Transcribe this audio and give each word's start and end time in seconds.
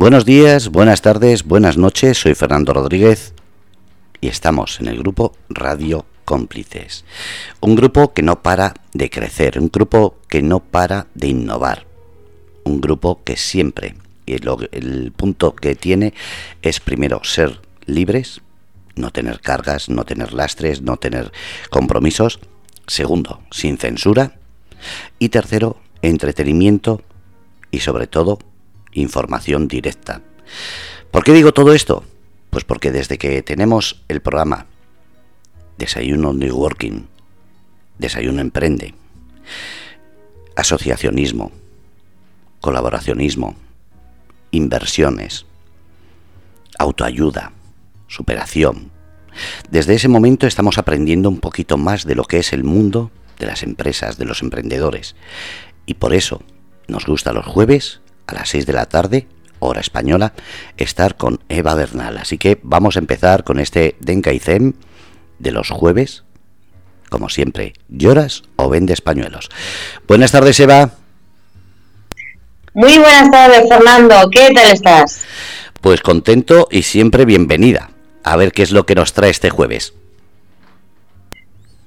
Buenos 0.00 0.24
días, 0.24 0.70
buenas 0.70 1.02
tardes, 1.02 1.44
buenas 1.44 1.76
noches, 1.76 2.16
soy 2.16 2.34
Fernando 2.34 2.72
Rodríguez 2.72 3.34
y 4.22 4.28
estamos 4.28 4.80
en 4.80 4.88
el 4.88 4.96
grupo 4.96 5.36
Radio 5.50 6.06
Cómplices. 6.24 7.04
Un 7.60 7.76
grupo 7.76 8.14
que 8.14 8.22
no 8.22 8.40
para 8.40 8.72
de 8.94 9.10
crecer, 9.10 9.58
un 9.60 9.68
grupo 9.70 10.16
que 10.26 10.40
no 10.40 10.60
para 10.60 11.08
de 11.14 11.28
innovar, 11.28 11.86
un 12.64 12.80
grupo 12.80 13.22
que 13.24 13.36
siempre, 13.36 13.94
y 14.24 14.36
el 14.36 15.12
punto 15.14 15.54
que 15.54 15.74
tiene 15.74 16.14
es 16.62 16.80
primero 16.80 17.22
ser 17.22 17.60
libres, 17.84 18.40
no 18.96 19.10
tener 19.10 19.40
cargas, 19.40 19.90
no 19.90 20.06
tener 20.06 20.32
lastres, 20.32 20.80
no 20.80 20.96
tener 20.96 21.30
compromisos. 21.68 22.40
Segundo, 22.86 23.42
sin 23.50 23.76
censura. 23.76 24.38
Y 25.18 25.28
tercero, 25.28 25.76
entretenimiento 26.00 27.02
y 27.70 27.80
sobre 27.80 28.06
todo 28.06 28.38
información 28.92 29.68
directa. 29.68 30.22
¿Por 31.10 31.24
qué 31.24 31.32
digo 31.32 31.52
todo 31.52 31.72
esto? 31.72 32.04
Pues 32.50 32.64
porque 32.64 32.90
desde 32.90 33.18
que 33.18 33.42
tenemos 33.42 34.02
el 34.08 34.20
programa 34.20 34.66
Desayuno 35.78 36.32
Networking, 36.32 37.06
Desayuno 37.98 38.40
Emprende, 38.40 38.94
asociacionismo, 40.56 41.52
colaboracionismo, 42.60 43.56
inversiones, 44.50 45.46
autoayuda, 46.78 47.52
superación. 48.08 48.90
Desde 49.70 49.94
ese 49.94 50.08
momento 50.08 50.46
estamos 50.46 50.78
aprendiendo 50.78 51.28
un 51.28 51.40
poquito 51.40 51.78
más 51.78 52.04
de 52.04 52.14
lo 52.14 52.24
que 52.24 52.38
es 52.38 52.52
el 52.52 52.64
mundo 52.64 53.10
de 53.38 53.46
las 53.46 53.62
empresas, 53.62 54.18
de 54.18 54.24
los 54.24 54.42
emprendedores. 54.42 55.16
Y 55.86 55.94
por 55.94 56.14
eso 56.14 56.42
nos 56.88 57.06
gusta 57.06 57.32
los 57.32 57.46
jueves 57.46 58.00
a 58.26 58.34
las 58.34 58.48
6 58.50 58.66
de 58.66 58.72
la 58.72 58.86
tarde, 58.86 59.26
hora 59.58 59.80
española, 59.80 60.32
estar 60.76 61.16
con 61.16 61.40
Eva 61.48 61.74
Bernal. 61.74 62.18
Así 62.18 62.38
que 62.38 62.58
vamos 62.62 62.96
a 62.96 63.00
empezar 63.00 63.44
con 63.44 63.60
este 63.60 63.96
Denka 64.00 64.32
y 64.32 64.38
Zen 64.38 64.74
de 65.38 65.52
los 65.52 65.70
jueves. 65.70 66.24
Como 67.08 67.28
siempre, 67.28 67.72
¿lloras 67.88 68.42
o 68.56 68.68
vendes 68.68 69.00
pañuelos? 69.00 69.48
Buenas 70.06 70.32
tardes, 70.32 70.60
Eva. 70.60 70.90
Muy 72.72 72.98
buenas 72.98 73.30
tardes, 73.30 73.68
Fernando. 73.68 74.30
¿Qué 74.30 74.50
tal 74.54 74.70
estás? 74.70 75.22
Pues 75.80 76.02
contento 76.02 76.68
y 76.70 76.82
siempre 76.82 77.24
bienvenida. 77.24 77.90
A 78.22 78.36
ver 78.36 78.52
qué 78.52 78.62
es 78.62 78.70
lo 78.70 78.86
que 78.86 78.94
nos 78.94 79.12
trae 79.12 79.30
este 79.30 79.50
jueves. 79.50 79.94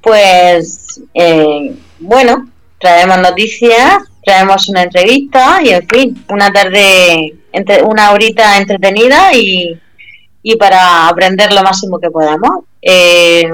Pues, 0.01 0.99
eh, 1.13 1.73
bueno, 1.99 2.49
traemos 2.83 3.17
noticias 3.19 4.03
traemos 4.23 4.69
una 4.69 4.83
entrevista 4.83 5.59
y 5.63 5.69
en 5.69 5.87
fin, 5.87 6.25
una 6.29 6.51
tarde, 6.51 7.35
entre, 7.51 7.83
una 7.83 8.11
horita 8.11 8.57
entretenida 8.57 9.33
y, 9.33 9.79
y 10.41 10.55
para 10.55 11.07
aprender 11.07 11.51
lo 11.53 11.61
máximo 11.61 11.99
que 11.99 12.09
podamos. 12.09 12.65
Eh, 12.81 13.49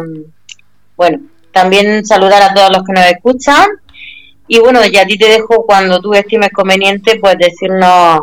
bueno, 0.96 1.20
también 1.52 2.06
saludar 2.06 2.42
a 2.44 2.54
todos 2.54 2.70
los 2.72 2.84
que 2.84 2.94
nos 2.94 3.06
escuchan 3.06 3.68
y 4.48 4.60
bueno, 4.60 4.86
ya 4.86 5.02
a 5.02 5.06
ti 5.06 5.18
te 5.18 5.30
dejo 5.30 5.66
cuando 5.66 6.02
tú 6.02 6.14
estimes 6.14 6.52
conveniente, 6.52 7.20
pues 7.20 7.38
decirnos 7.38 8.22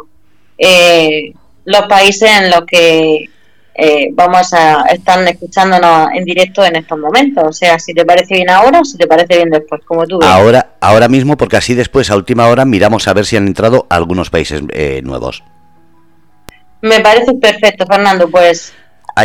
eh, 0.59 1.33
los 1.65 1.83
países 1.83 2.31
en 2.31 2.51
los 2.51 2.65
que 2.67 3.31
eh, 3.79 4.09
vamos 4.13 4.53
a 4.53 4.83
estar 4.93 5.27
escuchándonos 5.29 6.09
en 6.15 6.25
directo 6.25 6.65
en 6.65 6.77
estos 6.77 6.99
momentos. 6.99 7.45
O 7.47 7.53
sea, 7.53 7.79
si 7.79 7.93
te 7.93 8.05
parece 8.05 8.35
bien 8.35 8.51
ahora 8.51 8.81
o 8.81 8.85
si 8.85 8.97
te 8.97 9.07
parece 9.07 9.37
bien 9.37 9.51
después, 9.51 9.83
como 9.85 10.07
tú 10.07 10.19
ves. 10.19 10.29
Ahora, 10.29 10.71
ahora 10.81 11.09
mismo, 11.09 11.37
porque 11.37 11.57
así 11.57 11.75
después, 11.75 12.11
a 12.11 12.17
última 12.17 12.49
hora, 12.49 12.65
miramos 12.65 13.07
a 13.09 13.15
ver 13.15 13.27
si 13.27 13.37
han 13.37 13.47
entrado 13.47 13.87
algunos 13.91 14.31
países 14.31 14.63
eh, 14.73 15.01
nuevos. 15.05 15.43
Me 16.83 17.01
parece 17.01 17.35
perfecto, 17.35 17.87
Fernando. 17.87 18.31
Pues 18.31 18.73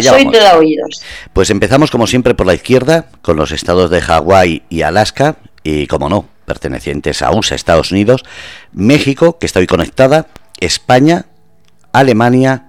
soy 0.01 0.31
todo 0.31 0.59
oídos. 0.59 1.03
Pues 1.33 1.49
empezamos, 1.49 1.91
como 1.91 2.07
siempre, 2.07 2.33
por 2.33 2.47
la 2.47 2.53
izquierda, 2.53 3.05
con 3.21 3.37
los 3.37 3.51
estados 3.51 3.89
de 3.89 4.01
Hawái 4.01 4.63
y 4.69 4.81
Alaska, 4.83 5.37
y 5.63 5.87
como 5.87 6.09
no, 6.09 6.25
pertenecientes 6.45 7.21
a 7.21 7.31
USA, 7.31 7.55
Estados 7.55 7.91
Unidos, 7.91 8.23
México, 8.71 9.37
que 9.37 9.45
está 9.45 9.59
hoy 9.59 9.67
conectada, 9.67 10.27
España, 10.59 11.25
Alemania 11.93 12.65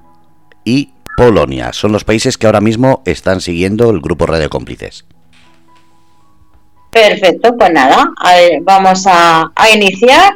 y 0.64 0.90
Polonia. 1.16 1.72
Son 1.72 1.92
los 1.92 2.04
países 2.04 2.38
que 2.38 2.46
ahora 2.46 2.60
mismo 2.60 3.02
están 3.04 3.40
siguiendo 3.40 3.90
el 3.90 4.00
grupo 4.00 4.26
Radio 4.26 4.48
Cómplices. 4.50 5.04
Perfecto, 6.90 7.56
pues 7.56 7.72
nada, 7.72 8.10
vamos 8.62 9.04
a, 9.06 9.50
iniciar 9.74 10.34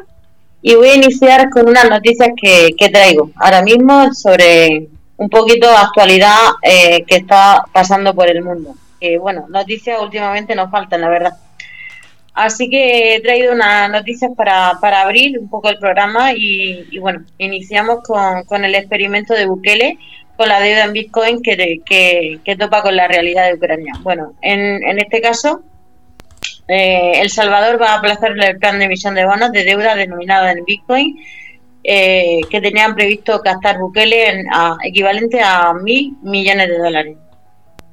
y 0.62 0.74
voy 0.74 0.88
a 0.88 0.94
iniciar 0.94 1.50
con 1.50 1.68
unas 1.68 1.90
noticias 1.90 2.30
que, 2.40 2.88
traigo 2.90 3.30
ahora 3.36 3.60
mismo 3.60 4.14
sobre 4.14 4.88
un 5.18 5.28
poquito 5.28 5.68
de 5.68 5.76
actualidad 5.76 6.38
eh, 6.62 7.04
que 7.06 7.16
está 7.16 7.62
pasando 7.72 8.14
por 8.14 8.28
el 8.30 8.42
mundo. 8.42 8.74
Que 8.98 9.18
bueno, 9.18 9.44
noticias 9.50 10.00
últimamente 10.00 10.54
nos 10.54 10.70
faltan, 10.70 11.02
la 11.02 11.10
verdad. 11.10 11.34
Así 12.32 12.68
que 12.68 13.16
he 13.16 13.20
traído 13.20 13.52
unas 13.52 13.90
noticias 13.90 14.30
para, 14.36 14.78
para 14.80 15.02
abrir 15.02 15.38
un 15.38 15.48
poco 15.48 15.68
el 15.68 15.78
programa 15.78 16.32
y, 16.34 16.98
bueno, 16.98 17.24
iniciamos 17.38 18.00
con, 18.02 18.44
con, 18.44 18.64
el 18.64 18.74
experimento 18.74 19.34
de 19.34 19.46
Bukele 19.46 19.98
con 20.36 20.48
la 20.48 20.60
deuda 20.60 20.84
en 20.84 20.92
Bitcoin 20.92 21.42
que, 21.42 21.80
que, 21.84 22.56
topa 22.56 22.82
con 22.82 22.96
la 22.96 23.08
realidad 23.08 23.46
de 23.46 23.54
Ucrania. 23.54 23.94
Bueno, 24.02 24.34
en, 24.42 24.82
en 24.86 24.98
este 24.98 25.20
caso, 25.20 25.62
eh, 26.68 27.20
El 27.20 27.30
Salvador 27.30 27.80
va 27.80 27.92
a 27.92 27.98
aplazar 27.98 28.32
el 28.32 28.58
plan 28.58 28.78
de 28.78 28.86
emisión 28.86 29.14
de 29.14 29.24
bonos 29.24 29.52
de 29.52 29.64
deuda 29.64 29.94
denominado 29.94 30.48
en 30.48 30.64
Bitcoin 30.64 31.16
eh, 31.84 32.40
que 32.50 32.60
tenían 32.60 32.96
previsto 32.96 33.40
gastar 33.44 33.78
Bukele 33.78 34.28
en, 34.28 34.46
equivalente 34.82 35.40
a 35.40 35.72
mil 35.72 36.16
millones 36.22 36.68
de 36.68 36.78
dólares. 36.78 37.16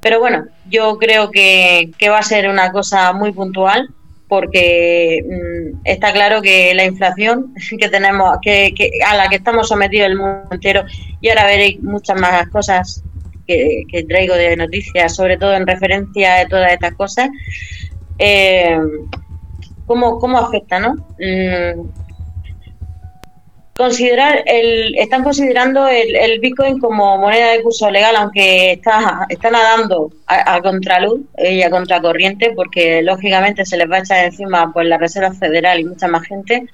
Pero 0.00 0.18
bueno, 0.18 0.46
yo 0.68 0.98
creo 0.98 1.30
que, 1.30 1.90
que 1.96 2.08
va 2.08 2.18
a 2.18 2.22
ser 2.24 2.48
una 2.48 2.72
cosa 2.72 3.12
muy 3.12 3.32
puntual 3.32 3.88
porque 4.28 5.22
mm, 5.24 5.80
está 5.84 6.12
claro 6.12 6.42
que 6.42 6.74
la 6.74 6.84
inflación 6.84 7.54
que 7.78 7.88
tenemos, 7.88 8.38
que, 8.42 8.72
a 9.06 9.16
la 9.16 9.28
que 9.28 9.36
estamos 9.36 9.68
sometidos 9.68 10.08
el 10.08 10.16
mundo 10.16 10.48
entero, 10.50 10.84
y 11.20 11.28
ahora 11.28 11.46
veréis 11.46 11.82
muchas 11.82 12.20
más 12.20 12.48
cosas 12.48 13.02
que, 13.46 13.84
traigo 14.08 14.34
de 14.34 14.56
noticias, 14.56 15.14
sobre 15.14 15.36
todo 15.36 15.54
en 15.54 15.66
referencia 15.66 16.40
a 16.40 16.48
todas 16.48 16.72
estas 16.72 16.94
cosas, 16.94 17.28
eh, 18.18 18.78
¿cómo, 19.86 20.18
¿cómo, 20.18 20.38
afecta, 20.38 20.78
no? 20.78 20.94
Mm, 21.18 22.03
considerar 23.76 24.42
el, 24.46 24.96
están 24.96 25.24
considerando 25.24 25.88
el, 25.88 26.38
Bitcoin 26.40 26.78
como 26.78 27.18
moneda 27.18 27.50
de 27.50 27.62
curso 27.62 27.90
legal, 27.90 28.14
aunque 28.16 28.72
está, 28.72 29.26
está 29.28 29.50
nadando 29.50 30.12
a, 30.26 30.60
contraluz 30.60 31.20
y 31.38 31.62
a 31.62 31.70
contracorriente, 31.70 32.52
porque 32.54 33.02
lógicamente 33.02 33.64
se 33.66 33.76
les 33.76 33.90
va 33.90 33.96
a 33.96 34.00
echar 34.00 34.24
encima 34.24 34.72
pues 34.72 34.86
la 34.86 34.98
Reserva 34.98 35.32
Federal 35.32 35.80
y 35.80 35.84
mucha 35.84 36.06
más 36.06 36.26
gente. 36.26 36.66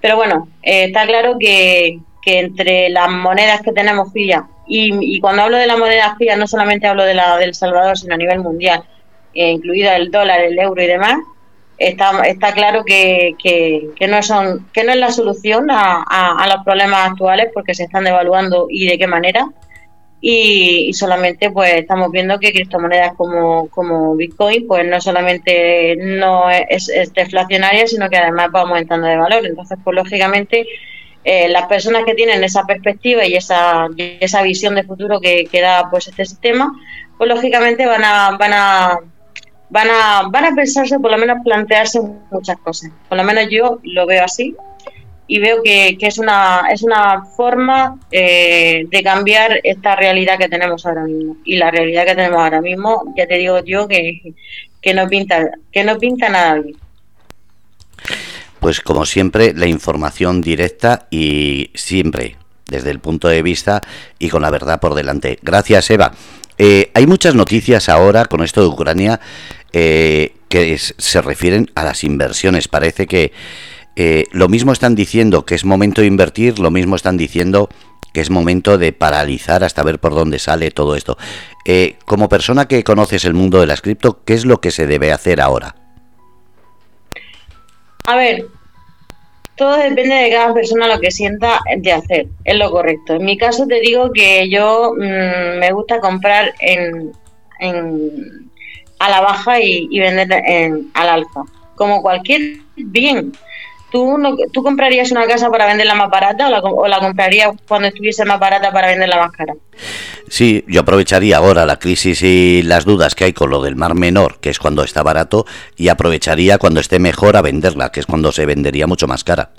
Pero 0.00 0.16
bueno, 0.16 0.48
eh, 0.62 0.84
está 0.84 1.06
claro 1.06 1.36
que, 1.38 2.00
que, 2.20 2.40
entre 2.40 2.90
las 2.90 3.08
monedas 3.08 3.62
que 3.62 3.72
tenemos 3.72 4.12
fías, 4.12 4.42
y, 4.66 5.20
cuando 5.20 5.42
hablo 5.42 5.56
de 5.56 5.66
las 5.66 5.78
monedas 5.78 6.16
fías 6.18 6.38
no 6.38 6.46
solamente 6.46 6.86
hablo 6.86 7.04
de 7.04 7.14
la 7.14 7.36
del 7.36 7.54
Salvador, 7.54 7.96
sino 7.96 8.14
a 8.14 8.18
nivel 8.18 8.40
mundial, 8.40 8.84
eh, 9.34 9.50
incluida 9.50 9.96
el 9.96 10.10
dólar, 10.10 10.40
el 10.40 10.58
euro 10.58 10.82
y 10.82 10.86
demás, 10.86 11.18
está, 11.78 12.22
está 12.22 12.52
claro 12.52 12.84
que, 12.84 13.34
que, 13.42 14.06
no 14.08 14.22
son, 14.22 14.68
que 14.72 14.84
no 14.84 14.92
es 14.92 14.98
la 14.98 15.10
solución 15.10 15.70
a, 15.70 16.02
a, 16.02 16.46
los 16.48 16.64
problemas 16.64 17.10
actuales 17.10 17.48
porque 17.52 17.74
se 17.74 17.84
están 17.84 18.04
devaluando 18.04 18.66
y 18.70 18.86
de 18.86 18.98
qué 18.98 19.06
manera. 19.06 19.48
Y, 20.24 20.92
solamente 20.92 21.50
pues 21.50 21.74
estamos 21.74 22.12
viendo 22.12 22.38
que 22.38 22.52
criptomonedas 22.52 23.14
como, 23.16 23.68
como 23.70 24.14
Bitcoin 24.14 24.68
pues 24.68 24.86
no 24.86 25.00
solamente 25.00 25.96
no 25.96 26.48
es, 26.48 26.92
deflacionaria 27.12 27.88
sino 27.88 28.08
que 28.08 28.18
además 28.18 28.50
va 28.54 28.60
aumentando 28.60 29.08
de 29.08 29.16
valor 29.16 29.44
entonces 29.44 29.78
pues 29.82 29.96
lógicamente 29.96 30.64
eh, 31.24 31.48
las 31.48 31.66
personas 31.66 32.04
que 32.04 32.14
tienen 32.14 32.44
esa 32.44 32.62
perspectiva 32.64 33.26
y 33.26 33.34
esa, 33.34 33.88
esa 34.20 34.42
visión 34.42 34.76
de 34.76 34.84
futuro 34.84 35.20
que, 35.20 35.46
que 35.50 35.60
da 35.60 35.90
pues 35.90 36.06
este 36.06 36.24
sistema 36.24 36.72
pues 37.18 37.28
lógicamente 37.28 37.84
van 37.86 38.04
a 38.04 38.36
van 38.38 38.52
a 38.52 39.00
van 39.72 39.88
a, 39.90 40.28
van 40.30 40.44
a 40.44 40.54
pensarse, 40.54 40.98
por 40.98 41.10
lo 41.10 41.16
menos 41.16 41.38
plantearse 41.42 41.98
muchas 42.30 42.58
cosas. 42.58 42.90
Por 43.08 43.16
lo 43.16 43.24
menos 43.24 43.46
yo 43.50 43.80
lo 43.82 44.06
veo 44.06 44.22
así 44.22 44.54
y 45.26 45.38
veo 45.38 45.62
que, 45.62 45.96
es, 45.98 46.18
una, 46.18 46.64
es 46.70 46.82
una 46.82 47.24
forma 47.24 47.98
eh, 48.10 48.84
de 48.90 49.02
cambiar 49.02 49.60
esta 49.64 49.96
realidad 49.96 50.38
que 50.38 50.48
tenemos 50.48 50.84
ahora 50.84 51.04
mismo. 51.04 51.38
Y 51.44 51.56
la 51.56 51.70
realidad 51.70 52.04
que 52.04 52.14
tenemos 52.14 52.38
ahora 52.38 52.60
mismo, 52.60 53.14
ya 53.16 53.26
te 53.26 53.38
digo 53.38 53.64
yo, 53.64 53.88
que, 53.88 54.34
que, 54.82 54.92
no, 54.92 55.08
pinta, 55.08 55.52
que 55.72 55.84
no 55.84 55.98
pinta 55.98 56.28
nada 56.28 56.60
bien. 56.60 56.76
Pues 58.60 58.82
como 58.82 59.06
siempre, 59.06 59.54
la 59.54 59.66
información 59.66 60.42
directa 60.42 61.06
y 61.10 61.70
siempre 61.74 62.36
desde 62.66 62.90
el 62.90 63.00
punto 63.00 63.28
de 63.28 63.42
vista 63.42 63.80
y 64.18 64.28
con 64.28 64.42
la 64.42 64.50
verdad 64.50 64.80
por 64.80 64.94
delante. 64.94 65.38
Gracias, 65.40 65.90
Eva. 65.90 66.12
Eh, 66.58 66.90
hay 66.94 67.06
muchas 67.06 67.34
noticias 67.34 67.88
ahora 67.88 68.26
con 68.26 68.42
esto 68.42 68.60
de 68.60 68.68
Ucrania 68.68 69.20
eh, 69.72 70.34
que 70.48 70.76
se 70.78 71.22
refieren 71.22 71.70
a 71.74 71.84
las 71.84 72.04
inversiones. 72.04 72.68
Parece 72.68 73.06
que 73.06 73.32
eh, 73.96 74.24
lo 74.32 74.48
mismo 74.48 74.72
están 74.72 74.94
diciendo 74.94 75.44
que 75.44 75.54
es 75.54 75.64
momento 75.64 76.00
de 76.00 76.06
invertir, 76.06 76.58
lo 76.58 76.70
mismo 76.70 76.96
están 76.96 77.16
diciendo 77.16 77.68
que 78.12 78.20
es 78.20 78.30
momento 78.30 78.78
de 78.78 78.92
paralizar 78.92 79.64
hasta 79.64 79.82
ver 79.82 79.98
por 79.98 80.14
dónde 80.14 80.38
sale 80.38 80.70
todo 80.70 80.96
esto. 80.96 81.16
Eh, 81.64 81.96
como 82.04 82.28
persona 82.28 82.68
que 82.68 82.84
conoces 82.84 83.24
el 83.24 83.34
mundo 83.34 83.60
de 83.60 83.66
las 83.66 83.80
cripto, 83.80 84.22
¿qué 84.24 84.34
es 84.34 84.44
lo 84.44 84.60
que 84.60 84.70
se 84.70 84.86
debe 84.86 85.12
hacer 85.12 85.40
ahora? 85.40 85.74
A 88.06 88.16
ver, 88.16 88.46
todo 89.56 89.76
depende 89.76 90.14
de 90.14 90.30
cada 90.30 90.52
persona 90.52 90.88
lo 90.88 91.00
que 91.00 91.10
sienta 91.10 91.60
de 91.76 91.92
hacer, 91.92 92.26
es 92.44 92.56
lo 92.56 92.70
correcto. 92.70 93.14
En 93.14 93.24
mi 93.24 93.38
caso 93.38 93.66
te 93.66 93.80
digo 93.80 94.10
que 94.12 94.48
yo 94.50 94.92
mm, 94.96 95.58
me 95.58 95.72
gusta 95.72 96.00
comprar 96.00 96.52
en, 96.60 97.12
a 99.02 99.10
la 99.10 99.20
baja 99.20 99.60
y, 99.60 99.98
vender 99.98 100.32
en, 100.46 100.90
al 100.94 101.08
alza, 101.08 101.42
como 101.74 102.02
cualquier 102.02 102.58
bien. 102.76 103.32
¿Tú, 103.90 104.16
no, 104.16 104.36
¿Tú 104.52 104.62
comprarías 104.62 105.10
una 105.10 105.26
casa 105.26 105.50
para 105.50 105.66
venderla 105.66 105.94
más 105.96 106.08
barata 106.08 106.46
o 106.46 106.86
la, 106.88 107.00
comprarías 107.00 107.50
cuando 107.66 107.88
estuviese 107.88 108.24
más 108.24 108.38
barata 108.38 108.72
para 108.72 108.86
venderla 108.86 109.18
más 109.18 109.32
cara? 109.32 109.54
Sí, 110.28 110.64
yo 110.68 110.80
aprovecharía 110.82 111.36
ahora 111.36 111.66
la 111.66 111.80
crisis 111.80 112.22
y 112.22 112.62
las 112.62 112.84
dudas 112.84 113.16
que 113.16 113.24
hay 113.24 113.32
con 113.32 113.50
lo 113.50 113.60
del 113.60 113.74
mar 113.74 113.96
menor, 113.96 114.38
que 114.38 114.50
es 114.50 114.60
cuando 114.60 114.84
está 114.84 115.02
barato, 115.02 115.46
y 115.76 115.88
aprovecharía 115.88 116.58
cuando 116.58 116.78
esté 116.78 117.00
mejor 117.00 117.36
a 117.36 117.42
venderla, 117.42 117.90
que 117.90 118.00
es 118.00 118.06
cuando 118.06 118.30
se 118.30 118.46
vendería 118.46 118.86
mucho 118.86 119.08
más 119.08 119.24
cara. 119.24 119.50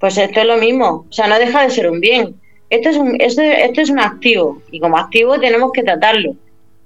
Pues 0.00 0.16
esto 0.16 0.40
es 0.40 0.46
lo 0.46 0.56
mismo, 0.56 1.06
o 1.08 1.12
sea, 1.12 1.26
no 1.26 1.38
deja 1.38 1.62
de 1.62 1.70
ser 1.70 1.90
un 1.90 2.00
bien. 2.00 2.36
Esto 2.70 2.88
es 2.88 2.96
un, 2.96 3.20
esto, 3.20 3.42
esto 3.42 3.80
es 3.82 3.90
un 3.90 4.00
activo 4.00 4.62
y 4.70 4.80
como 4.80 4.96
activo 4.96 5.38
tenemos 5.38 5.72
que 5.72 5.82
tratarlo. 5.82 6.34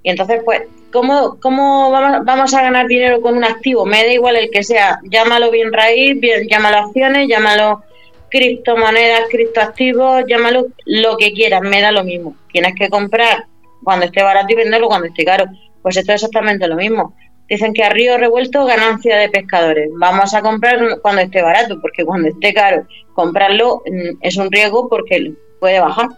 Y 0.03 0.09
entonces, 0.09 0.41
pues, 0.43 0.63
¿cómo, 0.93 1.39
cómo 1.41 1.91
vamos, 1.91 2.53
a 2.53 2.61
ganar 2.61 2.87
dinero 2.87 3.19
con 3.19 3.35
un 3.35 3.43
activo? 3.43 3.85
Me 3.85 4.05
da 4.05 4.13
igual 4.13 4.37
el 4.37 4.51
que 4.51 4.63
sea, 4.63 4.99
llámalo 5.03 5.51
bien 5.51 5.73
raíz, 5.73 6.17
bien, 6.19 6.47
llámalo 6.47 6.77
acciones, 6.77 7.27
llámalo 7.27 7.83
criptomonedas, 8.29 9.23
criptoactivos, 9.29 10.23
llámalo 10.27 10.67
lo 10.85 11.17
que 11.17 11.33
quieras, 11.33 11.61
me 11.61 11.81
da 11.81 11.91
lo 11.91 12.03
mismo. 12.03 12.35
Tienes 12.51 12.75
que 12.75 12.89
comprar 12.89 13.47
cuando 13.83 14.05
esté 14.05 14.23
barato 14.23 14.53
y 14.53 14.55
venderlo 14.55 14.87
cuando 14.87 15.07
esté 15.07 15.25
caro. 15.25 15.45
Pues 15.81 15.97
esto 15.97 16.13
es 16.13 16.23
exactamente 16.23 16.67
lo 16.67 16.75
mismo. 16.75 17.13
Dicen 17.49 17.73
que 17.73 17.83
a 17.83 17.89
río 17.89 18.17
revuelto 18.17 18.65
ganancia 18.65 19.17
de 19.17 19.29
pescadores. 19.29 19.89
Vamos 19.97 20.33
a 20.33 20.41
comprar 20.41 20.79
cuando 21.01 21.21
esté 21.21 21.41
barato, 21.41 21.81
porque 21.81 22.05
cuando 22.05 22.29
esté 22.29 22.53
caro, 22.53 22.87
comprarlo 23.13 23.81
mm, 23.85 24.17
es 24.21 24.37
un 24.37 24.51
riesgo 24.51 24.87
porque 24.87 25.33
puede 25.59 25.79
bajar. 25.79 26.09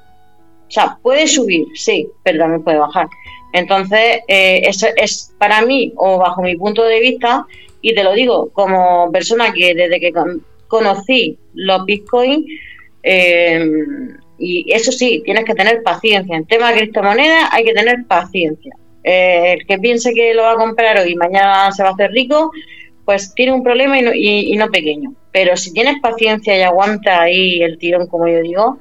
O 0.68 0.72
sea, 0.72 0.98
puede 1.02 1.28
subir, 1.28 1.66
sí, 1.76 2.08
pero 2.24 2.40
también 2.40 2.64
puede 2.64 2.78
bajar. 2.78 3.08
Entonces, 3.56 4.20
eh, 4.28 4.64
eso 4.66 4.88
es 4.98 5.34
para 5.38 5.62
mí, 5.62 5.94
o 5.96 6.18
bajo 6.18 6.42
mi 6.42 6.58
punto 6.58 6.84
de 6.84 7.00
vista, 7.00 7.46
y 7.82 7.96
te 7.96 8.04
lo 8.04 8.12
digo 8.12 8.50
como 8.52 9.10
persona 9.14 9.54
que 9.54 9.74
desde 9.74 9.98
que 10.02 10.12
conocí 10.68 11.38
los 11.54 11.86
bitcoins, 11.86 12.46
eh, 13.02 13.66
y 14.38 14.66
eso 14.74 14.92
sí, 14.92 15.22
tienes 15.24 15.46
que 15.46 15.56
tener 15.56 15.84
paciencia. 15.84 16.36
En 16.36 16.46
tema 16.46 16.70
de 16.70 16.80
criptomonedas 16.80 17.48
hay 17.54 17.64
que 17.64 17.74
tener 17.74 18.06
paciencia. 18.06 18.76
Eh, 19.06 19.54
el 19.54 19.66
que 19.66 19.78
piense 19.78 20.14
que 20.14 20.34
lo 20.34 20.42
va 20.42 20.52
a 20.52 20.58
comprar 20.58 21.00
hoy 21.00 21.14
y 21.14 21.16
mañana 21.16 21.72
se 21.72 21.82
va 21.82 21.90
a 21.90 21.94
hacer 21.94 22.12
rico, 22.12 22.52
pues 23.06 23.34
tiene 23.36 23.54
un 23.54 23.64
problema 23.64 23.98
y 23.98 24.02
no, 24.02 24.12
y 24.14 24.58
no 24.58 24.70
pequeño. 24.70 25.14
Pero 25.32 25.56
si 25.56 25.72
tienes 25.72 26.02
paciencia 26.02 26.58
y 26.58 26.62
aguanta 26.62 27.22
ahí 27.22 27.62
el 27.62 27.78
tirón, 27.78 28.08
como 28.08 28.28
yo 28.28 28.42
digo, 28.42 28.80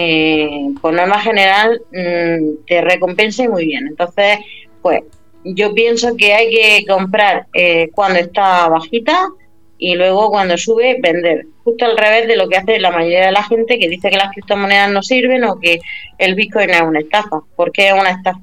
eh, 0.00 0.68
por 0.80 0.94
norma 0.94 1.20
general 1.20 1.82
mm, 1.90 2.66
te 2.68 2.80
recompense 2.82 3.48
muy 3.48 3.66
bien. 3.66 3.88
Entonces, 3.88 4.38
pues 4.80 5.02
yo 5.42 5.74
pienso 5.74 6.16
que 6.16 6.34
hay 6.34 6.50
que 6.50 6.84
comprar 6.86 7.48
eh, 7.52 7.90
cuando 7.92 8.20
está 8.20 8.68
bajita 8.68 9.28
y 9.76 9.96
luego 9.96 10.30
cuando 10.30 10.56
sube 10.56 10.98
vender. 11.02 11.46
Justo 11.64 11.84
al 11.84 11.96
revés 11.96 12.28
de 12.28 12.36
lo 12.36 12.48
que 12.48 12.58
hace 12.58 12.78
la 12.78 12.92
mayoría 12.92 13.26
de 13.26 13.32
la 13.32 13.42
gente 13.42 13.76
que 13.80 13.88
dice 13.88 14.08
que 14.08 14.16
las 14.16 14.30
criptomonedas 14.30 14.88
no 14.92 15.02
sirven 15.02 15.42
o 15.42 15.58
que 15.58 15.80
el 16.18 16.36
Bitcoin 16.36 16.70
es 16.70 16.82
una 16.82 17.00
estafa. 17.00 17.40
¿Por 17.56 17.72
qué 17.72 17.88
es 17.88 17.94
una 17.94 18.10
estafa? 18.10 18.40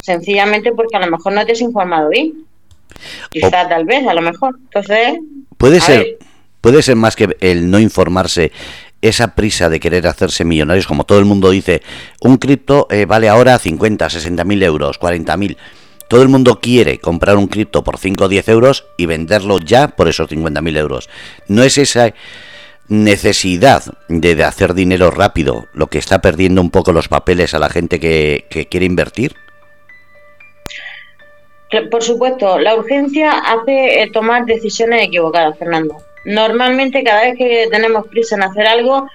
Sencillamente 0.00 0.72
porque 0.72 0.96
a 0.96 1.00
lo 1.00 1.10
mejor 1.10 1.34
no 1.34 1.44
te 1.44 1.52
has 1.52 1.60
informado 1.60 2.08
bien. 2.08 2.32
Quizá, 3.28 3.68
tal 3.68 3.84
vez, 3.84 4.06
a 4.06 4.14
lo 4.14 4.22
mejor. 4.22 4.56
Entonces. 4.62 5.18
Puede 5.58 5.80
ser. 5.80 6.16
Puede 6.62 6.82
ser 6.82 6.96
más 6.96 7.16
que 7.16 7.36
el 7.40 7.70
no 7.70 7.78
informarse 7.78 8.50
esa 9.08 9.34
prisa 9.34 9.68
de 9.68 9.80
querer 9.80 10.06
hacerse 10.06 10.44
millonarios, 10.44 10.86
como 10.86 11.04
todo 11.04 11.18
el 11.18 11.26
mundo 11.26 11.50
dice, 11.50 11.82
un 12.20 12.38
cripto 12.38 12.86
eh, 12.90 13.04
vale 13.04 13.28
ahora 13.28 13.58
50, 13.58 14.08
60 14.08 14.44
mil 14.44 14.62
euros, 14.62 14.96
40 14.98 15.36
mil. 15.36 15.58
Todo 16.08 16.22
el 16.22 16.28
mundo 16.28 16.58
quiere 16.60 16.98
comprar 16.98 17.36
un 17.36 17.46
cripto 17.46 17.84
por 17.84 17.98
5 17.98 18.24
o 18.24 18.28
10 18.28 18.48
euros 18.48 18.86
y 18.96 19.06
venderlo 19.06 19.58
ya 19.58 19.88
por 19.88 20.08
esos 20.08 20.28
50 20.28 20.62
mil 20.62 20.76
euros. 20.76 21.10
No 21.48 21.62
es 21.62 21.76
esa 21.76 22.14
necesidad 22.88 23.82
de, 24.08 24.44
hacer 24.44 24.74
dinero 24.74 25.10
rápido 25.10 25.66
lo 25.74 25.88
que 25.88 25.98
está 25.98 26.20
perdiendo 26.20 26.60
un 26.60 26.70
poco 26.70 26.92
los 26.92 27.08
papeles 27.08 27.52
a 27.54 27.58
la 27.58 27.68
gente 27.68 28.00
que, 28.00 28.46
que 28.48 28.66
quiere 28.66 28.86
invertir. 28.86 29.34
Por 31.90 32.02
supuesto, 32.02 32.58
la 32.58 32.76
urgencia 32.76 33.32
hace 33.32 34.02
eh, 34.02 34.10
tomar 34.10 34.46
decisiones 34.46 35.02
equivocadas, 35.04 35.58
Fernando 35.58 35.96
normalmente 36.24 37.02
cada 37.04 37.22
vez 37.22 37.36
que 37.36 37.68
tenemos 37.70 38.06
prisa 38.08 38.36
en 38.36 38.42
hacer 38.42 38.66
algo 38.66 39.06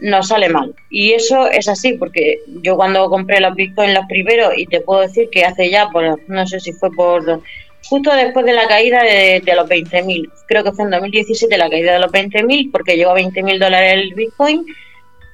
nos 0.00 0.28
sale 0.28 0.48
mal. 0.48 0.74
Y 0.90 1.12
eso 1.12 1.48
es 1.50 1.68
así, 1.68 1.94
porque 1.94 2.40
yo 2.62 2.76
cuando 2.76 3.08
compré 3.10 3.40
los 3.40 3.54
Bitcoin 3.54 3.94
los 3.94 4.06
primeros, 4.06 4.52
y 4.56 4.66
te 4.66 4.80
puedo 4.80 5.00
decir 5.00 5.28
que 5.30 5.44
hace 5.44 5.70
ya, 5.70 5.88
por, 5.90 6.20
no 6.28 6.46
sé 6.46 6.60
si 6.60 6.72
fue 6.72 6.90
por 6.92 7.42
justo 7.88 8.14
después 8.14 8.44
de 8.44 8.52
la 8.52 8.68
caída 8.68 9.02
de, 9.02 9.42
los 9.56 9.68
20.000, 9.68 10.30
creo 10.46 10.62
que 10.62 10.72
fue 10.72 10.84
en 10.84 10.90
2017 10.90 11.56
la 11.56 11.70
caída 11.70 11.94
de 11.94 12.00
los 12.00 12.12
20.000, 12.12 12.70
porque 12.70 12.96
llegó 12.96 13.12
a 13.12 13.18
20.000 13.18 13.58
dólares 13.58 13.92
el 13.94 14.14
Bitcoin, 14.14 14.66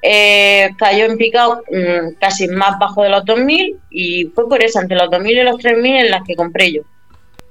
eh, 0.01 0.69
cayó 0.77 1.05
en 1.05 1.17
picado 1.17 1.63
mm, 1.69 2.15
casi 2.19 2.47
más 2.47 2.77
bajo 2.79 3.03
de 3.03 3.09
los 3.09 3.23
2.000 3.23 3.75
y 3.89 4.25
fue 4.35 4.47
por 4.47 4.63
eso, 4.63 4.79
entre 4.79 4.97
los 4.97 5.09
2.000 5.09 5.29
y 5.29 5.43
los 5.43 5.59
3.000 5.59 5.99
en 6.01 6.11
las 6.11 6.23
que 6.23 6.35
compré 6.35 6.71
yo. 6.71 6.83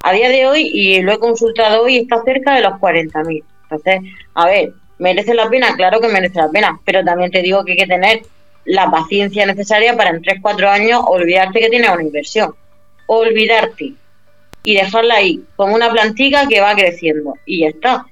A 0.03 0.13
día 0.13 0.29
de 0.29 0.47
hoy, 0.47 0.71
y 0.73 1.03
lo 1.03 1.13
he 1.13 1.19
consultado 1.19 1.83
hoy, 1.83 1.99
está 1.99 2.23
cerca 2.25 2.55
de 2.55 2.63
los 2.63 2.75
40.000. 2.75 3.43
Entonces, 3.76 4.12
a 4.35 4.47
ver, 4.47 4.73
¿merece 4.99 5.35
la 5.35 5.49
pena? 5.49 5.75
Claro 5.76 6.00
que 6.00 6.09
merece 6.09 6.38
la 6.38 6.50
pena, 6.50 6.81
pero 6.85 7.05
también 7.05 7.31
te 7.31 7.43
digo 7.43 7.65
que 7.65 7.73
hay 7.73 7.79
que 7.79 7.87
tener 7.87 8.23
la 8.65 8.91
paciencia 8.91 9.47
necesaria 9.47 9.97
para 9.97 10.11
en 10.11 10.23
3-4 10.23 10.69
años 10.69 11.03
olvidarte 11.06 11.61
que 11.61 11.71
tienes 11.71 11.91
una 11.91 12.03
inversión. 12.03 12.55
Olvidarte 13.06 13.93
y 14.65 14.75
dejarla 14.75 15.17
ahí, 15.17 15.43
como 15.56 15.75
una 15.75 15.91
plantica 15.91 16.49
que 16.49 16.61
va 16.61 16.75
creciendo 16.75 17.35
y 17.45 17.61
ya 17.61 17.69
está. 17.69 18.07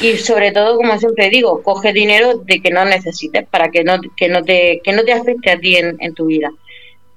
Y 0.00 0.16
sobre 0.16 0.52
todo, 0.52 0.76
como 0.76 0.98
siempre 0.98 1.30
digo, 1.30 1.62
coge 1.62 1.92
dinero 1.92 2.38
de 2.38 2.60
que 2.60 2.70
no 2.70 2.84
necesites 2.84 3.46
para 3.48 3.70
que 3.70 3.84
no, 3.84 4.00
que 4.16 4.28
no, 4.28 4.42
te, 4.42 4.80
que 4.82 4.92
no 4.92 5.04
te 5.04 5.12
afecte 5.12 5.50
a 5.50 5.58
ti 5.58 5.76
en, 5.76 6.14
tu 6.14 6.26
vida. 6.26 6.50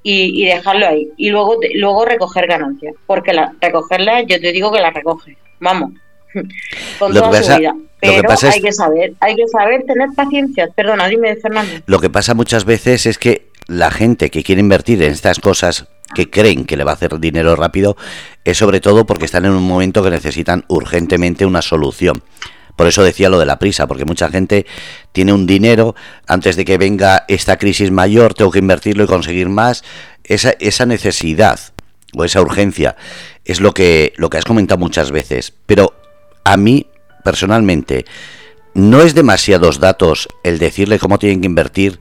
Y, 0.04 0.46
dejarlo 0.46 0.88
ahí. 0.88 1.10
Y 1.18 1.30
luego, 1.30 1.58
luego 1.74 2.06
recoger 2.06 2.48
ganancias. 2.48 2.96
Porque 3.06 3.34
la, 3.34 3.54
recogerlas, 3.60 4.26
yo 4.28 4.40
te 4.40 4.54
digo 4.54 4.72
que 4.72 4.80
las 4.80 4.94
recoges. 4.94 5.36
Vamos, 5.60 5.92
con 7.00 7.14
lo 7.14 7.22
toda 7.22 7.44
su 7.44 7.58
vida. 7.58 7.76
Pero 8.00 8.30
hay 8.30 8.62
que 8.62 8.72
saber, 8.72 9.14
hay 9.20 9.36
que 9.36 9.48
saber 9.48 9.84
tener 9.86 10.10
paciencia. 10.16 10.70
Perdona, 10.76 11.08
dime, 11.08 11.36
Fernando. 11.36 11.82
Lo 11.88 12.00
que 12.00 12.10
pasa 12.10 12.36
muchas 12.36 12.64
veces 12.64 13.06
es 13.06 13.18
que 13.18 13.50
la 13.68 13.92
gente 13.92 14.30
que 14.30 14.44
quiere 14.44 14.62
invertir 14.62 15.02
en 15.02 15.12
estas 15.12 15.40
cosas 15.40 15.88
que 16.16 16.30
creen 16.30 16.66
que 16.66 16.78
le 16.78 16.84
va 16.84 16.92
a 16.92 16.94
hacer 16.96 17.20
dinero 17.20 17.56
rápido 17.56 17.98
es 18.46 18.58
sobre 18.58 18.80
todo 18.80 19.06
porque 19.06 19.26
están 19.26 19.46
en 19.46 19.52
un 19.52 19.68
momento 19.68 20.04
que 20.04 20.10
necesitan 20.10 20.64
urgentemente 20.68 21.46
una 21.46 21.62
solución. 21.62 22.24
Por 22.78 22.88
eso 22.88 23.04
decía 23.04 23.30
lo 23.30 23.40
de 23.40 23.48
la 23.48 23.58
prisa, 23.58 23.88
porque 23.88 24.06
mucha 24.06 24.30
gente 24.30 24.68
tiene 25.12 25.34
un 25.34 25.48
dinero, 25.48 25.96
antes 26.28 26.56
de 26.56 26.64
que 26.64 26.78
venga 26.78 27.26
esta 27.28 27.58
crisis 27.58 27.90
mayor, 27.90 28.36
tengo 28.36 28.52
que 28.52 28.60
invertirlo 28.60 29.04
y 29.04 29.08
conseguir 29.08 29.50
más. 29.50 29.84
Esa, 30.24 30.52
esa 30.60 30.86
necesidad 30.86 31.60
o 32.16 32.24
esa 32.24 32.40
urgencia 32.40 32.96
es 33.44 33.62
lo 33.62 33.74
que, 33.74 34.14
lo 34.18 34.30
que 34.30 34.38
has 34.38 34.46
comentado 34.46 34.78
muchas 34.78 35.12
veces. 35.12 35.54
Pero 35.66 35.96
a 36.48 36.56
mí, 36.56 36.88
personalmente, 37.24 38.06
no 38.74 39.02
es 39.02 39.14
demasiados 39.14 39.80
datos 39.80 40.30
el 40.44 40.60
decirle 40.60 40.98
cómo 40.98 41.20
tienen 41.20 41.42
que 41.42 41.48
invertir, 41.48 42.00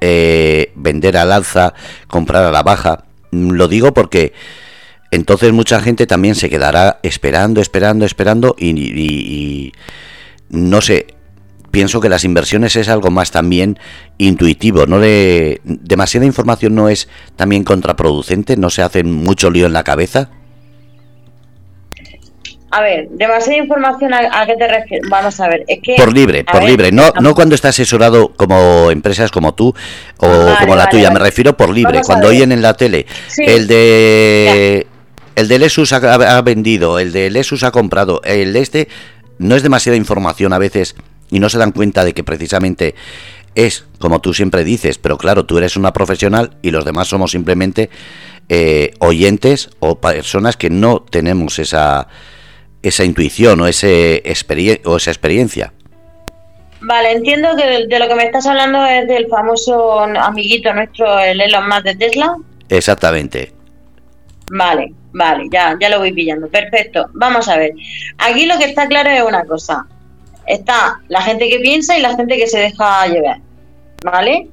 eh, 0.00 0.72
vender 0.74 1.18
al 1.18 1.32
alza, 1.32 1.74
comprar 2.06 2.44
a 2.44 2.50
la 2.50 2.62
baja. 2.62 3.04
Lo 3.30 3.68
digo 3.68 3.92
porque 3.92 4.32
entonces 5.10 5.52
mucha 5.52 5.80
gente 5.82 6.06
también 6.06 6.36
se 6.36 6.48
quedará 6.48 7.00
esperando, 7.02 7.60
esperando, 7.60 8.06
esperando 8.06 8.56
y, 8.58 9.72
no 10.48 10.80
sé. 10.80 11.08
Pienso 11.70 12.00
que 12.00 12.08
las 12.08 12.24
inversiones 12.24 12.76
es 12.76 12.88
algo 12.88 13.10
más 13.10 13.30
también 13.30 13.78
intuitivo, 14.16 14.86
no 14.86 15.00
de 15.00 15.60
demasiada 15.64 16.24
información 16.24 16.74
no 16.74 16.88
es 16.88 17.10
también 17.36 17.62
contraproducente, 17.62 18.56
no 18.56 18.70
se 18.70 18.80
hace 18.80 19.04
mucho 19.04 19.50
lío 19.50 19.66
en 19.66 19.74
la 19.74 19.84
cabeza. 19.84 20.30
A 22.78 22.80
ver, 22.80 23.08
demasiada 23.10 23.58
información 23.58 24.14
a, 24.14 24.46
qué 24.46 24.54
te 24.54 24.68
refieres. 24.68 25.10
Vamos 25.10 25.40
a 25.40 25.48
ver, 25.48 25.64
es 25.66 25.80
que. 25.82 25.96
Por 25.96 26.14
libre, 26.14 26.44
por 26.44 26.62
libre. 26.62 26.92
No, 26.92 27.10
no 27.20 27.34
cuando 27.34 27.56
está 27.56 27.70
asesorado 27.70 28.28
como 28.36 28.92
empresas 28.92 29.32
como 29.32 29.52
tú 29.52 29.74
o 30.18 30.54
como 30.60 30.76
la 30.76 30.88
tuya. 30.88 31.10
Me 31.10 31.18
refiero 31.18 31.56
por 31.56 31.70
libre. 31.70 32.02
cuando 32.06 32.28
oyen 32.28 32.52
en 32.52 32.62
la 32.62 32.74
tele 32.74 33.06
el 33.36 33.66
de. 33.66 34.86
El 35.34 35.48
de 35.48 35.58
Lesus 35.58 35.92
ha, 35.92 36.42
vendido, 36.42 37.00
el 37.00 37.12
de 37.12 37.30
Lesus 37.30 37.64
ha 37.64 37.72
comprado, 37.72 38.20
el 38.22 38.52
de 38.52 38.60
este. 38.60 38.88
No 39.38 39.56
es 39.56 39.64
demasiada 39.64 39.96
información 39.96 40.52
a 40.52 40.58
veces 40.58 40.94
y 41.30 41.40
no 41.40 41.48
se 41.48 41.58
dan 41.58 41.72
cuenta 41.72 42.04
de 42.04 42.12
que 42.12 42.22
precisamente 42.22 42.94
es, 43.56 43.86
como 43.98 44.20
tú 44.20 44.34
siempre 44.34 44.62
dices, 44.62 44.98
pero 44.98 45.18
claro, 45.18 45.46
tú 45.46 45.58
eres 45.58 45.76
una 45.76 45.92
profesional 45.92 46.56
y 46.62 46.70
los 46.70 46.84
demás 46.84 47.08
somos 47.08 47.32
simplemente 47.32 47.90
eh, 48.48 48.94
oyentes 49.00 49.70
o 49.80 50.00
personas 50.00 50.56
que 50.56 50.70
no 50.70 51.04
tenemos 51.08 51.58
esa, 51.58 52.08
esa 52.82 53.04
intuición 53.04 53.60
o, 53.60 53.66
ese 53.66 54.22
o 54.84 54.96
esa 54.96 55.10
experiencia. 55.10 55.72
Vale, 56.80 57.12
entiendo 57.12 57.56
que 57.56 57.86
de, 57.86 57.98
lo 57.98 58.08
que 58.08 58.14
me 58.14 58.24
estás 58.24 58.46
hablando 58.46 58.84
es 58.86 59.08
del 59.08 59.26
famoso 59.26 60.00
amiguito 60.00 60.72
nuestro, 60.72 61.18
el 61.18 61.40
Elon 61.40 61.68
Musk 61.68 61.82
de 61.82 61.94
Tesla. 61.96 62.36
Exactamente. 62.68 63.52
Vale, 64.52 64.92
vale, 65.12 65.44
ya, 65.50 65.76
ya 65.80 65.88
lo 65.88 65.98
voy 65.98 66.12
pillando. 66.12 66.48
Perfecto. 66.48 67.06
Vamos 67.14 67.48
a 67.48 67.58
ver. 67.58 67.72
Aquí 68.18 68.46
lo 68.46 68.56
que 68.58 68.66
está 68.66 68.86
claro 68.86 69.10
es 69.10 69.22
una 69.22 69.44
cosa. 69.44 69.86
Está 70.46 71.00
la 71.08 71.20
gente 71.20 71.48
que 71.48 71.58
piensa 71.58 71.98
y 71.98 72.00
la 72.00 72.14
gente 72.14 72.36
que 72.36 72.46
se 72.46 72.60
deja 72.60 73.06
llevar. 73.08 73.40
¿Vale? 74.04 74.48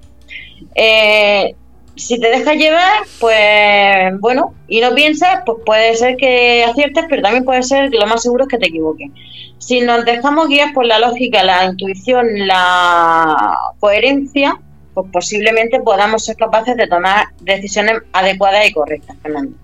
Eh, 0.74 1.56
si 1.96 2.20
te 2.20 2.30
dejas 2.30 2.56
llevar, 2.56 3.04
pues 3.20 4.20
bueno, 4.20 4.54
y 4.68 4.82
no 4.82 4.94
piensas, 4.94 5.42
pues 5.46 5.60
puede 5.66 5.96
ser 5.96 6.18
que 6.18 6.64
aciertes, 6.64 7.06
pero 7.10 7.22
también 7.22 7.46
puede 7.46 7.64
ser 7.64 7.90
que 7.90 7.98
lo 7.98 8.08
más 8.08 8.22
seguro 8.22 8.44
es 8.44 8.50
que 8.50 8.58
te 8.58 8.68
equivoques. 8.68 9.10
Si 9.58 9.82
nos 9.82 10.06
dejamos 10.06 10.48
guiar 10.48 10.74
por 10.74 10.86
la 10.86 11.00
lógica, 11.00 11.44
la 11.44 11.66
intuición, 11.66 12.48
la 12.48 13.58
coherencia, 13.80 14.60
pues 14.94 15.08
posiblemente 15.12 15.80
podamos 15.80 16.26
ser 16.26 16.36
capaces 16.36 16.76
de 16.76 16.88
tomar 16.88 17.28
decisiones 17.42 17.98
adecuadas 18.14 18.68
y 18.68 18.74
correctas, 18.74 19.16
Fernando. 19.22 19.58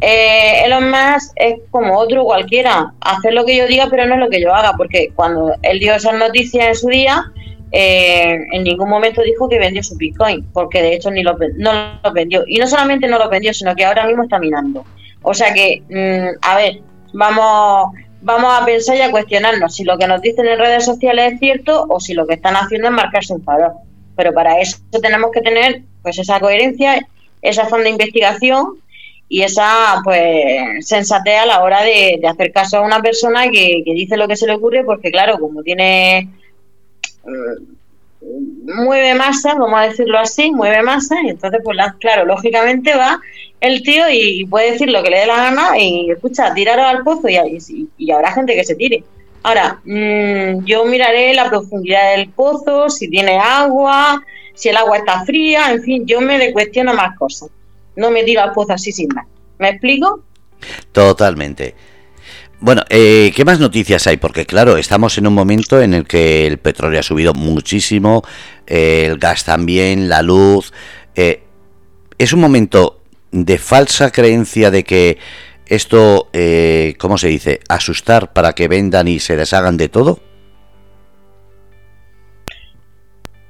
Eh, 0.00 0.64
Elon 0.64 0.90
Musk 0.90 1.32
es 1.36 1.56
como 1.70 1.98
otro 1.98 2.24
cualquiera, 2.24 2.92
hacer 3.00 3.32
lo 3.32 3.46
que 3.46 3.56
yo 3.56 3.66
diga, 3.66 3.88
pero 3.90 4.06
no 4.06 4.16
lo 4.16 4.28
que 4.28 4.40
yo 4.40 4.54
haga, 4.54 4.74
porque 4.76 5.10
cuando 5.14 5.54
él 5.62 5.78
dio 5.78 5.94
esas 5.94 6.14
noticias 6.14 6.66
en 6.66 6.74
su 6.74 6.88
día, 6.88 7.32
eh, 7.72 8.46
en 8.52 8.62
ningún 8.62 8.88
momento 8.88 9.22
dijo 9.22 9.48
que 9.48 9.58
vendió 9.58 9.82
su 9.82 9.96
Bitcoin, 9.96 10.46
porque 10.52 10.82
de 10.82 10.94
hecho 10.94 11.10
ni 11.10 11.22
lo, 11.22 11.36
no 11.56 12.00
lo 12.02 12.12
vendió. 12.12 12.44
Y 12.46 12.58
no 12.58 12.66
solamente 12.66 13.08
no 13.08 13.18
lo 13.18 13.28
vendió, 13.28 13.52
sino 13.52 13.74
que 13.74 13.84
ahora 13.84 14.06
mismo 14.06 14.22
está 14.22 14.38
minando. 14.38 14.84
O 15.22 15.34
sea 15.34 15.52
que, 15.52 15.82
mm, 15.88 16.38
a 16.42 16.56
ver, 16.56 16.80
vamos, 17.12 17.92
vamos 18.20 18.60
a 18.60 18.64
pensar 18.64 18.96
y 18.96 19.00
a 19.00 19.10
cuestionarnos 19.10 19.74
si 19.74 19.84
lo 19.84 19.98
que 19.98 20.06
nos 20.06 20.22
dicen 20.22 20.46
en 20.46 20.58
redes 20.58 20.84
sociales 20.84 21.32
es 21.34 21.38
cierto 21.40 21.86
o 21.88 21.98
si 21.98 22.14
lo 22.14 22.26
que 22.26 22.34
están 22.34 22.54
haciendo 22.54 22.88
es 22.88 22.94
marcarse 22.94 23.34
un 23.34 23.42
farol. 23.42 23.72
Pero 24.16 24.32
para 24.32 24.60
eso 24.60 24.78
tenemos 25.02 25.30
que 25.32 25.40
tener 25.40 25.82
pues 26.02 26.18
esa 26.18 26.38
coherencia, 26.38 27.06
esa 27.42 27.66
forma 27.66 27.84
de 27.84 27.90
investigación 27.90 28.78
y 29.28 29.42
esa 29.42 30.00
pues 30.04 30.86
sensatez 30.86 31.40
a 31.40 31.46
la 31.46 31.62
hora 31.64 31.82
de, 31.82 32.20
hacer 32.26 32.52
caso 32.52 32.78
a 32.78 32.82
una 32.82 33.02
persona 33.02 33.50
que, 33.50 33.82
que, 33.84 33.92
dice 33.92 34.16
lo 34.16 34.28
que 34.28 34.36
se 34.36 34.46
le 34.46 34.54
ocurre 34.54 34.84
porque 34.84 35.10
claro 35.10 35.38
como 35.38 35.64
tiene 35.64 36.28
mueve 38.74 39.14
masa, 39.14 39.54
vamos 39.54 39.78
a 39.78 39.88
decirlo 39.88 40.18
así, 40.18 40.50
mueve 40.50 40.82
masa, 40.82 41.16
y 41.22 41.30
entonces, 41.30 41.60
pues 41.62 41.76
claro, 41.98 42.24
lógicamente 42.24 42.94
va 42.94 43.20
el 43.60 43.82
tío 43.82 44.04
y, 44.10 44.44
puede 44.46 44.72
decir 44.72 44.90
lo 44.90 45.02
que 45.02 45.10
le 45.10 45.20
dé 45.20 45.26
la 45.26 45.36
gana 45.36 45.78
y 45.78 46.10
escucha, 46.10 46.52
tiraros 46.54 46.86
al 46.86 47.02
pozo 47.02 47.28
y, 47.28 47.88
y, 47.98 48.10
habrá 48.10 48.32
gente 48.32 48.54
que 48.54 48.64
se 48.64 48.74
tire. 48.74 49.04
Ahora, 49.42 49.80
mm, 49.84 50.64
yo 50.64 50.84
miraré 50.86 51.32
la 51.34 51.48
profundidad 51.48 52.16
del 52.16 52.28
pozo, 52.30 52.90
si 52.90 53.08
tiene 53.08 53.38
agua, 53.38 54.22
si 54.54 54.68
el 54.70 54.76
agua 54.76 54.98
está 54.98 55.24
fría, 55.24 55.70
en 55.72 55.82
fin, 55.82 56.06
yo 56.06 56.20
me 56.20 56.52
cuestiono 56.52 56.94
más 56.94 57.16
cosas. 57.16 57.50
No 57.94 58.10
me 58.10 58.24
tiro 58.24 58.42
al 58.42 58.52
pozo 58.52 58.72
así 58.72 58.92
sin 58.92 59.08
más. 59.14 59.26
¿Me 59.58 59.70
explico? 59.70 60.22
Totalmente. 60.92 61.74
Bueno, 62.58 62.82
eh, 62.88 63.32
¿qué 63.36 63.44
más 63.44 63.60
noticias 63.60 64.06
hay? 64.06 64.16
Porque 64.16 64.46
claro, 64.46 64.78
estamos 64.78 65.18
en 65.18 65.26
un 65.26 65.34
momento 65.34 65.80
en 65.82 65.92
el 65.92 66.06
que 66.06 66.46
el 66.46 66.58
petróleo 66.58 67.00
ha 67.00 67.02
subido 67.02 67.34
muchísimo, 67.34 68.22
eh, 68.66 69.06
el 69.06 69.18
gas 69.18 69.44
también, 69.44 70.08
la 70.08 70.22
luz. 70.22 70.72
Eh, 71.14 71.42
¿Es 72.16 72.32
un 72.32 72.40
momento 72.40 73.00
de 73.30 73.58
falsa 73.58 74.10
creencia 74.10 74.70
de 74.70 74.84
que 74.84 75.18
esto, 75.66 76.30
¿cómo 76.98 77.18
se 77.18 77.28
dice? 77.28 77.60
Asustar 77.68 78.32
para 78.32 78.54
que 78.54 78.68
vendan 78.68 79.06
y 79.08 79.18
se 79.18 79.36
deshagan 79.36 79.76
de 79.76 79.88
todo? 79.90 80.20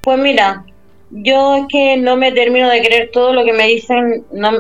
Pues 0.00 0.18
mira, 0.18 0.64
yo 1.10 1.56
es 1.56 1.64
que 1.68 1.96
no 1.96 2.16
me 2.16 2.32
termino 2.32 2.68
de 2.68 2.82
creer 2.82 3.10
todo 3.12 3.32
lo 3.32 3.44
que 3.44 3.52
me 3.52 3.66
dicen, 3.68 4.24
no, 4.32 4.52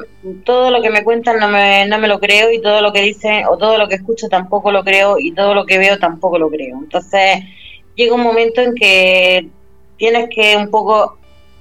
todo 0.44 0.70
lo 0.70 0.80
que 0.80 0.90
me 0.90 1.02
cuentan 1.02 1.40
no 1.40 1.48
me, 1.48 1.86
no 1.86 1.98
me 1.98 2.08
lo 2.08 2.20
creo 2.20 2.52
y 2.52 2.60
todo 2.60 2.80
lo 2.82 2.92
que 2.92 3.02
dicen 3.02 3.44
o 3.50 3.58
todo 3.58 3.76
lo 3.78 3.88
que 3.88 3.96
escucho 3.96 4.28
tampoco 4.28 4.70
lo 4.70 4.84
creo 4.84 5.18
y 5.18 5.32
todo 5.32 5.54
lo 5.54 5.66
que 5.66 5.78
veo 5.78 5.98
tampoco 5.98 6.38
lo 6.38 6.48
creo. 6.48 6.78
Entonces 6.78 7.42
llega 7.96 8.14
un 8.14 8.22
momento 8.22 8.60
en 8.60 8.74
que 8.74 9.48
tienes 9.96 10.28
que 10.28 10.56
un 10.56 10.70
poco 10.70 11.18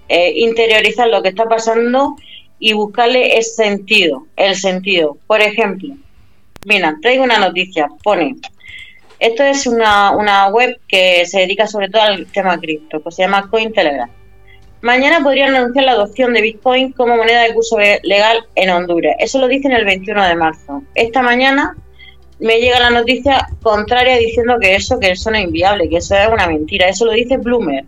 eh, 0.07 0.33
interiorizar 0.35 1.07
lo 1.07 1.23
que 1.23 1.29
está 1.29 1.45
pasando 1.45 2.15
y 2.59 2.73
buscarle 2.73 3.37
el 3.37 3.43
sentido, 3.43 4.27
el 4.35 4.55
sentido. 4.55 5.17
Por 5.25 5.41
ejemplo, 5.41 5.95
mira, 6.63 6.95
traigo 7.01 7.23
una 7.23 7.39
noticia, 7.39 7.87
pone, 8.03 8.35
esto 9.17 9.43
es 9.43 9.65
una, 9.65 10.11
una 10.11 10.49
web 10.49 10.79
que 10.87 11.25
se 11.25 11.39
dedica 11.39 11.65
sobre 11.65 11.89
todo 11.89 12.03
al 12.03 12.27
tema 12.27 12.59
cripto, 12.59 13.01
que 13.01 13.11
se 13.11 13.23
llama 13.23 13.49
Cointelegraph 13.49 14.24
Mañana 14.81 15.21
podrían 15.23 15.55
anunciar 15.55 15.85
la 15.85 15.93
adopción 15.93 16.33
de 16.33 16.41
Bitcoin 16.41 16.91
como 16.91 17.17
moneda 17.17 17.41
de 17.43 17.53
curso 17.53 17.77
legal 18.03 18.45
en 18.55 18.69
Honduras. 18.69 19.15
Eso 19.19 19.39
lo 19.39 19.47
dicen 19.47 19.71
el 19.71 19.85
21 19.85 20.27
de 20.27 20.35
marzo. 20.35 20.83
Esta 20.93 21.21
mañana 21.21 21.75
me 22.39 22.59
llega 22.59 22.79
la 22.79 22.89
noticia 22.89 23.47
contraria 23.61 24.17
diciendo 24.17 24.57
que 24.59 24.75
eso, 24.75 24.99
que 24.99 25.11
eso 25.11 25.31
no 25.31 25.37
es 25.37 25.45
inviable, 25.45 25.89
que 25.89 25.97
eso 25.97 26.15
es 26.15 26.27
una 26.27 26.47
mentira. 26.47 26.87
Eso 26.87 27.05
lo 27.05 27.13
dice 27.13 27.37
Bloomer. 27.37 27.85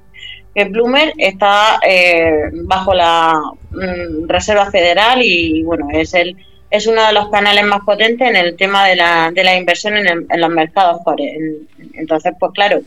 Que 0.55 0.65
Bloomer 0.65 1.13
está 1.17 1.79
eh, 1.87 2.49
bajo 2.63 2.93
la 2.93 3.39
mm, 3.71 4.27
Reserva 4.27 4.71
Federal 4.71 5.21
y 5.21 5.63
bueno, 5.63 5.87
es 5.91 6.13
el 6.13 6.35
es 6.69 6.87
uno 6.87 7.05
de 7.05 7.13
los 7.13 7.29
canales 7.29 7.65
más 7.65 7.81
potentes 7.85 8.27
en 8.27 8.35
el 8.35 8.55
tema 8.55 8.85
de 8.87 8.95
la, 8.97 9.31
de 9.33 9.43
la 9.43 9.55
inversión 9.55 9.95
en, 9.95 10.27
en 10.29 10.41
los 10.41 10.49
mercados. 10.49 10.99
Entonces, 11.93 12.33
pues 12.39 12.51
claro, 12.53 12.81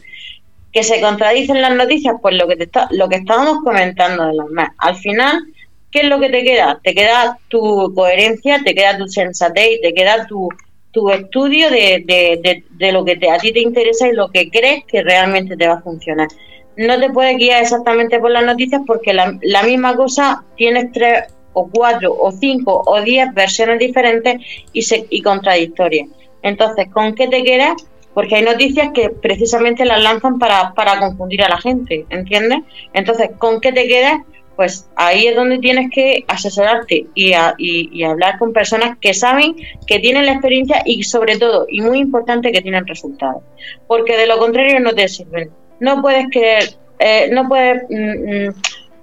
que 0.72 0.82
se 0.82 1.00
contradicen 1.00 1.60
las 1.60 1.74
noticias, 1.74 2.14
pues 2.20 2.34
lo 2.36 2.46
que 2.46 2.56
te 2.56 2.64
está, 2.64 2.88
lo 2.90 3.08
que 3.08 3.16
estábamos 3.16 3.58
comentando 3.64 4.26
de 4.26 4.34
los 4.34 4.50
más. 4.50 4.70
Al 4.78 4.96
final, 4.96 5.42
¿qué 5.90 6.00
es 6.00 6.08
lo 6.08 6.20
que 6.20 6.30
te 6.30 6.44
queda? 6.44 6.80
Te 6.82 6.94
queda 6.94 7.38
tu 7.48 7.92
coherencia, 7.94 8.60
te 8.64 8.74
queda 8.74 8.96
tu 8.96 9.08
sensatez, 9.08 9.80
te 9.82 9.92
queda 9.92 10.26
tu, 10.26 10.48
tu 10.92 11.10
estudio 11.10 11.70
de, 11.70 12.04
de, 12.06 12.62
de, 12.70 12.92
lo 12.92 13.04
que 13.04 13.16
te, 13.16 13.30
a 13.30 13.38
ti 13.38 13.52
te 13.52 13.60
interesa 13.60 14.08
y 14.08 14.12
lo 14.12 14.28
que 14.28 14.50
crees 14.50 14.84
que 14.84 15.02
realmente 15.02 15.56
te 15.56 15.66
va 15.66 15.74
a 15.74 15.82
funcionar. 15.82 16.28
No 16.76 16.98
te 16.98 17.10
puedes 17.10 17.36
guiar 17.36 17.62
exactamente 17.62 18.20
por 18.20 18.30
las 18.30 18.44
noticias 18.44 18.82
porque 18.86 19.12
la, 19.12 19.36
la 19.42 19.62
misma 19.64 19.96
cosa 19.96 20.44
tienes 20.56 20.92
tres 20.92 21.24
o 21.52 21.68
cuatro 21.68 22.14
o 22.16 22.30
cinco 22.30 22.82
o 22.86 23.00
diez 23.02 23.32
versiones 23.34 23.80
diferentes 23.80 24.40
y, 24.72 24.82
se, 24.82 25.04
y 25.10 25.20
contradictorias. 25.20 26.08
Entonces, 26.42 26.88
¿con 26.92 27.14
qué 27.14 27.28
te 27.28 27.42
quedas? 27.42 27.84
Porque 28.14 28.36
hay 28.36 28.42
noticias 28.42 28.90
que 28.92 29.10
precisamente 29.10 29.84
las 29.84 30.02
lanzan 30.02 30.38
para, 30.38 30.72
para 30.74 30.98
confundir 30.98 31.42
a 31.42 31.48
la 31.48 31.58
gente, 31.58 32.06
¿entiendes? 32.10 32.60
Entonces, 32.92 33.30
¿con 33.38 33.60
qué 33.60 33.72
te 33.72 33.86
quedas? 33.86 34.20
Pues 34.56 34.88
ahí 34.96 35.26
es 35.26 35.36
donde 35.36 35.58
tienes 35.58 35.90
que 35.90 36.24
asesorarte 36.28 37.06
y, 37.14 37.32
y, 37.58 38.04
hablar 38.04 38.38
con 38.38 38.52
personas 38.52 38.98
que 39.00 39.14
saben, 39.14 39.56
que 39.86 40.00
tienen 40.00 40.26
la 40.26 40.32
experiencia 40.32 40.82
y 40.84 41.02
sobre 41.04 41.38
todo, 41.38 41.66
y 41.68 41.80
muy 41.80 41.98
importante, 41.98 42.52
que 42.52 42.60
tienen 42.60 42.86
resultados. 42.86 43.42
Porque 43.86 44.18
de 44.18 44.26
lo 44.26 44.38
contrario 44.38 44.78
no 44.80 44.92
te 44.92 45.08
sirven. 45.08 45.50
No 45.78 46.02
puedes 46.02 46.26
creer, 46.30 46.74
eh, 46.98 47.30
no 47.32 47.48
puedes 47.48 47.84
mm, 47.88 48.50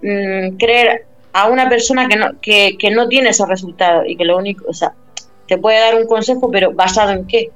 mm, 0.03 0.51
mm, 0.51 0.57
creer 0.57 1.05
a 1.33 1.47
una 1.47 1.67
persona 1.69 2.07
que 2.07 2.17
no, 2.17 2.39
que, 2.39 2.77
que 2.77 2.91
no 2.91 3.07
tiene 3.07 3.29
esos 3.29 3.47
resultados 3.47 4.03
y 4.07 4.15
que 4.15 4.25
lo 4.25 4.37
único, 4.37 4.65
o 4.67 4.73
sea, 4.73 4.93
te 5.47 5.57
puede 5.57 5.79
dar 5.79 5.95
un 5.95 6.05
consejo, 6.05 6.51
pero 6.51 6.71
basado 6.73 7.13
en 7.13 7.25
qué? 7.25 7.49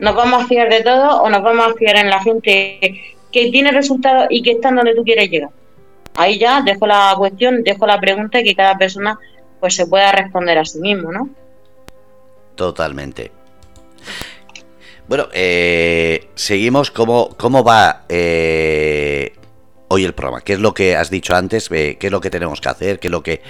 ¿Nos 0.00 0.14
vamos 0.14 0.44
a 0.44 0.46
fiar 0.46 0.68
de 0.68 0.82
todo 0.82 1.22
o 1.22 1.30
nos 1.30 1.42
vamos 1.42 1.66
a 1.66 1.74
fiar 1.74 1.96
en 1.96 2.10
la 2.10 2.22
gente 2.22 3.16
que 3.32 3.50
tiene 3.50 3.72
resultados 3.72 4.26
y 4.30 4.42
que 4.42 4.52
está 4.52 4.70
donde 4.70 4.94
tú 4.94 5.04
quieres 5.04 5.30
llegar? 5.30 5.50
Ahí 6.16 6.38
ya 6.38 6.62
dejo 6.62 6.86
la 6.86 7.14
cuestión, 7.16 7.62
dejo 7.62 7.86
la 7.86 8.00
pregunta 8.00 8.40
y 8.40 8.44
que 8.44 8.54
cada 8.54 8.76
persona 8.76 9.18
pues 9.60 9.74
se 9.74 9.86
pueda 9.86 10.12
responder 10.12 10.58
a 10.58 10.64
sí 10.64 10.80
mismo, 10.80 11.12
¿no? 11.12 11.28
Totalmente. 12.54 13.30
Bueno, 15.08 15.28
eh, 15.32 16.28
seguimos. 16.34 16.90
¿Cómo, 16.90 17.30
cómo 17.36 17.62
va 17.62 18.04
eh, 18.08 19.34
hoy 19.88 20.04
el 20.04 20.14
programa? 20.14 20.40
¿Qué 20.40 20.54
es 20.54 20.58
lo 20.58 20.74
que 20.74 20.96
has 20.96 21.10
dicho 21.10 21.34
antes? 21.36 21.70
Eh, 21.70 21.96
¿Qué 21.98 22.08
es 22.08 22.12
lo 22.12 22.20
que 22.20 22.30
tenemos 22.30 22.60
que 22.60 22.68
hacer? 22.68 22.98
¿Qué 22.98 23.08
es 23.08 23.12
lo 23.12 23.22
que 23.22 23.42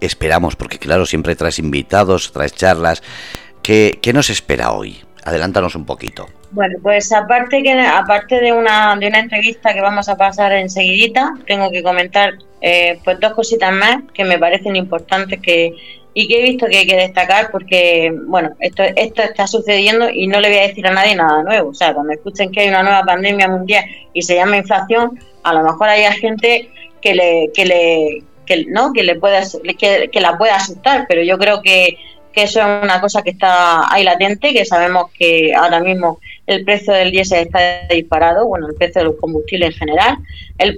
esperamos? 0.00 0.56
Porque 0.56 0.78
claro, 0.78 1.04
siempre 1.04 1.36
traes 1.36 1.58
invitados, 1.58 2.32
traes 2.32 2.54
charlas. 2.54 3.02
¿Qué, 3.66 4.12
nos 4.14 4.30
espera 4.30 4.70
hoy? 4.70 4.96
Adelántanos 5.24 5.74
un 5.74 5.84
poquito. 5.84 6.28
Bueno, 6.52 6.78
pues 6.80 7.10
aparte 7.10 7.64
que 7.64 7.72
aparte 7.72 8.40
de 8.40 8.52
una, 8.52 8.94
de 8.94 9.08
una 9.08 9.18
entrevista 9.18 9.74
que 9.74 9.80
vamos 9.80 10.08
a 10.08 10.16
pasar 10.16 10.52
enseguidita, 10.52 11.34
tengo 11.48 11.72
que 11.72 11.82
comentar 11.82 12.34
eh, 12.60 13.00
pues 13.02 13.18
dos 13.18 13.32
cositas 13.32 13.72
más 13.72 14.02
que 14.14 14.24
me 14.24 14.38
parecen 14.38 14.76
importantes 14.76 15.40
que, 15.40 15.74
y 16.14 16.28
que 16.28 16.38
he 16.38 16.42
visto 16.44 16.66
que 16.66 16.76
hay 16.76 16.86
que 16.86 16.94
destacar 16.94 17.50
porque, 17.50 18.14
bueno, 18.28 18.50
esto, 18.60 18.84
esto 18.84 19.22
está 19.22 19.48
sucediendo 19.48 20.10
y 20.10 20.28
no 20.28 20.38
le 20.38 20.48
voy 20.48 20.58
a 20.58 20.68
decir 20.68 20.86
a 20.86 20.92
nadie 20.92 21.16
nada 21.16 21.42
nuevo. 21.42 21.70
O 21.70 21.74
sea, 21.74 21.92
cuando 21.92 22.12
escuchen 22.12 22.52
que 22.52 22.60
hay 22.60 22.68
una 22.68 22.84
nueva 22.84 23.02
pandemia 23.02 23.48
mundial 23.48 23.84
y 24.12 24.22
se 24.22 24.36
llama 24.36 24.58
inflación, 24.58 25.18
a 25.42 25.52
lo 25.52 25.64
mejor 25.64 25.88
hay 25.88 26.04
gente 26.20 26.70
que 27.02 27.14
le, 27.16 27.50
que 27.52 27.64
le, 27.64 28.22
que, 28.46 28.64
¿no? 28.68 28.92
que 28.92 29.02
le 29.02 29.16
pueda, 29.16 29.42
que, 29.76 30.08
que 30.08 30.20
la 30.20 30.38
pueda 30.38 30.54
asustar, 30.54 31.06
pero 31.08 31.24
yo 31.24 31.36
creo 31.36 31.62
que 31.62 31.98
que 32.36 32.42
eso 32.42 32.60
es 32.60 32.84
una 32.84 33.00
cosa 33.00 33.22
que 33.22 33.30
está 33.30 33.90
ahí 33.90 34.04
latente, 34.04 34.52
que 34.52 34.66
sabemos 34.66 35.10
que 35.18 35.54
ahora 35.54 35.80
mismo 35.80 36.20
el 36.46 36.66
precio 36.66 36.92
del 36.92 37.10
diésel 37.10 37.46
está 37.46 37.88
disparado, 37.88 38.46
bueno, 38.46 38.68
el 38.68 38.74
precio 38.74 39.02
del 39.02 39.16
combustible 39.16 39.64
en 39.64 39.72
general, 39.72 40.18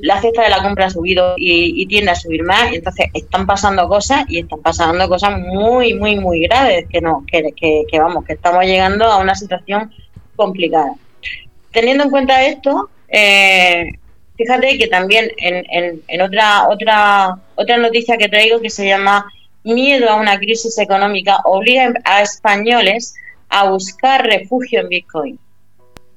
la 0.02 0.20
cesta 0.20 0.42
de 0.44 0.50
la 0.50 0.62
compra 0.62 0.86
ha 0.86 0.90
subido 0.90 1.34
y, 1.36 1.84
tiende 1.88 2.12
a 2.12 2.14
subir 2.14 2.44
más, 2.44 2.70
y 2.70 2.76
entonces 2.76 3.06
están 3.12 3.44
pasando 3.44 3.88
cosas 3.88 4.24
y 4.28 4.38
están 4.38 4.60
pasando 4.60 5.08
cosas 5.08 5.36
muy, 5.36 5.94
muy, 5.94 6.14
muy 6.20 6.42
graves, 6.42 6.86
que, 6.88 7.00
no, 7.00 7.24
que, 7.26 7.52
que, 7.56 7.98
vamos, 7.98 8.24
que 8.24 8.34
estamos 8.34 8.64
llegando 8.64 9.06
a 9.06 9.16
una 9.16 9.34
situación 9.34 9.92
complicada. 10.36 10.92
Teniendo 11.72 12.04
en 12.04 12.10
cuenta 12.10 12.44
esto, 12.44 12.88
eh, 13.08 13.84
fíjate 14.36 14.78
que 14.78 14.86
también 14.86 15.28
en, 15.38 15.66
en, 15.72 16.02
en 16.06 16.20
otra, 16.20 16.68
otra, 16.68 17.36
otra 17.56 17.78
noticia 17.78 18.16
que 18.16 18.28
traigo 18.28 18.60
que 18.60 18.70
se 18.70 18.86
llama 18.86 19.26
miedo 19.68 20.10
a 20.10 20.16
una 20.16 20.38
crisis 20.38 20.78
económica 20.78 21.38
obliga 21.44 21.92
a 22.04 22.22
españoles 22.22 23.14
a 23.48 23.70
buscar 23.70 24.26
refugio 24.26 24.80
en 24.80 24.88
Bitcoin. 24.88 25.38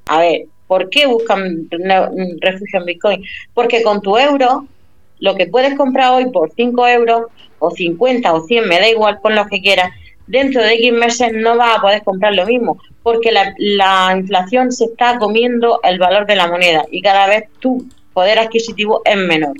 A 0.07 0.19
ver, 0.19 0.45
¿por 0.67 0.89
qué 0.89 1.05
buscan 1.05 1.67
refugio 2.41 2.79
en 2.79 2.85
Bitcoin? 2.85 3.23
Porque 3.53 3.83
con 3.83 4.01
tu 4.01 4.17
euro, 4.17 4.65
lo 5.19 5.35
que 5.35 5.47
puedes 5.47 5.75
comprar 5.75 6.13
hoy 6.13 6.29
por 6.31 6.51
5 6.51 6.87
euros, 6.87 7.25
o 7.59 7.71
50 7.71 8.33
o 8.33 8.41
100, 8.41 8.67
me 8.67 8.79
da 8.79 8.89
igual, 8.89 9.19
con 9.21 9.35
lo 9.35 9.45
que 9.47 9.61
quieras, 9.61 9.91
dentro 10.27 10.61
de 10.63 10.73
X 10.73 10.93
meses 10.93 11.33
no 11.33 11.57
vas 11.57 11.77
a 11.77 11.81
poder 11.81 12.03
comprar 12.03 12.33
lo 12.33 12.45
mismo, 12.45 12.79
porque 13.03 13.31
la, 13.31 13.53
la 13.57 14.15
inflación 14.17 14.71
se 14.71 14.85
está 14.85 15.19
comiendo 15.19 15.79
el 15.83 15.99
valor 15.99 16.25
de 16.25 16.35
la 16.35 16.47
moneda 16.47 16.85
y 16.89 17.01
cada 17.01 17.27
vez 17.27 17.45
tu 17.59 17.85
poder 18.13 18.39
adquisitivo 18.39 19.01
es 19.05 19.17
menor. 19.17 19.55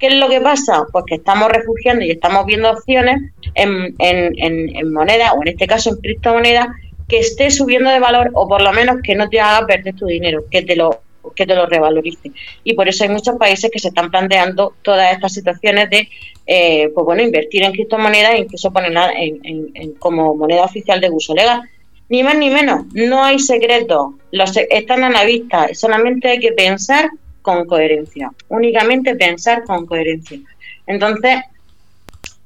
¿Qué 0.00 0.06
es 0.06 0.14
lo 0.14 0.30
que 0.30 0.40
pasa? 0.40 0.86
Pues 0.90 1.04
que 1.06 1.16
estamos 1.16 1.50
refugiando 1.50 2.04
y 2.04 2.10
estamos 2.10 2.46
viendo 2.46 2.70
opciones 2.70 3.20
en, 3.54 3.94
en, 3.98 4.74
en, 4.74 4.92
moneda, 4.92 5.34
o 5.34 5.42
en 5.42 5.48
este 5.48 5.66
caso 5.66 5.90
en 5.90 5.96
criptomonedas, 5.96 6.68
que 7.06 7.18
esté 7.18 7.50
subiendo 7.50 7.90
de 7.90 8.00
valor 8.00 8.30
o 8.32 8.48
por 8.48 8.62
lo 8.62 8.72
menos 8.72 8.96
que 9.04 9.14
no 9.14 9.28
te 9.28 9.40
haga 9.40 9.66
perder 9.66 9.94
tu 9.94 10.06
dinero, 10.06 10.44
que 10.50 10.62
te 10.62 10.74
lo 10.74 11.02
que 11.36 11.46
te 11.46 11.54
lo 11.54 11.66
revalorice. 11.66 12.32
Y 12.64 12.72
por 12.72 12.88
eso 12.88 13.04
hay 13.04 13.10
muchos 13.10 13.36
países 13.36 13.70
que 13.70 13.78
se 13.78 13.88
están 13.88 14.10
planteando 14.10 14.74
todas 14.82 15.12
estas 15.12 15.34
situaciones 15.34 15.90
de, 15.90 16.08
eh, 16.46 16.90
pues 16.94 17.04
bueno, 17.04 17.22
invertir 17.22 17.62
en 17.62 17.72
criptomonedas 17.72 18.32
e 18.32 18.38
incluso 18.38 18.72
ponerla 18.72 19.12
en, 19.14 19.92
como 19.98 20.34
moneda 20.34 20.64
oficial 20.64 20.98
de 21.00 21.10
uso 21.10 21.34
legal. 21.34 21.60
Ni 22.08 22.22
más 22.22 22.36
ni 22.36 22.48
menos, 22.48 22.86
no 22.94 23.22
hay 23.22 23.38
secretos, 23.38 24.14
los 24.32 24.56
están 24.56 25.04
a 25.04 25.10
la 25.10 25.24
vista, 25.24 25.68
solamente 25.74 26.28
hay 26.28 26.40
que 26.40 26.52
pensar 26.52 27.10
con 27.42 27.66
coherencia, 27.66 28.30
únicamente 28.48 29.14
pensar 29.16 29.64
con 29.64 29.86
coherencia. 29.86 30.38
Entonces, 30.86 31.40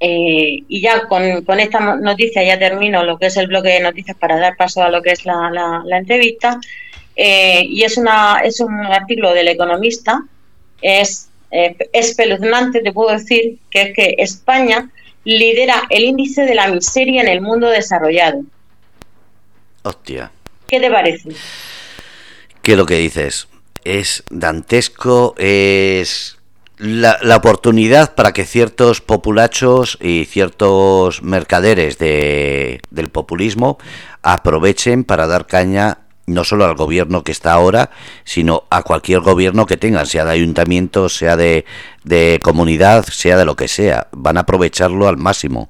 eh, 0.00 0.62
y 0.68 0.80
ya 0.80 1.06
con, 1.06 1.44
con, 1.44 1.60
esta 1.60 1.96
noticia 1.96 2.42
ya 2.42 2.58
termino 2.58 3.04
lo 3.04 3.18
que 3.18 3.26
es 3.26 3.36
el 3.36 3.46
bloque 3.46 3.70
de 3.70 3.80
noticias 3.80 4.16
para 4.16 4.38
dar 4.38 4.56
paso 4.56 4.82
a 4.82 4.90
lo 4.90 5.00
que 5.02 5.12
es 5.12 5.24
la, 5.24 5.50
la, 5.84 5.98
entrevista. 5.98 6.60
Eh, 7.16 7.62
y 7.64 7.84
es, 7.84 7.96
una, 7.96 8.40
es 8.44 8.60
un 8.60 8.84
artículo 8.84 9.32
del 9.32 9.48
economista, 9.48 10.22
es 10.82 11.28
eh, 11.50 11.76
espeluznante, 11.92 12.80
te 12.80 12.92
puedo 12.92 13.12
decir, 13.12 13.58
que 13.70 13.82
es 13.82 13.94
que 13.94 14.14
España 14.18 14.90
lidera 15.24 15.84
el 15.88 16.04
índice 16.04 16.42
de 16.42 16.54
la 16.54 16.68
miseria 16.68 17.22
en 17.22 17.28
el 17.28 17.40
mundo 17.40 17.68
desarrollado. 17.68 18.42
Hostia. 19.84 20.30
¿Qué 20.66 20.80
te 20.80 20.90
parece? 20.90 21.30
¿Qué 22.62 22.76
lo 22.76 22.86
que 22.86 22.96
dices? 22.96 23.48
Es 23.84 24.24
dantesco, 24.30 25.34
es 25.38 26.38
la, 26.78 27.18
oportunidad 27.36 28.14
para 28.14 28.32
que 28.32 28.44
ciertos 28.44 29.00
populachos 29.00 29.98
y 30.00 30.24
ciertos 30.24 31.22
mercaderes 31.22 31.98
de, 31.98 32.80
del 32.90 33.10
populismo 33.10 33.78
aprovechen 34.22 35.04
para 35.04 35.26
dar 35.26 35.46
caña 35.46 35.98
no 36.26 36.44
solo 36.44 36.64
al 36.64 36.74
gobierno 36.74 37.22
que 37.22 37.32
está 37.32 37.52
ahora, 37.52 37.90
sino 38.24 38.64
a 38.70 38.82
cualquier 38.82 39.20
gobierno 39.20 39.66
que 39.66 39.76
tengan, 39.76 40.06
sea 40.06 40.24
de 40.24 40.30
ayuntamiento, 40.32 41.10
sea 41.10 41.36
de, 41.36 41.66
de 42.02 42.40
comunidad, 42.42 43.04
sea 43.04 43.36
de 43.36 43.44
lo 43.44 43.56
que 43.56 43.68
sea. 43.68 44.08
Van 44.12 44.38
a 44.38 44.40
aprovecharlo 44.40 45.06
al 45.06 45.18
máximo. 45.18 45.68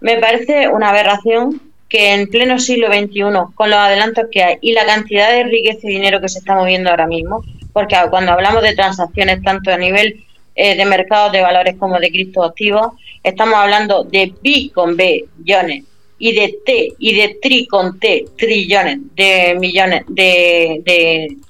Me 0.00 0.18
parece 0.18 0.68
una 0.68 0.90
aberración 0.90 1.60
que 1.88 2.14
en 2.14 2.28
pleno 2.28 2.58
siglo 2.58 2.88
XXI, 2.88 3.22
con 3.54 3.70
los 3.70 3.78
adelantos 3.78 4.26
que 4.30 4.42
hay 4.42 4.58
y 4.60 4.72
la 4.72 4.86
cantidad 4.86 5.30
de 5.30 5.44
riqueza 5.44 5.80
y 5.84 5.94
dinero 5.94 6.20
que 6.20 6.28
se 6.28 6.38
está 6.38 6.54
moviendo 6.54 6.90
ahora 6.90 7.06
mismo, 7.06 7.44
porque 7.72 7.96
cuando 8.10 8.32
hablamos 8.32 8.62
de 8.62 8.74
transacciones 8.74 9.42
tanto 9.42 9.72
a 9.72 9.76
nivel 9.76 10.24
eh, 10.54 10.76
de 10.76 10.84
mercados 10.84 11.32
de 11.32 11.42
valores 11.42 11.76
como 11.78 12.00
de 12.00 12.10
criptoactivos, 12.10 12.92
estamos 13.22 13.54
hablando 13.56 14.04
de 14.04 14.32
bi 14.42 14.70
con 14.70 14.96
B, 14.96 15.26
billones, 15.36 15.84
y 16.18 16.32
de 16.32 16.58
T 16.64 16.94
y 16.98 17.14
de 17.14 17.38
tri 17.42 17.66
con 17.66 18.00
T, 18.00 18.24
trillones 18.38 19.00
de 19.14 19.54
millones 19.60 20.04
de, 20.08 20.80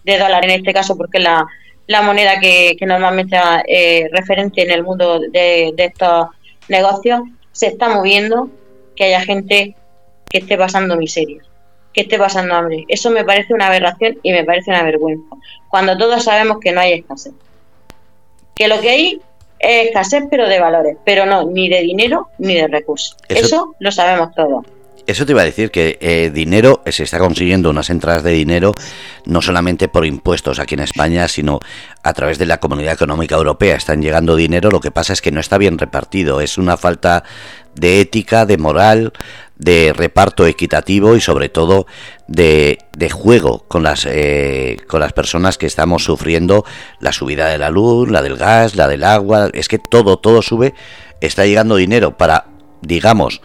de, 0.04 0.18
dólares 0.18 0.50
en 0.50 0.58
este 0.58 0.72
caso, 0.72 0.96
porque 0.96 1.20
la, 1.20 1.46
la 1.86 2.02
moneda 2.02 2.40
que, 2.40 2.76
normalmente 2.80 3.36
es 3.36 3.42
eh, 3.68 4.08
referente 4.12 4.62
en 4.62 4.72
el 4.72 4.82
mundo 4.82 5.20
de 5.20 5.72
estos 5.76 6.26
negocios, 6.68 7.20
se 7.52 7.68
está 7.68 7.88
moviendo, 7.88 8.50
que 8.96 9.04
haya 9.04 9.20
gente 9.20 9.76
que 10.28 10.38
esté 10.38 10.56
pasando 10.56 10.96
miseria, 10.96 11.42
que 11.92 12.02
esté 12.02 12.18
pasando 12.18 12.54
hambre. 12.54 12.84
Eso 12.88 13.10
me 13.10 13.24
parece 13.24 13.54
una 13.54 13.68
aberración 13.68 14.18
y 14.22 14.32
me 14.32 14.44
parece 14.44 14.70
una 14.70 14.82
vergüenza. 14.82 15.36
Cuando 15.68 15.96
todos 15.96 16.24
sabemos 16.24 16.58
que 16.60 16.72
no 16.72 16.80
hay 16.80 16.94
escasez. 16.94 17.32
Que 18.54 18.68
lo 18.68 18.80
que 18.80 18.90
hay 18.90 19.20
es 19.58 19.86
escasez, 19.86 20.24
pero 20.30 20.48
de 20.48 20.60
valores, 20.60 20.96
pero 21.04 21.26
no 21.26 21.44
ni 21.46 21.68
de 21.68 21.82
dinero 21.82 22.28
ni 22.38 22.54
de 22.54 22.68
recursos. 22.68 23.16
Eso, 23.28 23.74
lo 23.78 23.90
sabemos 23.90 24.34
todos. 24.34 24.64
Eso 25.06 25.24
te 25.24 25.32
iba 25.32 25.42
a 25.42 25.44
decir 25.44 25.70
que 25.70 25.98
eh, 26.00 26.30
dinero 26.34 26.82
se 26.86 27.04
está 27.04 27.20
consiguiendo 27.20 27.70
unas 27.70 27.90
entradas 27.90 28.24
de 28.24 28.32
dinero 28.32 28.74
no 29.24 29.40
solamente 29.40 29.86
por 29.86 30.04
impuestos 30.04 30.58
aquí 30.58 30.74
en 30.74 30.80
España, 30.80 31.28
sino 31.28 31.60
a 32.02 32.12
través 32.12 32.38
de 32.38 32.46
la 32.46 32.58
Comunidad 32.58 32.94
Económica 32.94 33.36
Europea. 33.36 33.76
Están 33.76 34.02
llegando 34.02 34.34
dinero, 34.34 34.68
lo 34.70 34.80
que 34.80 34.90
pasa 34.90 35.12
es 35.12 35.22
que 35.22 35.30
no 35.30 35.38
está 35.38 35.58
bien 35.58 35.78
repartido. 35.78 36.40
Es 36.40 36.58
una 36.58 36.76
falta 36.76 37.22
de 37.74 38.00
ética, 38.00 38.46
de 38.46 38.58
moral, 38.58 39.12
de 39.58 39.92
reparto 39.94 40.46
equitativo 40.46 41.16
y 41.16 41.20
sobre 41.20 41.48
todo 41.48 41.86
de, 42.28 42.78
de 42.96 43.10
juego 43.10 43.64
con 43.68 43.82
las, 43.82 44.06
eh, 44.06 44.76
con 44.86 45.00
las 45.00 45.12
personas 45.12 45.58
que 45.58 45.66
estamos 45.66 46.04
sufriendo 46.04 46.64
la 47.00 47.12
subida 47.12 47.48
de 47.48 47.58
la 47.58 47.70
luz, 47.70 48.10
la 48.10 48.22
del 48.22 48.36
gas, 48.36 48.76
la 48.76 48.88
del 48.88 49.04
agua, 49.04 49.50
es 49.52 49.68
que 49.68 49.78
todo, 49.78 50.18
todo 50.18 50.42
sube, 50.42 50.74
está 51.20 51.46
llegando 51.46 51.76
dinero 51.76 52.16
para, 52.16 52.46
digamos, 52.82 53.40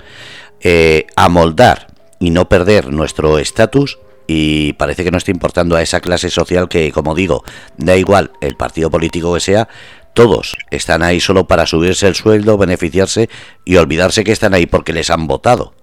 eh, 0.59 1.07
amoldar 1.15 1.87
y 2.19 2.29
no 2.29 2.49
perder 2.49 2.91
nuestro 2.91 3.39
estatus 3.39 3.97
y 4.27 4.73
parece 4.73 5.03
que 5.03 5.11
no 5.11 5.17
está 5.17 5.31
importando 5.31 5.75
a 5.75 5.81
esa 5.81 5.99
clase 5.99 6.29
social 6.29 6.69
que, 6.69 6.91
como 6.91 7.15
digo, 7.15 7.43
da 7.77 7.97
igual 7.97 8.31
el 8.41 8.55
partido 8.55 8.89
político 8.89 9.33
que 9.33 9.39
sea, 9.39 9.67
todos 10.13 10.57
están 10.69 11.03
ahí 11.03 11.19
solo 11.19 11.47
para 11.47 11.65
subirse 11.65 12.07
el 12.07 12.15
sueldo, 12.15 12.57
beneficiarse 12.57 13.29
y 13.65 13.77
olvidarse 13.77 14.23
que 14.23 14.31
están 14.31 14.53
ahí 14.53 14.65
porque 14.65 14.93
les 14.93 15.09
han 15.09 15.27
votado. 15.27 15.73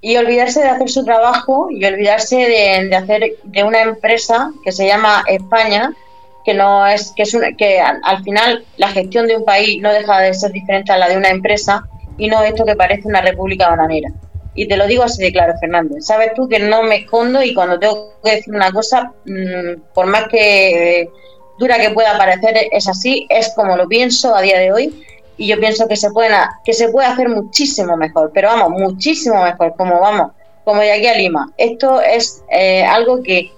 Y 0.00 0.16
olvidarse 0.16 0.60
de 0.60 0.68
hacer 0.68 0.88
su 0.88 1.04
trabajo 1.04 1.68
y 1.70 1.84
olvidarse 1.84 2.36
de, 2.36 2.94
hacer 2.94 3.36
de 3.42 3.64
una 3.64 3.82
empresa 3.82 4.52
que 4.64 4.72
se 4.72 4.86
llama 4.86 5.24
España 5.26 5.92
que 6.44 6.54
no 6.54 6.86
es 6.86 7.12
que 7.14 7.24
es 7.24 7.36
que 7.58 7.80
al, 7.80 8.22
final 8.24 8.64
la 8.78 8.88
gestión 8.88 9.26
de 9.26 9.36
un 9.36 9.44
país 9.44 9.82
no 9.82 9.92
deja 9.92 10.20
de 10.20 10.32
ser 10.32 10.52
diferente 10.52 10.92
a 10.92 10.96
la 10.96 11.08
de 11.08 11.16
una 11.16 11.28
empresa 11.28 11.86
y 12.16 12.28
no 12.28 12.42
esto 12.42 12.64
que 12.64 12.74
parece 12.74 13.06
una 13.06 13.20
república 13.20 13.68
bananera. 13.68 14.10
Y 14.54 14.66
te 14.66 14.76
lo 14.76 14.86
digo 14.86 15.02
así 15.02 15.22
de 15.22 15.30
claro 15.30 15.52
Fernández. 15.60 16.06
Sabes 16.06 16.32
tú 16.34 16.48
que 16.48 16.58
no 16.58 16.82
me 16.82 16.96
escondo 16.96 17.42
y 17.42 17.52
cuando 17.52 17.78
tengo 17.78 18.14
que 18.24 18.36
decir 18.36 18.54
una 18.54 18.72
cosa 18.72 19.12
mm, 19.26 19.92
por 19.92 20.06
más 20.06 20.28
que 20.28 21.10
dura 21.58 21.78
que 21.78 21.90
pueda 21.90 22.16
parecer 22.16 22.56
es 22.72 22.88
así 22.88 23.26
es 23.28 23.52
como 23.54 23.76
lo 23.76 23.86
pienso 23.86 24.34
a 24.34 24.40
día 24.40 24.58
de 24.58 24.72
hoy 24.72 25.04
y 25.38 25.46
yo 25.46 25.58
pienso 25.58 25.86
que 25.88 25.96
se 25.96 26.10
pueden 26.10 26.32
que 26.64 26.74
se 26.74 26.88
puede 26.88 27.06
hacer 27.06 27.28
muchísimo 27.28 27.96
mejor, 27.96 28.32
pero 28.34 28.48
vamos, 28.48 28.70
muchísimo 28.70 29.42
mejor, 29.42 29.74
como 29.76 30.00
vamos, 30.00 30.32
como 30.64 30.80
de 30.80 30.92
aquí 30.92 31.06
a 31.06 31.14
Lima. 31.14 31.50
Esto 31.56 32.02
es 32.02 32.42
eh, 32.50 32.84
algo 32.84 33.22
que 33.22 33.52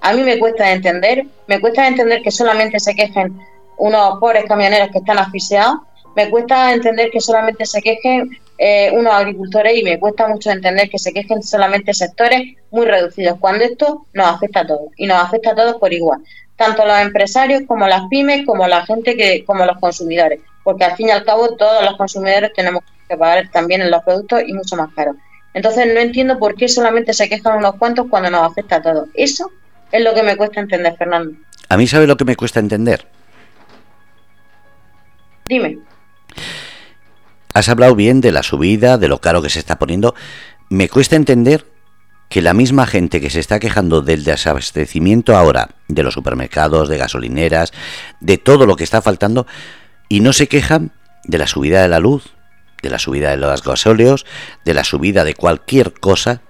a 0.00 0.14
mí 0.14 0.22
me 0.22 0.38
cuesta 0.38 0.72
entender, 0.72 1.26
me 1.46 1.60
cuesta 1.60 1.86
entender 1.86 2.22
que 2.22 2.30
solamente 2.30 2.80
se 2.80 2.94
quejen 2.94 3.38
unos 3.76 4.18
pobres 4.18 4.46
camioneros 4.46 4.88
que 4.90 4.98
están 4.98 5.18
asfixiados, 5.18 5.80
me 6.16 6.30
cuesta 6.30 6.72
entender 6.72 7.10
que 7.10 7.20
solamente 7.20 7.66
se 7.66 7.82
quejen 7.82 8.30
eh, 8.56 8.90
unos 8.94 9.12
agricultores 9.12 9.76
y 9.76 9.82
me 9.82 10.00
cuesta 10.00 10.26
mucho 10.28 10.50
entender 10.50 10.88
que 10.88 10.98
se 10.98 11.12
quejen 11.12 11.42
solamente 11.42 11.92
sectores 11.92 12.56
muy 12.70 12.86
reducidos, 12.86 13.38
cuando 13.38 13.64
esto 13.64 14.06
nos 14.14 14.28
afecta 14.28 14.60
a 14.60 14.66
todos 14.66 14.88
y 14.96 15.06
nos 15.06 15.22
afecta 15.22 15.50
a 15.50 15.54
todos 15.54 15.76
por 15.76 15.92
igual, 15.92 16.22
tanto 16.56 16.86
los 16.86 16.98
empresarios 16.98 17.62
como 17.66 17.86
las 17.86 18.08
pymes, 18.08 18.46
como 18.46 18.66
la 18.66 18.86
gente 18.86 19.14
que, 19.18 19.44
como 19.44 19.66
los 19.66 19.78
consumidores 19.78 20.40
porque 20.66 20.82
al 20.82 20.96
fin 20.96 21.06
y 21.06 21.10
al 21.12 21.24
cabo 21.24 21.54
todos 21.54 21.84
los 21.84 21.96
consumidores 21.96 22.52
tenemos 22.52 22.82
que 23.08 23.16
pagar 23.16 23.48
también 23.52 23.82
en 23.82 23.88
los 23.88 24.02
productos 24.02 24.42
y 24.44 24.52
mucho 24.52 24.74
más 24.74 24.92
caro. 24.96 25.14
Entonces 25.54 25.86
no 25.86 26.00
entiendo 26.00 26.40
por 26.40 26.56
qué 26.56 26.68
solamente 26.68 27.12
se 27.12 27.28
quejan 27.28 27.58
unos 27.58 27.76
cuantos 27.76 28.08
cuando 28.10 28.30
nos 28.32 28.50
afecta 28.50 28.76
a 28.76 28.82
todos. 28.82 29.08
Eso 29.14 29.52
es 29.92 30.02
lo 30.02 30.12
que 30.12 30.24
me 30.24 30.36
cuesta 30.36 30.58
entender, 30.58 30.96
Fernando. 30.96 31.38
A 31.68 31.76
mí 31.76 31.86
sabe 31.86 32.08
lo 32.08 32.16
que 32.16 32.24
me 32.24 32.34
cuesta 32.34 32.58
entender. 32.58 33.06
Dime. 35.44 35.78
Has 37.54 37.68
hablado 37.68 37.94
bien 37.94 38.20
de 38.20 38.32
la 38.32 38.42
subida, 38.42 38.98
de 38.98 39.06
lo 39.06 39.20
caro 39.20 39.42
que 39.42 39.50
se 39.50 39.60
está 39.60 39.78
poniendo. 39.78 40.16
Me 40.68 40.88
cuesta 40.88 41.14
entender 41.14 41.64
que 42.28 42.42
la 42.42 42.54
misma 42.54 42.88
gente 42.88 43.20
que 43.20 43.30
se 43.30 43.38
está 43.38 43.60
quejando 43.60 44.02
del 44.02 44.24
desabastecimiento 44.24 45.36
ahora 45.36 45.76
de 45.86 46.02
los 46.02 46.14
supermercados, 46.14 46.88
de 46.88 46.98
gasolineras, 46.98 47.72
de 48.18 48.36
todo 48.36 48.66
lo 48.66 48.74
que 48.74 48.82
está 48.82 49.00
faltando, 49.00 49.46
y 50.08 50.20
no 50.20 50.32
se 50.32 50.48
quejan 50.48 50.92
de 51.24 51.38
la 51.38 51.46
subida 51.46 51.82
de 51.82 51.88
la 51.88 52.00
luz, 52.00 52.34
de 52.82 52.90
la 52.90 52.98
subida 52.98 53.30
de 53.30 53.36
los 53.36 53.62
gasóleos, 53.62 54.26
de 54.64 54.74
la 54.74 54.84
subida 54.84 55.24
de 55.24 55.34
cualquier 55.34 55.92
cosa, 55.92 56.42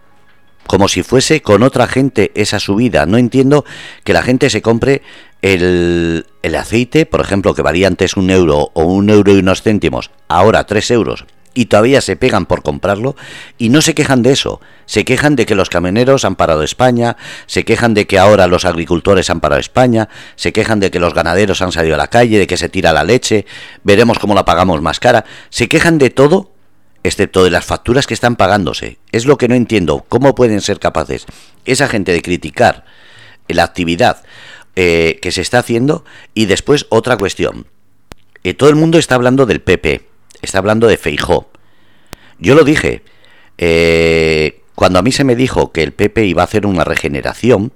como 0.66 0.88
si 0.88 1.02
fuese 1.02 1.42
con 1.42 1.62
otra 1.62 1.86
gente 1.86 2.32
esa 2.34 2.58
subida. 2.58 3.06
No 3.06 3.18
entiendo 3.18 3.64
que 4.04 4.12
la 4.12 4.22
gente 4.22 4.50
se 4.50 4.62
compre 4.62 5.02
el, 5.42 6.26
el 6.42 6.54
aceite, 6.56 7.06
por 7.06 7.20
ejemplo, 7.20 7.54
que 7.54 7.62
valía 7.62 7.86
antes 7.86 8.16
un 8.16 8.30
euro 8.30 8.70
o 8.74 8.84
un 8.84 9.10
euro 9.10 9.32
y 9.32 9.38
unos 9.38 9.62
céntimos, 9.62 10.10
ahora 10.28 10.64
tres 10.64 10.90
euros, 10.90 11.24
y 11.56 11.66
todavía 11.66 12.02
se 12.02 12.16
pegan 12.16 12.44
por 12.44 12.62
comprarlo 12.62 13.16
y 13.56 13.70
no 13.70 13.80
se 13.80 13.94
quejan 13.94 14.22
de 14.22 14.30
eso. 14.30 14.60
Se 14.84 15.06
quejan 15.06 15.36
de 15.36 15.46
que 15.46 15.54
los 15.54 15.70
camioneros 15.70 16.26
han 16.26 16.36
parado 16.36 16.62
España, 16.62 17.16
se 17.46 17.64
quejan 17.64 17.94
de 17.94 18.06
que 18.06 18.18
ahora 18.18 18.46
los 18.46 18.66
agricultores 18.66 19.30
han 19.30 19.40
parado 19.40 19.58
España, 19.58 20.10
se 20.36 20.52
quejan 20.52 20.80
de 20.80 20.90
que 20.90 21.00
los 21.00 21.14
ganaderos 21.14 21.62
han 21.62 21.72
salido 21.72 21.94
a 21.94 21.98
la 21.98 22.08
calle, 22.08 22.38
de 22.38 22.46
que 22.46 22.58
se 22.58 22.68
tira 22.68 22.92
la 22.92 23.04
leche, 23.04 23.46
veremos 23.82 24.18
cómo 24.18 24.34
la 24.34 24.44
pagamos 24.44 24.82
más 24.82 25.00
cara. 25.00 25.24
Se 25.48 25.66
quejan 25.66 25.96
de 25.96 26.10
todo 26.10 26.52
excepto 27.02 27.42
de 27.42 27.50
las 27.50 27.64
facturas 27.64 28.06
que 28.06 28.14
están 28.14 28.36
pagándose. 28.36 28.98
Es 29.10 29.24
lo 29.24 29.38
que 29.38 29.48
no 29.48 29.54
entiendo. 29.54 30.04
¿Cómo 30.10 30.34
pueden 30.34 30.60
ser 30.60 30.78
capaces 30.78 31.24
esa 31.64 31.88
gente 31.88 32.12
de 32.12 32.20
criticar 32.20 32.84
la 33.48 33.64
actividad 33.64 34.24
eh, 34.74 35.18
que 35.22 35.32
se 35.32 35.40
está 35.40 35.60
haciendo? 35.60 36.04
Y 36.34 36.44
después 36.44 36.84
otra 36.90 37.16
cuestión. 37.16 37.66
Eh, 38.44 38.52
todo 38.52 38.68
el 38.68 38.76
mundo 38.76 38.98
está 38.98 39.14
hablando 39.14 39.46
del 39.46 39.62
PP 39.62 40.15
está 40.42 40.58
hablando 40.58 40.86
de 40.86 40.96
Feijó. 40.96 41.48
Yo 42.38 42.54
lo 42.54 42.64
dije, 42.64 43.02
eh, 43.58 44.62
cuando 44.74 44.98
a 44.98 45.02
mí 45.02 45.12
se 45.12 45.24
me 45.24 45.36
dijo 45.36 45.72
que 45.72 45.82
el 45.82 45.92
PP 45.92 46.26
iba 46.26 46.42
a 46.42 46.44
hacer 46.44 46.66
una 46.66 46.84
regeneración, 46.84 47.72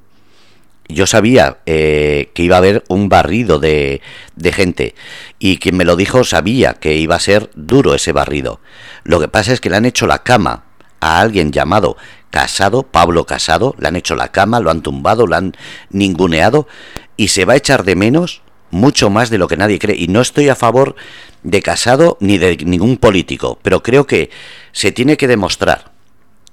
yo 0.89 1.07
sabía 1.07 1.59
eh, 1.67 2.31
que 2.35 2.43
iba 2.43 2.57
a 2.57 2.59
haber 2.59 2.85
un 2.89 3.09
barrido 3.09 3.59
de, 3.59 4.03
de, 4.35 4.53
gente 4.53 4.95
y 5.39 5.59
quien 5.59 5.77
me 5.77 5.85
lo 5.85 5.95
dijo 5.95 6.25
sabía 6.25 6.75
que 6.75 6.97
iba 6.97 7.15
a 7.15 7.21
ser 7.21 7.51
duro 7.55 7.95
ese 7.95 8.13
barrido. 8.13 8.61
Lo 9.05 9.21
que 9.21 9.29
pasa 9.29 9.53
es 9.53 9.61
que 9.61 9.71
le 9.71 9.77
han 9.77 9.87
hecho 9.87 10.07
la 10.07 10.25
cama 10.25 10.65
a 11.01 11.21
alguien 11.21 11.53
llamado 11.53 11.97
Casado, 12.31 12.83
Pablo 12.83 13.25
Casado, 13.25 13.75
le 13.79 13.89
han 13.89 13.97
hecho 13.97 14.15
la 14.15 14.29
cama, 14.29 14.61
lo 14.61 14.71
han 14.71 14.83
tumbado, 14.83 15.27
lo 15.27 15.37
han 15.37 15.57
ninguneado 15.91 16.67
y 17.17 17.29
se 17.29 17.45
va 17.45 17.55
a 17.55 17.57
echar 17.57 17.85
de 17.85 17.97
menos 17.97 18.43
mucho 18.71 19.11
más 19.11 19.31
de 19.31 19.39
lo 19.39 19.49
que 19.49 19.57
nadie 19.57 19.79
cree. 19.79 19.97
Y 19.97 20.09
no 20.09 20.21
estoy 20.21 20.49
a 20.49 20.57
favor 20.57 20.97
de 21.43 21.63
Casado 21.63 22.17
ni 22.21 22.39
de 22.39 22.57
ningún 22.59 22.97
político, 22.97 23.59
pero 23.63 23.83
creo 23.83 24.07
que 24.07 24.31
se 24.73 24.93
tiene 24.93 25.17
que 25.17 25.29
demostrar 25.29 25.93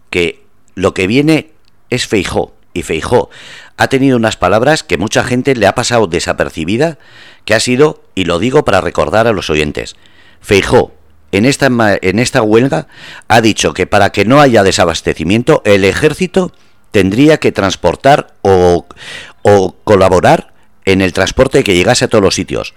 que 0.10 0.44
lo 0.76 0.94
que 0.94 1.08
viene 1.08 1.52
es 1.90 2.08
Feijó. 2.08 2.54
Y 2.74 2.84
Feijó 2.84 3.30
ha 3.78 3.88
tenido 3.88 4.18
unas 4.18 4.38
palabras 4.38 4.84
que 4.84 4.98
mucha 4.98 5.24
gente 5.24 5.56
le 5.56 5.68
ha 5.68 5.76
pasado 5.76 6.08
desapercibida, 6.08 7.00
que 7.46 7.56
ha 7.56 7.60
sido, 7.60 8.04
y 8.14 8.26
lo 8.26 8.40
digo 8.40 8.66
para 8.66 8.82
recordar 8.82 9.28
a 9.28 9.32
los 9.32 9.50
oyentes, 9.50 9.96
Feijó 10.42 10.94
en 11.32 11.46
esta, 11.46 11.68
en 12.02 12.20
esta 12.20 12.42
huelga 12.42 12.88
ha 13.28 13.42
dicho 13.42 13.74
que 13.74 13.86
para 13.86 14.12
que 14.12 14.26
no 14.26 14.40
haya 14.40 14.64
desabastecimiento, 14.64 15.62
el 15.66 15.84
ejército 15.84 16.54
tendría 16.92 17.38
que 17.38 17.52
transportar 17.52 18.36
o, 18.42 18.86
o 19.42 19.76
colaborar 19.84 20.54
en 20.88 21.02
el 21.02 21.12
transporte 21.12 21.66
que 21.66 21.76
llegase 21.76 22.06
a 22.06 22.08
todos 22.08 22.24
los 22.24 22.36
sitios. 22.36 22.74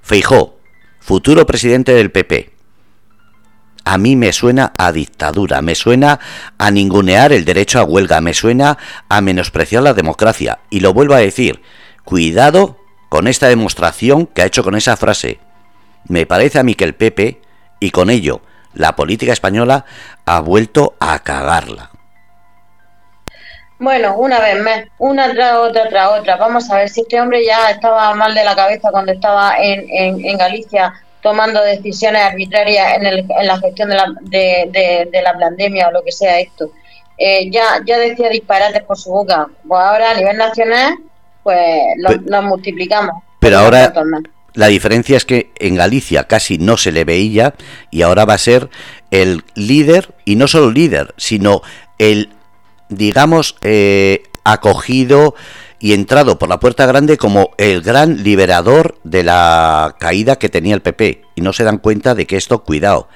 Feijó, 0.00 0.58
futuro 0.98 1.44
presidente 1.44 1.92
del 1.92 2.10
PP. 2.10 2.54
A 3.84 3.98
mí 3.98 4.16
me 4.16 4.32
suena 4.32 4.72
a 4.78 4.92
dictadura, 4.92 5.60
me 5.60 5.74
suena 5.74 6.20
a 6.56 6.70
ningunear 6.70 7.34
el 7.34 7.44
derecho 7.44 7.78
a 7.78 7.84
huelga, 7.84 8.22
me 8.22 8.32
suena 8.32 8.78
a 9.10 9.20
menospreciar 9.20 9.82
la 9.82 9.92
democracia. 9.92 10.60
Y 10.70 10.80
lo 10.80 10.94
vuelvo 10.94 11.12
a 11.12 11.18
decir, 11.18 11.60
cuidado 12.04 12.78
con 13.10 13.26
esta 13.26 13.48
demostración 13.48 14.26
que 14.26 14.40
ha 14.40 14.46
hecho 14.46 14.64
con 14.64 14.74
esa 14.74 14.96
frase. 14.96 15.38
Me 16.08 16.24
parece 16.24 16.60
a 16.60 16.62
mí 16.62 16.74
que 16.74 16.84
el 16.84 16.94
PP, 16.94 17.42
y 17.78 17.90
con 17.90 18.08
ello 18.08 18.40
la 18.72 18.96
política 18.96 19.34
española, 19.34 19.84
ha 20.24 20.40
vuelto 20.40 20.94
a 20.98 21.18
cagarla. 21.18 21.89
Bueno, 23.80 24.18
una 24.18 24.38
vez 24.40 24.62
más, 24.62 24.84
una 24.98 25.32
tras 25.32 25.56
otra, 25.56 25.88
tras 25.88 26.10
otra. 26.10 26.36
Vamos 26.36 26.70
a 26.70 26.76
ver 26.76 26.90
si 26.90 27.00
este 27.00 27.18
hombre 27.18 27.42
ya 27.46 27.70
estaba 27.70 28.14
mal 28.14 28.34
de 28.34 28.44
la 28.44 28.54
cabeza 28.54 28.90
cuando 28.90 29.10
estaba 29.10 29.54
en, 29.58 29.86
en, 30.22 30.36
Galicia 30.36 30.92
tomando 31.22 31.62
decisiones 31.62 32.20
arbitrarias 32.20 32.98
en, 32.98 33.06
el, 33.06 33.18
en 33.20 33.46
la 33.46 33.58
gestión 33.58 33.88
de 33.88 33.94
la, 33.94 34.06
de, 34.20 35.08
de, 35.10 35.22
la 35.22 35.32
pandemia 35.32 35.88
o 35.88 35.92
lo 35.92 36.02
que 36.04 36.12
sea 36.12 36.40
esto. 36.40 36.70
Eh, 37.16 37.50
ya, 37.50 37.80
ya 37.86 37.98
decía 37.98 38.28
disparates 38.28 38.82
por 38.82 38.98
su 38.98 39.12
boca. 39.12 39.46
Pues 39.66 39.80
ahora 39.80 40.10
a 40.10 40.14
nivel 40.14 40.36
nacional, 40.36 40.98
pues 41.42 41.58
los 41.96 42.44
multiplicamos. 42.44 43.22
Pero 43.38 43.60
ahora 43.60 43.94
la 44.52 44.66
diferencia 44.66 45.16
es 45.16 45.24
que 45.24 45.52
en 45.58 45.76
Galicia 45.76 46.24
casi 46.24 46.58
no 46.58 46.76
se 46.76 46.92
le 46.92 47.04
veía 47.04 47.54
y 47.90 48.02
ahora 48.02 48.26
va 48.26 48.34
a 48.34 48.38
ser 48.38 48.68
el 49.10 49.42
líder, 49.54 50.14
y 50.26 50.36
no 50.36 50.48
solo 50.48 50.70
líder, 50.70 51.14
sino 51.16 51.62
el 51.98 52.28
digamos, 52.90 53.56
eh, 53.62 54.24
acogido 54.44 55.34
y 55.78 55.94
entrado 55.94 56.38
por 56.38 56.48
la 56.48 56.60
puerta 56.60 56.84
grande 56.86 57.16
como 57.16 57.50
el 57.56 57.80
gran 57.80 58.22
liberador 58.22 58.98
de 59.02 59.24
la 59.24 59.96
caída 59.98 60.36
que 60.36 60.50
tenía 60.50 60.74
el 60.74 60.82
PP. 60.82 61.22
Y 61.34 61.40
no 61.40 61.52
se 61.52 61.64
dan 61.64 61.78
cuenta 61.78 62.14
de 62.14 62.26
que 62.26 62.36
esto, 62.36 62.62
cuidado, 62.64 63.08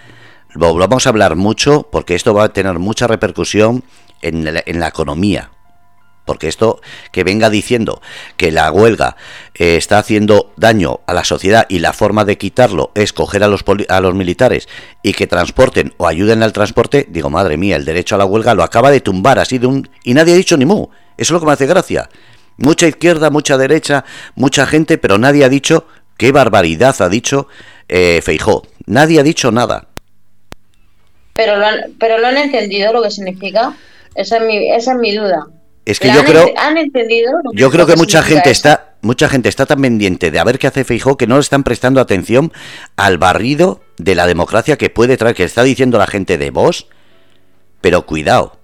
lo 0.55 0.75
vamos 0.77 1.07
a 1.07 1.11
hablar 1.11 1.37
mucho 1.37 1.89
porque 1.93 2.15
esto 2.15 2.33
va 2.33 2.45
a 2.45 2.53
tener 2.53 2.79
mucha 2.79 3.07
repercusión 3.07 3.85
en 4.23 4.49
en 4.65 4.81
la 4.81 4.89
economía 4.89 5.51
porque 6.25 6.49
esto 6.49 6.81
que 7.13 7.25
venga 7.25 7.51
diciendo 7.51 8.01
que 8.37 8.51
la 8.51 8.71
huelga 8.71 9.17
eh, 9.55 9.77
está 9.77 9.99
haciendo 9.99 10.53
daño 10.57 11.01
a 11.07 11.15
la 11.15 11.25
sociedad 11.25 11.67
y 11.69 11.79
la 11.81 11.93
forma 11.93 12.25
de 12.25 12.39
quitarlo 12.39 12.91
es 12.95 13.13
coger 13.13 13.45
a 13.45 13.49
los, 13.49 13.65
a 13.89 14.01
los 14.01 14.15
militares 14.15 14.69
y 15.03 15.13
que 15.13 15.27
transporten 15.27 15.95
o 15.97 16.07
ayuden 16.07 16.43
al 16.43 16.53
transporte, 16.53 17.07
digo, 17.09 17.31
madre 17.31 17.57
mía, 17.57 17.77
el 17.77 17.85
derecho 17.85 18.15
a 18.15 18.19
la 18.19 18.25
huelga 18.25 18.55
lo 18.55 18.63
acaba 18.63 18.91
de 18.91 19.01
tumbar 19.01 19.39
así 19.39 19.59
de 19.59 19.67
un... 19.67 19.89
y 20.03 20.15
nadie 20.15 20.35
ha 20.35 20.37
dicho 20.37 20.57
ni 20.57 20.65
mu. 20.65 20.89
Eso 21.17 21.29
es 21.29 21.31
lo 21.31 21.41
que 21.41 21.47
me 21.47 21.53
hace 21.53 21.67
gracia. 21.67 22.09
Mucha 22.57 22.87
izquierda, 22.87 23.31
mucha 23.31 23.57
derecha, 23.57 24.05
mucha 24.35 24.67
gente, 24.67 24.99
pero 24.99 25.19
nadie 25.19 25.45
ha 25.45 25.49
dicho 25.49 25.87
qué 26.17 26.33
barbaridad 26.33 26.95
ha 27.01 27.09
dicho 27.09 27.49
eh, 27.89 28.21
Feijó. 28.23 28.63
Nadie 28.87 29.21
ha 29.21 29.23
dicho 29.23 29.51
nada. 29.51 29.89
Pero 31.35 31.57
lo, 31.57 31.67
han, 31.67 31.95
pero 31.99 32.19
lo 32.19 32.29
han 32.29 32.37
entendido 32.37 32.93
lo 32.93 33.03
que 33.03 33.11
significa. 33.11 33.75
Esa 34.15 34.37
es 34.37 34.43
mi, 34.45 34.71
esa 34.71 34.93
es 34.93 34.99
mi 34.99 35.15
duda. 35.15 35.49
Es 35.85 36.01
que 36.01 36.13
yo 36.13 36.25
creo, 36.25 36.51
han 36.57 36.79
entendido 36.79 37.33
yo 37.53 37.71
creo 37.71 37.87
que 37.87 37.97
mucha 37.97 38.23
gente 38.23 38.51
está, 38.51 38.95
mucha 39.03 39.29
gente 39.29 39.51
está 39.51 39.67
tan 39.67 39.83
pendiente 39.83 40.31
de 40.31 40.39
a 40.39 40.45
ver 40.45 40.59
qué 40.59 40.67
hace 40.67 40.85
Feijó 40.85 41.19
que 41.19 41.27
no 41.27 41.39
están 41.39 41.63
prestando 41.63 42.01
atención 42.01 42.53
al 42.97 43.19
barrido 43.19 43.83
de 43.99 44.15
la 44.15 44.27
democracia 44.27 44.79
que 44.79 44.89
puede 44.89 45.19
traer, 45.19 45.35
que 45.35 45.45
está 45.45 45.63
diciendo 45.63 45.99
la 45.99 46.07
gente 46.07 46.39
de 46.39 46.51
vos, 46.51 46.89
pero 47.83 48.07
cuidado. 48.07 48.59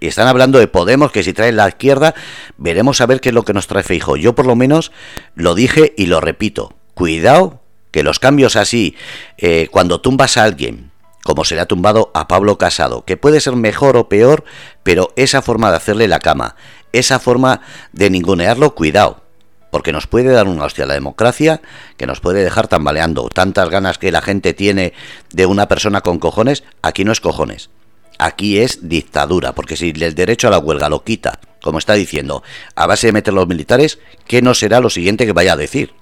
Y 0.00 0.08
están 0.08 0.26
hablando 0.26 0.58
de 0.58 0.66
Podemos, 0.66 1.12
que 1.12 1.22
si 1.22 1.32
trae 1.32 1.52
la 1.52 1.68
izquierda, 1.68 2.14
veremos 2.56 3.00
a 3.00 3.06
ver 3.06 3.20
qué 3.20 3.28
es 3.28 3.34
lo 3.34 3.44
que 3.44 3.54
nos 3.54 3.68
trae 3.68 3.84
Feijó. 3.84 4.16
Yo 4.16 4.34
por 4.34 4.46
lo 4.46 4.56
menos 4.56 4.90
lo 5.36 5.54
dije 5.54 5.94
y 5.96 6.06
lo 6.06 6.20
repito. 6.20 6.74
Cuidado, 6.94 7.62
que 7.92 8.02
los 8.02 8.18
cambios 8.18 8.56
así, 8.56 8.96
eh, 9.38 9.68
cuando 9.70 10.00
tumbas 10.00 10.36
a 10.36 10.42
alguien, 10.42 10.90
como 11.24 11.44
se 11.44 11.56
le 11.56 11.62
ha 11.62 11.66
tumbado 11.66 12.10
a 12.14 12.28
Pablo 12.28 12.58
Casado, 12.58 13.04
que 13.04 13.16
puede 13.16 13.40
ser 13.40 13.56
mejor 13.56 13.96
o 13.96 14.08
peor, 14.08 14.44
pero 14.84 15.12
esa 15.16 15.42
forma 15.42 15.70
de 15.70 15.78
hacerle 15.78 16.06
la 16.06 16.20
cama, 16.20 16.54
esa 16.92 17.18
forma 17.18 17.62
de 17.92 18.10
ningunearlo, 18.10 18.74
cuidado, 18.74 19.22
porque 19.70 19.92
nos 19.92 20.06
puede 20.06 20.30
dar 20.30 20.46
una 20.46 20.64
hostia 20.64 20.84
a 20.84 20.86
la 20.86 20.94
democracia 20.94 21.62
que 21.96 22.06
nos 22.06 22.20
puede 22.20 22.44
dejar 22.44 22.68
tambaleando. 22.68 23.28
Tantas 23.30 23.70
ganas 23.70 23.98
que 23.98 24.12
la 24.12 24.22
gente 24.22 24.52
tiene 24.52 24.92
de 25.32 25.46
una 25.46 25.66
persona 25.66 26.02
con 26.02 26.18
cojones, 26.18 26.62
aquí 26.82 27.04
no 27.04 27.10
es 27.10 27.20
cojones, 27.20 27.70
aquí 28.18 28.58
es 28.58 28.88
dictadura, 28.88 29.54
porque 29.54 29.76
si 29.76 29.90
el 29.90 30.14
derecho 30.14 30.48
a 30.48 30.50
la 30.50 30.58
huelga 30.58 30.90
lo 30.90 31.02
quita, 31.02 31.40
como 31.62 31.78
está 31.78 31.94
diciendo, 31.94 32.42
a 32.76 32.86
base 32.86 33.08
de 33.08 33.14
meter 33.14 33.32
los 33.32 33.48
militares, 33.48 33.98
¿qué 34.26 34.42
no 34.42 34.52
será 34.52 34.80
lo 34.80 34.90
siguiente 34.90 35.24
que 35.24 35.32
vaya 35.32 35.54
a 35.54 35.56
decir? 35.56 35.94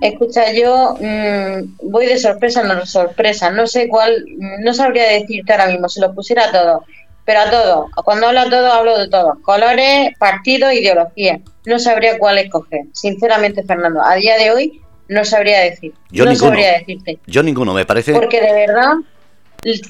Escucha, 0.00 0.52
yo 0.52 0.96
mmm, 1.00 1.76
voy 1.90 2.06
de 2.06 2.18
sorpresa 2.18 2.62
en 2.62 2.86
sorpresa. 2.86 3.50
No 3.50 3.66
sé 3.66 3.88
cuál, 3.88 4.24
no 4.60 4.72
sabría 4.72 5.04
decirte 5.08 5.52
ahora 5.52 5.66
mismo, 5.66 5.88
si 5.88 6.00
lo 6.00 6.14
pusiera 6.14 6.46
a 6.46 6.52
todo. 6.52 6.84
Pero 7.24 7.40
a 7.40 7.50
todo. 7.50 7.88
Cuando 8.04 8.28
hablo 8.28 8.40
a 8.40 8.50
todo, 8.50 8.72
hablo 8.72 8.98
de 8.98 9.08
todo. 9.08 9.38
Colores, 9.42 10.10
partidos, 10.18 10.72
ideología. 10.72 11.40
No 11.66 11.78
sabría 11.78 12.18
cuál 12.18 12.38
escoger. 12.38 12.80
Sinceramente, 12.92 13.62
Fernando, 13.62 14.02
a 14.02 14.14
día 14.14 14.36
de 14.38 14.50
hoy 14.50 14.80
no 15.08 15.24
sabría 15.24 15.60
decir. 15.60 15.92
Yo 16.10 16.24
no 16.24 16.30
ninguno. 16.30 16.50
sabría 16.50 16.72
decirte. 16.78 17.18
Yo 17.26 17.42
ninguno, 17.42 17.74
me 17.74 17.84
parece. 17.84 18.14
Porque 18.14 18.40
de 18.40 18.52
verdad 18.52 18.94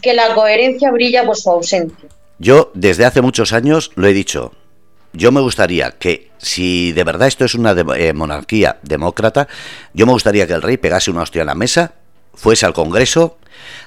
que 0.03 0.15
la 0.15 0.35
coherencia 0.35 0.91
brilla 0.91 1.25
por 1.25 1.37
su 1.37 1.51
ausencia. 1.51 2.09
Yo 2.39 2.71
desde 2.75 3.05
hace 3.05 3.21
muchos 3.21 3.53
años 3.53 3.93
lo 3.95 4.07
he 4.09 4.13
dicho. 4.13 4.53
Yo 5.13 5.33
me 5.33 5.41
gustaría 5.41 5.91
que, 5.93 6.31
si 6.39 6.93
de 6.93 7.05
verdad 7.05 7.29
esto 7.29 7.45
es 7.45 7.55
una 7.55 7.75
de- 7.75 8.09
eh, 8.09 8.13
monarquía 8.13 8.79
demócrata, 8.83 9.49
yo 9.93 10.07
me 10.07 10.13
gustaría 10.13 10.47
que 10.47 10.53
el 10.53 10.63
rey 10.63 10.77
pegase 10.77 11.11
una 11.11 11.23
hostia 11.23 11.41
en 11.43 11.47
la 11.47 11.55
mesa, 11.55 11.95
fuese 12.35 12.65
al 12.67 12.73
Congreso, 12.73 13.39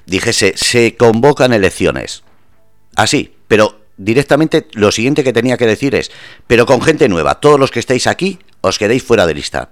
dijese, 0.05 0.53
se 0.57 0.95
convocan 0.97 1.53
elecciones. 1.53 2.23
Así, 2.95 3.33
pero 3.47 3.79
directamente 3.97 4.67
lo 4.73 4.91
siguiente 4.91 5.23
que 5.23 5.33
tenía 5.33 5.57
que 5.57 5.65
decir 5.65 5.95
es, 5.95 6.11
pero 6.47 6.65
con 6.65 6.81
gente 6.81 7.07
nueva, 7.07 7.39
todos 7.39 7.59
los 7.59 7.71
que 7.71 7.79
estéis 7.79 8.05
aquí, 8.07 8.39
os 8.61 8.77
quedéis 8.77 9.03
fuera 9.03 9.25
de 9.25 9.33
lista. 9.33 9.71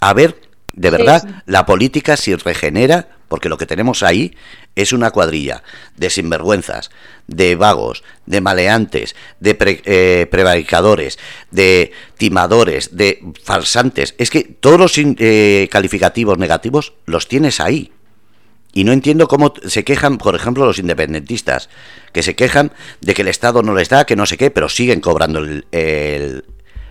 A 0.00 0.12
ver, 0.12 0.40
de 0.74 0.90
Sí, 0.90 0.96
verdad, 0.96 1.22
sí. 1.26 1.34
la 1.46 1.64
política 1.64 2.16
si 2.18 2.34
regenera, 2.34 3.15
porque 3.28 3.48
lo 3.48 3.58
que 3.58 3.66
tenemos 3.66 4.02
ahí 4.02 4.36
es 4.74 4.92
una 4.92 5.10
cuadrilla 5.10 5.62
de 5.96 6.10
sinvergüenzas, 6.10 6.90
de 7.26 7.56
vagos, 7.56 8.04
de 8.26 8.40
maleantes, 8.40 9.16
de 9.40 9.56
eh, 9.84 10.26
prevaricadores, 10.30 11.18
de 11.50 11.92
timadores, 12.18 12.96
de 12.96 13.22
farsantes. 13.42 14.14
Es 14.18 14.30
que 14.30 14.44
todos 14.44 14.78
los 14.78 14.92
eh, 14.98 15.68
calificativos 15.70 16.38
negativos 16.38 16.92
los 17.06 17.26
tienes 17.28 17.60
ahí. 17.60 17.92
Y 18.72 18.84
no 18.84 18.92
entiendo 18.92 19.26
cómo 19.26 19.54
se 19.66 19.84
quejan, 19.84 20.18
por 20.18 20.34
ejemplo, 20.36 20.66
los 20.66 20.78
independentistas, 20.78 21.70
que 22.12 22.22
se 22.22 22.36
quejan 22.36 22.72
de 23.00 23.14
que 23.14 23.22
el 23.22 23.28
Estado 23.28 23.62
no 23.62 23.74
les 23.74 23.88
da, 23.88 24.04
que 24.04 24.16
no 24.16 24.26
sé 24.26 24.36
qué, 24.36 24.50
pero 24.50 24.68
siguen 24.68 25.00
cobrando 25.00 25.38
el, 25.38 25.66
el- 25.72 26.44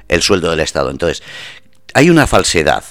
el 0.08 0.22
sueldo 0.24 0.50
del 0.50 0.60
Estado. 0.62 0.90
Entonces, 0.90 1.22
hay 1.94 2.10
una 2.10 2.26
falsedad 2.28 2.84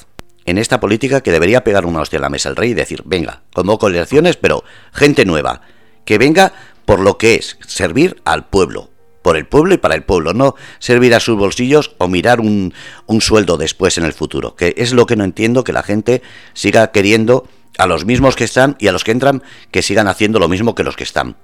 en 0.46 0.58
esta 0.58 0.80
política 0.80 1.20
que 1.20 1.32
debería 1.32 1.64
pegar 1.64 1.86
una 1.86 2.00
hostia 2.00 2.18
a 2.18 2.22
la 2.22 2.30
mesa 2.30 2.48
el 2.48 2.56
rey 2.56 2.70
y 2.70 2.74
decir, 2.74 3.02
venga, 3.04 3.42
convoco 3.52 3.88
elecciones, 3.88 4.36
pero 4.36 4.64
gente 4.92 5.24
nueva, 5.24 5.62
que 6.04 6.18
venga 6.18 6.52
por 6.84 7.00
lo 7.00 7.16
que 7.18 7.34
es 7.34 7.58
servir 7.66 8.20
al 8.24 8.46
pueblo, 8.46 8.90
por 9.22 9.36
el 9.36 9.46
pueblo 9.46 9.74
y 9.74 9.78
para 9.78 9.94
el 9.94 10.02
pueblo, 10.02 10.34
no 10.34 10.54
servir 10.78 11.14
a 11.14 11.20
sus 11.20 11.36
bolsillos 11.36 11.94
o 11.98 12.08
mirar 12.08 12.40
un, 12.40 12.74
un 13.06 13.20
sueldo 13.20 13.56
después 13.56 13.96
en 13.96 14.04
el 14.04 14.12
futuro, 14.12 14.54
que 14.54 14.74
es 14.76 14.92
lo 14.92 15.06
que 15.06 15.16
no 15.16 15.24
entiendo, 15.24 15.64
que 15.64 15.72
la 15.72 15.82
gente 15.82 16.22
siga 16.52 16.90
queriendo 16.92 17.48
a 17.78 17.86
los 17.86 18.04
mismos 18.04 18.36
que 18.36 18.44
están 18.44 18.76
y 18.78 18.88
a 18.88 18.92
los 18.92 19.02
que 19.02 19.12
entran 19.12 19.42
que 19.70 19.82
sigan 19.82 20.08
haciendo 20.08 20.38
lo 20.38 20.48
mismo 20.48 20.74
que 20.74 20.84
los 20.84 20.96
que 20.96 21.04
están. 21.04 21.36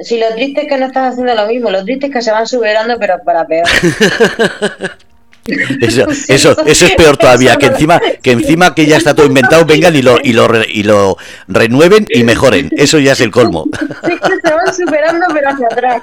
Si 0.00 0.18
lo 0.18 0.34
triste 0.34 0.62
es 0.62 0.68
que 0.68 0.78
no 0.78 0.86
están 0.86 1.04
haciendo 1.04 1.34
lo 1.34 1.46
mismo, 1.46 1.70
lo 1.70 1.84
triste 1.84 2.06
es 2.06 2.12
que 2.12 2.22
se 2.22 2.32
van 2.32 2.46
superando, 2.46 2.98
pero 2.98 3.22
para 3.24 3.46
peor. 3.46 3.68
Eso, 5.44 6.06
eso, 6.28 6.56
eso- 6.66 6.86
es 6.86 6.94
peor 6.94 7.16
todavía, 7.16 7.56
que 7.56 7.66
encima, 7.66 8.00
que 8.22 8.30
encima 8.30 8.74
que 8.74 8.86
ya 8.86 8.96
está 8.96 9.14
todo 9.14 9.26
inventado, 9.26 9.64
vengan 9.64 9.94
y 9.96 10.02
lo, 10.02 10.18
y 10.22 10.32
lo, 10.32 10.48
y 10.64 10.82
lo 10.84 11.16
renueven 11.48 12.06
y 12.10 12.22
mejoren. 12.22 12.68
Eso 12.76 12.98
ya 12.98 13.12
es 13.12 13.20
el 13.20 13.30
colmo. 13.30 13.66
Sí, 14.06 14.12
que 14.18 14.48
se 14.48 14.54
van 14.54 14.74
superando, 14.74 15.26
pero 15.32 15.50
hacia 15.50 15.66
atrás. 15.66 16.02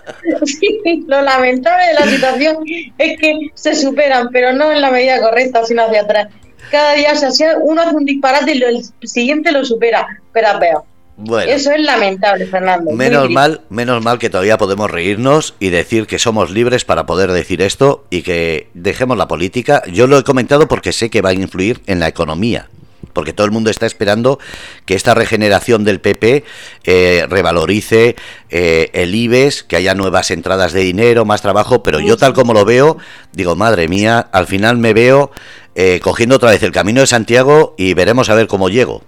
Lo 1.08 1.22
lamentable 1.22 1.84
de 1.88 1.94
la 1.94 2.06
situación 2.12 2.58
es 2.98 3.20
que 3.20 3.34
se 3.54 3.76
superan, 3.76 4.30
pero 4.32 4.54
no 4.54 4.72
en 4.72 4.82
la 4.82 4.92
medida 4.92 5.20
correcta, 5.22 5.66
sino 5.66 5.84
hacia 5.86 6.02
atrás. 6.02 6.28
Cada 6.72 6.94
día 6.94 7.16
se 7.16 7.26
hace, 7.28 7.48
uno 7.62 7.82
hace 7.82 7.96
un 7.96 8.06
disparate 8.06 8.54
y 8.56 8.62
el 8.62 8.84
siguiente 9.04 9.52
lo 9.52 9.66
supera, 9.66 10.06
pero 10.34 10.50
a 10.50 10.60
peor. 10.60 10.84
Bueno. 11.22 11.52
Eso 11.52 11.74
es 11.74 11.82
lamentable, 11.82 12.46
Fernando. 12.46 12.92
Menos 12.92 13.30
mal, 13.30 13.60
menos 13.70 14.02
mal 14.02 14.20
que 14.20 14.30
todavía 14.30 14.58
podemos 14.58 14.90
reírnos 14.90 15.54
y 15.60 15.70
decir 15.70 16.08
que 16.08 16.18
somos 16.18 16.50
libres 16.50 16.86
para 16.86 17.06
poder 17.06 17.34
decir 17.34 17.62
esto 17.62 18.06
y 18.10 18.22
que 18.22 18.70
dejemos 18.74 19.18
la 19.18 19.28
política. 19.28 19.84
Yo 19.92 20.08
lo 20.08 20.18
he 20.18 20.24
comentado 20.24 20.70
porque 20.70 20.94
sé 20.94 21.10
que 21.10 21.22
va 21.22 21.32
a 21.32 21.34
influir 21.34 21.82
en 21.88 22.00
la 22.00 22.08
economía. 22.08 22.70
Porque 23.12 23.34
todo 23.34 23.44
el 23.44 23.52
mundo 23.52 23.70
está 23.70 23.86
esperando 23.86 24.40
que 24.86 24.94
esta 24.94 25.14
regeneración 25.14 25.84
del 25.84 26.00
PP 26.00 26.46
eh, 26.86 27.26
revalorice 27.28 28.16
eh, 28.50 28.90
el 28.94 29.14
IBEX, 29.14 29.64
que 29.64 29.76
haya 29.76 29.96
nuevas 29.96 30.32
entradas 30.32 30.72
de 30.72 30.82
dinero, 30.82 31.26
más 31.26 31.42
trabajo, 31.42 31.84
pero 31.84 32.00
yo 32.00 32.16
tal 32.16 32.34
como 32.34 32.54
lo 32.54 32.64
veo, 32.64 32.98
digo, 33.34 33.58
madre 33.58 33.90
mía, 33.90 34.20
al 34.32 34.48
final 34.48 34.78
me 34.78 34.94
veo 34.94 35.32
eh, 35.76 36.00
cogiendo 36.02 36.38
otra 36.38 36.52
vez 36.52 36.64
el 36.64 36.72
camino 36.72 37.02
de 37.02 37.08
Santiago 37.08 37.76
y 37.78 37.94
veremos 37.94 38.30
a 38.30 38.36
ver 38.36 38.48
cómo 38.48 38.70
llego. 38.70 39.04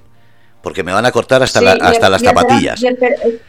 Porque 0.64 0.84
me 0.84 0.92
van 0.94 1.06
a 1.06 1.12
cortar 1.12 1.42
hasta, 1.44 1.60
Sí, 1.60 1.66
la- 1.66 1.76
y- 1.78 1.80
hasta 1.82 2.10
las 2.10 2.22
zapatillas. 2.22 2.82
y 2.82 2.88
eh, 2.88 3.40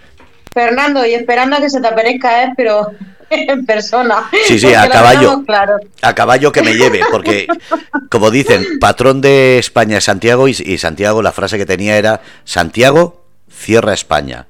Fernando, 0.52 1.04
y 1.06 1.14
esperando 1.14 1.56
a 1.56 1.60
que 1.60 1.70
se 1.70 1.80
te 1.80 1.88
aparezca 1.88 2.42
él, 2.44 2.50
pero 2.56 2.90
en 3.30 3.64
persona. 3.64 4.28
Sí, 4.46 4.58
sí, 4.58 4.72
a 4.74 4.84
lo 4.86 4.90
caballo. 4.92 5.42
Claro. 5.46 5.76
a 6.02 6.14
caballo 6.14 6.52
que 6.52 6.62
me 6.62 6.74
lleve, 6.74 7.00
porque 7.10 7.46
como 8.10 8.30
dicen, 8.30 8.64
patrón 8.78 9.20
de 9.20 9.58
España 9.58 9.98
es 9.98 10.04
Santiago 10.04 10.48
y, 10.48 10.50
y 10.64 10.78
Santiago 10.78 11.22
la 11.22 11.32
frase 11.32 11.56
que 11.58 11.66
tenía 11.66 11.96
era 11.96 12.20
Santiago 12.44 13.24
cierra 13.50 13.94
España. 13.94 14.46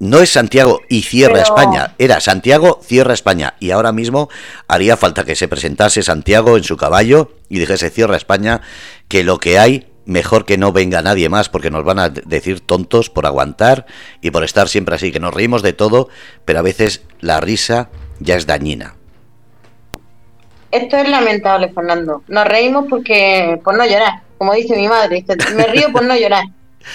No 0.00 0.18
es 0.20 0.30
Santiago 0.30 0.80
y 0.88 1.02
cierra 1.02 1.34
Pero- 1.34 1.44
España, 1.44 1.94
era 1.98 2.20
Santiago 2.20 2.80
cierra 2.84 3.14
España. 3.14 3.54
Y 3.60 3.70
ahora 3.70 3.92
mismo 3.92 4.28
haría 4.68 4.96
falta 4.96 5.24
que 5.24 5.34
se 5.36 5.48
presentase 5.48 6.02
Santiago 6.02 6.56
en 6.56 6.64
su 6.64 6.76
caballo 6.76 7.32
y 7.48 7.58
dijese 7.60 7.90
cierra 7.90 8.16
España, 8.16 8.60
que 9.08 9.22
lo 9.24 9.38
que 9.38 9.58
hay 9.58 9.86
mejor 10.06 10.44
que 10.44 10.58
no 10.58 10.72
venga 10.72 11.00
nadie 11.02 11.28
más 11.28 11.48
porque 11.48 11.70
nos 11.70 11.84
van 11.84 11.98
a 11.98 12.08
de- 12.10 12.22
decir 12.26 12.60
tontos 12.60 13.10
por 13.10 13.26
aguantar 13.26 13.86
y 14.20 14.30
por 14.30 14.44
estar 14.44 14.68
siempre 14.68 14.94
así, 14.96 15.12
que 15.12 15.20
nos 15.20 15.32
reímos 15.34 15.62
de 15.62 15.72
todo, 15.72 16.08
pero 16.44 16.58
a 16.58 16.62
veces 16.62 17.02
la 17.20 17.40
risa 17.40 17.88
ya 18.20 18.36
es 18.36 18.46
dañina. 18.46 18.94
Esto 20.70 20.96
es 20.96 21.08
lamentable, 21.08 21.68
Fernando. 21.72 22.22
Nos 22.28 22.46
reímos 22.46 22.86
porque 22.90 23.60
por 23.62 23.76
no 23.76 23.84
llorar, 23.86 24.22
como 24.38 24.52
dice 24.54 24.76
mi 24.76 24.88
madre. 24.88 25.24
me 25.54 25.66
río 25.66 25.92
por 25.92 26.02
no 26.04 26.16
llorar. 26.16 26.44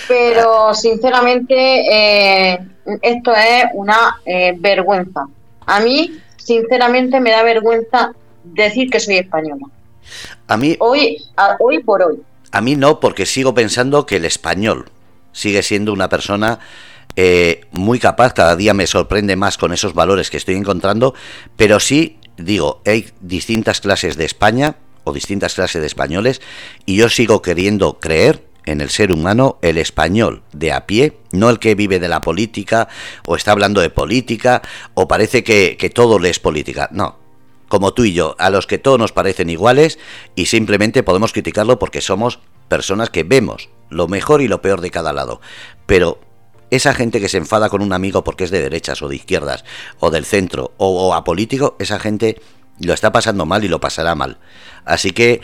Pero 0.07 0.73
sinceramente 0.73 1.55
eh, 1.91 2.59
esto 3.01 3.33
es 3.33 3.65
una 3.73 4.17
eh, 4.25 4.53
vergüenza. 4.57 5.25
A 5.65 5.79
mí, 5.79 6.19
sinceramente, 6.37 7.19
me 7.19 7.31
da 7.31 7.41
vergüenza 7.43 8.11
decir 8.43 8.89
que 8.89 8.99
soy 8.99 9.17
española. 9.17 9.65
A 10.47 10.57
mí 10.57 10.75
Hoy, 10.79 11.17
a- 11.37 11.55
hoy 11.59 11.81
por 11.81 12.03
hoy. 12.03 12.21
A 12.51 12.61
mí 12.61 12.75
no, 12.75 12.99
porque 12.99 13.25
sigo 13.25 13.53
pensando 13.53 14.05
que 14.05 14.17
el 14.17 14.25
español 14.25 14.91
sigue 15.31 15.63
siendo 15.63 15.93
una 15.93 16.09
persona 16.09 16.59
eh, 17.15 17.61
muy 17.71 17.99
capaz, 17.99 18.33
cada 18.33 18.55
día 18.55 18.73
me 18.73 18.87
sorprende 18.87 19.35
más 19.35 19.57
con 19.57 19.73
esos 19.73 19.93
valores 19.93 20.29
que 20.29 20.37
estoy 20.37 20.55
encontrando, 20.55 21.13
pero 21.55 21.79
sí, 21.79 22.17
digo, 22.37 22.81
hay 22.85 23.09
distintas 23.21 23.81
clases 23.81 24.15
de 24.17 24.25
España 24.25 24.77
o 25.03 25.13
distintas 25.13 25.55
clases 25.55 25.81
de 25.81 25.87
españoles 25.87 26.41
y 26.85 26.95
yo 26.95 27.09
sigo 27.09 27.41
queriendo 27.41 27.99
creer 27.99 28.45
en 28.65 28.81
el 28.81 28.89
ser 28.89 29.11
humano, 29.11 29.57
el 29.61 29.77
español 29.77 30.43
de 30.53 30.71
a 30.71 30.85
pie, 30.85 31.17
no 31.31 31.49
el 31.49 31.59
que 31.59 31.75
vive 31.75 31.99
de 31.99 32.07
la 32.07 32.21
política 32.21 32.87
o 33.25 33.35
está 33.35 33.51
hablando 33.51 33.81
de 33.81 33.89
política 33.89 34.61
o 34.93 35.07
parece 35.07 35.43
que, 35.43 35.75
que 35.77 35.89
todo 35.89 36.19
le 36.19 36.29
es 36.29 36.39
política, 36.39 36.87
no, 36.91 37.17
como 37.69 37.93
tú 37.93 38.03
y 38.03 38.13
yo, 38.13 38.35
a 38.39 38.49
los 38.49 38.67
que 38.67 38.77
todos 38.77 38.99
nos 38.99 39.13
parecen 39.13 39.49
iguales 39.49 39.97
y 40.35 40.47
simplemente 40.47 41.03
podemos 41.03 41.31
criticarlo 41.31 41.79
porque 41.79 42.01
somos 42.01 42.39
personas 42.67 43.09
que 43.09 43.23
vemos 43.23 43.69
lo 43.89 44.07
mejor 44.07 44.41
y 44.41 44.47
lo 44.47 44.61
peor 44.61 44.81
de 44.81 44.91
cada 44.91 45.13
lado. 45.13 45.39
Pero 45.85 46.19
esa 46.71 46.93
gente 46.93 47.21
que 47.21 47.29
se 47.29 47.37
enfada 47.37 47.69
con 47.69 47.81
un 47.81 47.93
amigo 47.93 48.23
porque 48.23 48.43
es 48.43 48.51
de 48.51 48.61
derechas 48.61 49.01
o 49.01 49.07
de 49.07 49.15
izquierdas 49.15 49.63
o 49.99 50.11
del 50.11 50.25
centro 50.25 50.73
o, 50.77 51.07
o 51.07 51.13
apolítico, 51.13 51.75
esa 51.79 51.99
gente 51.99 52.41
lo 52.79 52.93
está 52.93 53.11
pasando 53.11 53.45
mal 53.45 53.63
y 53.63 53.67
lo 53.67 53.79
pasará 53.79 54.15
mal. 54.15 54.37
Así 54.85 55.11
que 55.11 55.41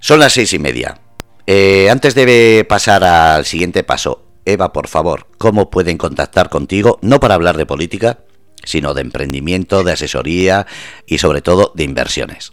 son 0.00 0.20
las 0.20 0.32
seis 0.32 0.52
y 0.52 0.58
media. 0.58 1.00
Eh, 1.46 1.88
antes 1.90 2.14
de 2.14 2.64
pasar 2.68 3.04
al 3.04 3.44
siguiente 3.44 3.84
paso, 3.84 4.22
Eva, 4.46 4.72
por 4.72 4.88
favor, 4.88 5.26
¿cómo 5.38 5.70
pueden 5.70 5.98
contactar 5.98 6.48
contigo? 6.48 6.98
No 7.02 7.20
para 7.20 7.34
hablar 7.34 7.56
de 7.56 7.66
política, 7.66 8.18
sino 8.64 8.94
de 8.94 9.02
emprendimiento, 9.02 9.84
de 9.84 9.92
asesoría 9.92 10.66
y 11.06 11.18
sobre 11.18 11.42
todo 11.42 11.72
de 11.74 11.84
inversiones. 11.84 12.52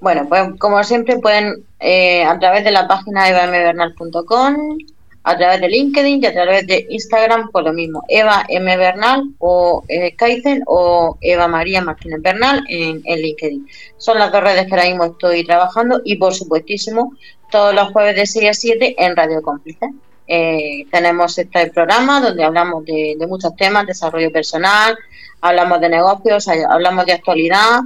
Bueno, 0.00 0.26
pues 0.28 0.42
como 0.58 0.84
siempre 0.84 1.18
pueden 1.18 1.64
eh, 1.80 2.24
a 2.24 2.38
través 2.38 2.62
de 2.64 2.70
la 2.70 2.86
página 2.86 3.28
evambernal.com, 3.28 4.78
a 5.22 5.38
través 5.38 5.62
de 5.62 5.68
LinkedIn 5.70 6.22
y 6.22 6.26
a 6.26 6.32
través 6.34 6.66
de 6.66 6.86
Instagram 6.90 7.50
por 7.50 7.64
lo 7.64 7.72
mismo, 7.72 8.02
Eva 8.08 8.44
M. 8.48 8.76
Bernal 8.76 9.22
o 9.38 9.82
eh, 9.88 10.14
Kaizen 10.14 10.62
o 10.66 11.16
Eva 11.22 11.48
María 11.48 11.80
Martínez 11.80 12.20
Bernal 12.20 12.62
en, 12.68 13.00
en 13.04 13.18
LinkedIn. 13.18 13.66
Son 13.96 14.18
las 14.18 14.30
dos 14.30 14.42
redes 14.42 14.66
que 14.66 14.74
ahora 14.74 14.88
mismo 14.88 15.04
estoy 15.06 15.44
trabajando 15.46 16.02
y 16.04 16.16
por 16.16 16.34
supuestísimo 16.34 17.14
todos 17.50 17.74
los 17.74 17.90
jueves 17.92 18.16
de 18.16 18.26
6 18.26 18.50
a 18.50 18.52
7 18.52 18.96
en 18.98 19.16
Radio 19.16 19.40
Cómplice. 19.40 19.88
Eh, 20.26 20.86
tenemos 20.90 21.38
este 21.38 21.70
programa 21.70 22.20
donde 22.20 22.44
hablamos 22.44 22.84
de, 22.84 23.16
muchos 23.28 23.54
temas, 23.56 23.86
desarrollo 23.86 24.32
personal, 24.32 24.96
hablamos 25.40 25.80
de 25.80 25.88
negocios, 25.88 26.48
hablamos 26.48 27.06
de 27.06 27.12
actualidad. 27.12 27.80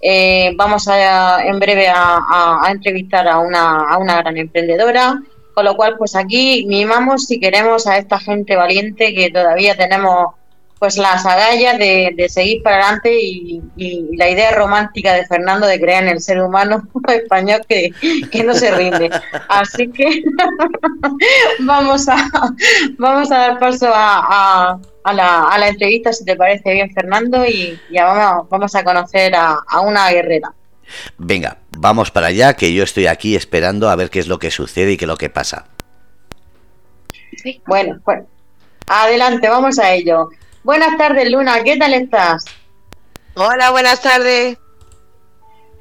Eh, 0.00 0.52
vamos 0.56 0.88
a, 0.88 1.44
en 1.44 1.58
breve 1.58 1.88
a, 1.88 2.62
a 2.62 2.70
entrevistar 2.70 3.28
a 3.28 3.38
una, 3.38 3.90
a 3.90 3.98
una, 3.98 4.16
gran 4.16 4.36
emprendedora, 4.36 5.20
con 5.52 5.64
lo 5.64 5.76
cual 5.76 5.96
pues 5.98 6.16
aquí 6.16 6.64
mimamos 6.66 7.26
si 7.26 7.38
queremos 7.38 7.86
a 7.86 7.98
esta 7.98 8.18
gente 8.18 8.56
valiente 8.56 9.12
que 9.14 9.30
todavía 9.30 9.76
tenemos 9.76 10.34
pues 10.80 10.96
las 10.96 11.26
agallas 11.26 11.78
de, 11.78 12.26
seguir 12.30 12.62
para 12.62 12.76
adelante 12.76 13.14
y, 13.14 13.60
la 14.16 14.30
idea 14.30 14.50
romántica 14.52 15.12
de 15.12 15.26
Fernando 15.26 15.66
de 15.66 15.78
creer 15.78 16.04
en 16.04 16.08
el 16.08 16.20
ser 16.22 16.40
humano 16.40 16.82
español 17.08 17.60
que, 17.68 17.92
no 18.42 18.54
se 18.54 18.70
rinde. 18.70 19.10
Así 19.48 19.88
que 19.90 20.22
vamos 21.60 22.08
a 22.08 22.16
vamos 22.98 23.30
a 23.30 23.38
dar 23.38 23.58
paso 23.58 23.90
a, 23.92 24.80
la, 25.12 25.68
entrevista, 25.68 26.14
si 26.14 26.24
te 26.24 26.34
parece 26.34 26.72
bien, 26.72 26.90
Fernando, 26.94 27.44
y 27.44 27.78
ya 27.92 28.06
vamos, 28.06 28.48
vamos 28.48 28.74
a 28.74 28.82
conocer 28.82 29.34
a, 29.34 29.58
a 29.68 29.80
una 29.80 30.08
guerrera. 30.10 30.54
Venga, 31.18 31.58
vamos 31.76 32.10
para 32.10 32.28
allá, 32.28 32.54
que 32.54 32.72
yo 32.72 32.84
estoy 32.84 33.06
aquí 33.06 33.36
esperando 33.36 33.90
a 33.90 33.96
ver 33.96 34.08
qué 34.08 34.18
es 34.18 34.28
lo 34.28 34.38
que 34.38 34.50
sucede 34.50 34.92
y 34.92 34.96
qué 34.96 35.04
es 35.04 35.10
lo 35.10 35.18
que 35.18 35.28
pasa. 35.28 35.66
Bueno, 37.66 38.00
pues 38.02 38.22
adelante, 38.86 39.46
vamos 39.46 39.78
a 39.78 39.92
ello. 39.92 40.30
Buenas 40.62 40.98
tardes, 40.98 41.30
Luna, 41.30 41.62
¿qué 41.64 41.78
tal 41.78 41.94
estás? 41.94 42.44
Hola, 43.34 43.70
buenas 43.70 44.02
tardes. 44.02 44.58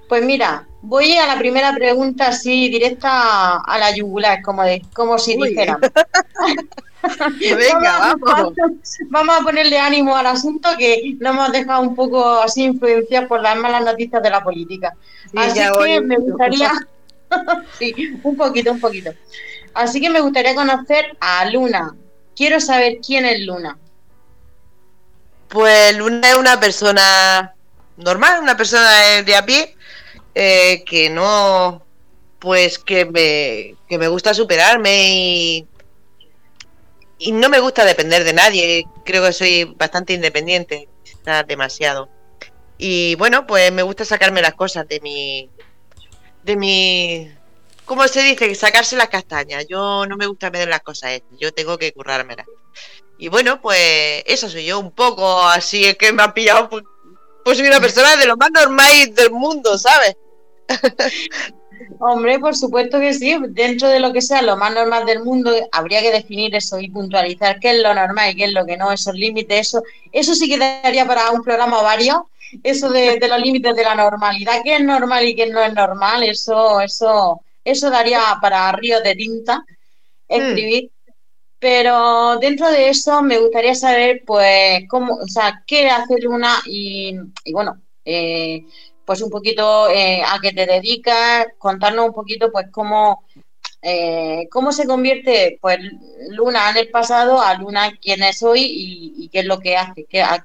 Pues 0.08 0.24
mira, 0.24 0.68
voy 0.82 1.18
a 1.18 1.28
la 1.28 1.38
primera 1.38 1.74
pregunta 1.74 2.28
así 2.28 2.70
directa 2.70 3.58
a 3.58 3.78
la 3.78 3.94
yugular, 3.94 4.42
como 4.42 4.64
de, 4.64 4.82
como 4.94 5.20
si 5.20 5.36
dijera. 5.36 5.78
Venga, 7.40 8.16
vamos, 8.22 8.54
vamos. 9.10 9.40
a 9.40 9.44
ponerle 9.44 9.78
ánimo 9.80 10.16
al 10.16 10.28
asunto 10.28 10.70
que 10.78 11.16
nos 11.20 11.34
hemos 11.34 11.52
dejado 11.52 11.82
un 11.82 11.96
poco 11.96 12.40
así 12.42 12.64
influenciar 12.64 13.28
por 13.28 13.42
las 13.42 13.58
malas 13.58 13.84
noticias 13.84 14.24
de 14.24 14.30
la 14.30 14.44
política. 14.44 14.96
así 15.36 15.60
que 15.60 16.02
me 16.02 16.18
gustaría, 16.18 16.72
sí, 17.80 18.18
un 18.24 18.38
poquito, 18.38 18.72
un 18.72 18.80
poquito. 18.80 19.12
Así 19.74 20.00
que 20.00 20.10
me 20.10 20.22
gustaría 20.22 20.56
conocer 20.56 21.18
a 21.20 21.46
Luna. 21.50 21.96
Quiero 22.36 22.62
saber 22.62 23.00
quién 23.06 23.26
es 23.26 23.42
Luna. 23.42 23.78
Pues 25.50 25.98
Luna 25.98 26.30
es 26.30 26.36
una 26.36 26.60
persona 26.60 27.56
normal, 27.98 28.42
una 28.42 28.56
persona 28.56 29.22
de 29.24 29.36
a 29.36 29.46
pie, 29.46 29.76
eh, 30.36 30.84
que 30.86 31.10
no, 31.10 31.84
pues 32.40 32.80
que 32.80 33.06
me, 33.06 33.76
que 33.88 33.98
me 33.98 34.08
gusta 34.08 34.34
superarme 34.34 35.10
y, 35.10 35.68
y 37.18 37.32
no 37.32 37.50
me 37.50 37.60
gusta 37.60 37.84
depender 37.84 38.24
de 38.24 38.34
nadie. 38.34 38.86
Creo 39.04 39.24
que 39.24 39.34
soy 39.34 39.66
bastante 39.66 40.14
independiente, 40.14 40.88
está 41.04 41.44
demasiado. 41.44 42.10
Y 42.78 43.16
bueno, 43.16 43.46
pues 43.46 43.72
me 43.72 43.84
gusta 43.84 44.06
sacarme 44.06 44.42
las 44.42 44.54
cosas 44.54 44.88
de 44.88 45.02
mi, 45.02 45.50
de 46.44 46.56
mi, 46.56 47.32
¿cómo 47.86 48.08
se 48.08 48.22
dice? 48.24 48.56
Sacarse 48.56 48.96
las 48.96 49.10
castañas. 49.10 49.66
Yo 49.68 50.06
no 50.06 50.16
me 50.16 50.28
gusta 50.28 50.50
meter 50.50 50.70
las 50.70 50.82
cosas 50.82 51.22
yo 51.38 51.52
tengo 51.54 51.78
que 51.78 51.92
currármelas. 51.92 52.46
Y 53.22 53.28
bueno, 53.28 53.62
pues 53.62 54.24
eso 54.26 54.50
soy 54.50 54.66
yo 54.66 54.80
un 54.80 54.92
poco, 54.92 55.44
así 55.44 55.84
es 55.84 55.98
que 55.98 56.14
me 56.14 56.24
ha 56.24 56.34
pillado, 56.34 56.70
pues, 56.70 56.86
pues 57.44 57.58
soy 57.58 57.68
una 57.68 57.82
persona 57.82 58.16
de 58.16 58.26
lo 58.26 58.38
más 58.38 58.50
normal 58.50 59.14
del 59.14 59.32
mundo, 59.32 59.78
¿sabes? 59.78 60.16
Hombre, 62.00 62.40
por 62.40 62.56
supuesto 62.56 62.98
que 62.98 63.14
sí. 63.14 63.36
Dentro 63.50 63.90
de 63.90 64.00
lo 64.00 64.14
que 64.14 64.22
sea 64.22 64.42
lo 64.42 64.56
más 64.56 64.74
normal 64.74 65.06
del 65.06 65.22
mundo, 65.22 65.52
habría 65.74 66.02
que 66.02 66.12
definir 66.12 66.56
eso 66.56 66.80
y 66.80 66.90
puntualizar 66.90 67.60
qué 67.60 67.72
es 67.72 67.84
lo 67.84 67.94
normal 67.94 68.32
y 68.32 68.36
qué 68.38 68.46
es 68.46 68.54
lo 68.54 68.66
que 68.66 68.78
no, 68.78 68.90
esos 68.90 69.14
límites, 69.14 69.68
eso, 69.68 69.84
eso 70.14 70.34
sí 70.34 70.48
que 70.48 70.58
daría 70.58 71.06
para 71.06 71.32
un 71.32 71.44
programa 71.44 71.82
varios, 71.82 72.20
eso 72.64 72.90
de, 72.90 73.20
los 73.28 73.42
límites 73.42 73.76
de 73.76 73.84
la 73.84 73.96
normalidad, 73.96 74.62
qué 74.64 74.76
es 74.76 74.82
normal 74.82 75.28
y 75.28 75.36
qué 75.36 75.48
no 75.48 75.62
es 75.62 75.74
normal, 75.74 76.24
eso, 76.24 76.80
eso, 76.80 77.42
eso 77.66 77.90
daría 77.90 78.22
para 78.42 78.72
ríos 78.72 79.04
de 79.04 79.16
tinta 79.16 79.66
escribir. 80.30 80.90
Pero 81.60 82.38
dentro 82.40 82.70
de 82.72 82.90
eso 82.90 83.22
me 83.22 83.38
gustaría 83.38 83.76
saber, 83.76 84.24
pues, 84.26 84.84
cómo, 84.90 85.16
o 85.16 85.28
sea, 85.28 85.64
qué 85.68 85.90
hace 85.90 86.20
Luna 86.22 86.56
y, 86.66 87.18
bueno, 87.52 87.82
eh, 88.06 88.66
pues 89.06 89.22
un 89.22 89.30
poquito 89.30 89.90
eh, 89.90 90.22
a 90.26 90.40
qué 90.42 90.54
te 90.54 90.66
dedicas, 90.66 91.48
contarnos 91.58 92.08
un 92.08 92.14
poquito, 92.14 92.50
pues, 92.52 92.68
cómo, 92.72 93.26
eh, 93.82 94.48
cómo 94.52 94.72
se 94.72 94.88
convierte, 94.88 95.58
pues, 95.62 95.80
Luna 96.30 96.70
en 96.72 96.78
el 96.78 96.90
pasado 96.92 97.42
a 97.42 97.56
Luna 97.56 97.92
quién 98.02 98.24
es 98.24 98.42
hoy 98.42 98.62
y, 99.18 99.30
qué 99.30 99.40
es 99.40 99.46
lo 99.46 99.60
que 99.60 99.76
hace, 99.76 100.06
qué, 100.06 100.22
a, 100.22 100.44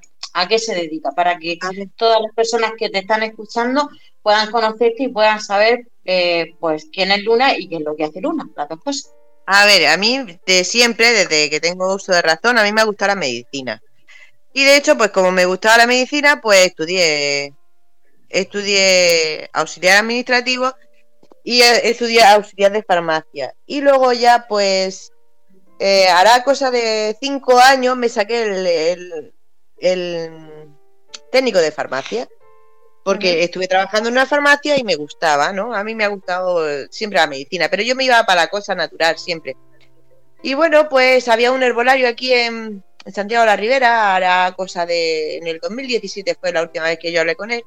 qué 0.49 0.59
se 0.59 0.75
dedica, 0.75 1.11
para 1.11 1.37
que 1.39 1.57
todas 1.95 2.21
las 2.21 2.33
personas 2.35 2.73
que 2.77 2.89
te 2.89 2.99
están 2.99 3.23
escuchando 3.23 3.89
puedan 4.21 4.51
conocerte 4.51 5.03
y 5.03 5.07
puedan 5.09 5.39
saber, 5.39 5.87
pues, 6.59 6.89
quién 6.91 7.11
es 7.11 7.23
Luna 7.23 7.57
y 7.57 7.69
qué 7.69 7.77
es 7.77 7.81
lo 7.83 7.95
que 7.95 8.03
hace 8.03 8.19
Luna, 8.21 8.49
las 8.55 8.67
dos 8.67 8.81
cosas. 8.83 9.15
A 9.47 9.65
ver, 9.65 9.87
a 9.87 9.97
mí 9.97 10.39
de 10.45 10.63
siempre, 10.63 11.11
desde 11.11 11.49
que 11.49 11.59
tengo 11.59 11.93
uso 11.93 12.11
de 12.11 12.21
razón, 12.21 12.57
a 12.57 12.63
mí 12.63 12.71
me 12.71 12.81
ha 12.81 12.85
gustado 12.85 13.09
la 13.09 13.15
medicina. 13.15 13.81
Y 14.53 14.63
de 14.63 14.77
hecho, 14.77 14.97
pues 14.97 15.11
como 15.11 15.31
me 15.31 15.45
gustaba 15.45 15.77
la 15.77 15.87
medicina, 15.87 16.41
pues 16.41 16.65
estudié, 16.65 17.53
estudié 18.29 19.49
auxiliar 19.53 19.97
administrativo 19.97 20.73
y 21.43 21.61
estudié 21.61 22.23
auxiliar 22.23 22.71
de 22.71 22.83
farmacia. 22.83 23.53
Y 23.67 23.81
luego 23.81 24.13
ya, 24.13 24.45
pues, 24.47 25.11
eh, 25.79 26.07
hará 26.07 26.43
cosa 26.43 26.71
de 26.71 27.15
cinco 27.19 27.59
años 27.59 27.97
me 27.97 28.09
saqué 28.09 28.93
el 29.79 30.23
técnico 31.31 31.59
de 31.59 31.71
farmacia 31.71 32.27
porque 33.05 33.43
estuve 33.43 33.67
trabajando 33.67 34.09
en 34.09 34.15
una 34.15 34.25
farmacia 34.25 34.79
y 34.79 34.83
me 34.83 34.95
gustaba, 34.95 35.53
¿no? 35.53 35.75
A 35.75 35.83
mí 35.83 35.93
me 35.93 36.05
ha 36.05 36.07
gustado 36.07 36.67
eh, 36.67 36.87
siempre 36.89 37.19
la 37.19 37.27
medicina, 37.27 37.69
pero 37.69 37.83
yo 37.83 37.95
me 37.95 38.03
iba 38.03 38.23
para 38.23 38.41
la 38.41 38.47
cosa 38.47 38.73
natural 38.73 39.19
siempre. 39.19 39.55
Y 40.41 40.55
bueno, 40.55 40.89
pues 40.89 41.27
había 41.27 41.51
un 41.51 41.61
herbolario 41.61 42.07
aquí 42.07 42.33
en, 42.33 42.83
Santiago 43.13 43.43
de 43.43 43.51
la 43.51 43.55
Ribera, 43.57 44.15
hará 44.15 44.51
cosa 44.57 44.87
de. 44.87 45.37
En 45.37 45.45
el 45.45 45.59
2017 45.59 46.35
fue 46.41 46.51
la 46.51 46.63
última 46.63 46.85
vez 46.85 46.97
que 46.97 47.11
yo 47.11 47.19
hablé 47.19 47.35
con 47.35 47.51
él. 47.51 47.63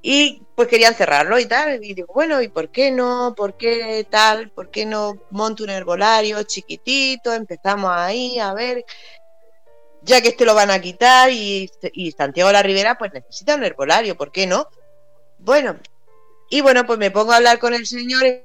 Y 0.00 0.42
pues 0.54 0.68
querían 0.68 0.94
cerrarlo 0.94 1.36
y 1.40 1.46
tal. 1.46 1.84
Y 1.84 1.92
digo, 1.92 2.12
bueno, 2.14 2.40
¿y 2.40 2.46
por 2.46 2.70
qué 2.70 2.92
no? 2.92 3.34
¿Por 3.36 3.56
qué 3.56 4.06
tal? 4.08 4.50
¿Por 4.50 4.70
qué 4.70 4.86
no 4.86 5.18
monto 5.30 5.64
un 5.64 5.70
herbolario 5.70 6.40
chiquitito? 6.44 7.32
Empezamos 7.32 7.90
ahí 7.92 8.38
a 8.38 8.54
ver 8.54 8.84
ya 10.04 10.20
que 10.20 10.28
este 10.28 10.44
lo 10.44 10.54
van 10.54 10.70
a 10.70 10.80
quitar 10.80 11.30
y, 11.30 11.70
Santiago 12.16 12.52
la 12.52 12.62
Ribera 12.62 12.98
pues 12.98 13.12
necesita 13.12 13.54
un 13.54 13.64
herbolario, 13.64 14.16
¿por 14.16 14.30
qué 14.30 14.46
no? 14.46 14.68
Bueno, 15.38 15.78
y 16.50 16.60
bueno, 16.60 16.86
pues 16.86 16.98
me 16.98 17.10
pongo 17.10 17.32
a 17.32 17.36
hablar 17.36 17.58
con 17.58 17.74
el 17.74 17.86
señor 17.86 18.26
y 18.26 18.42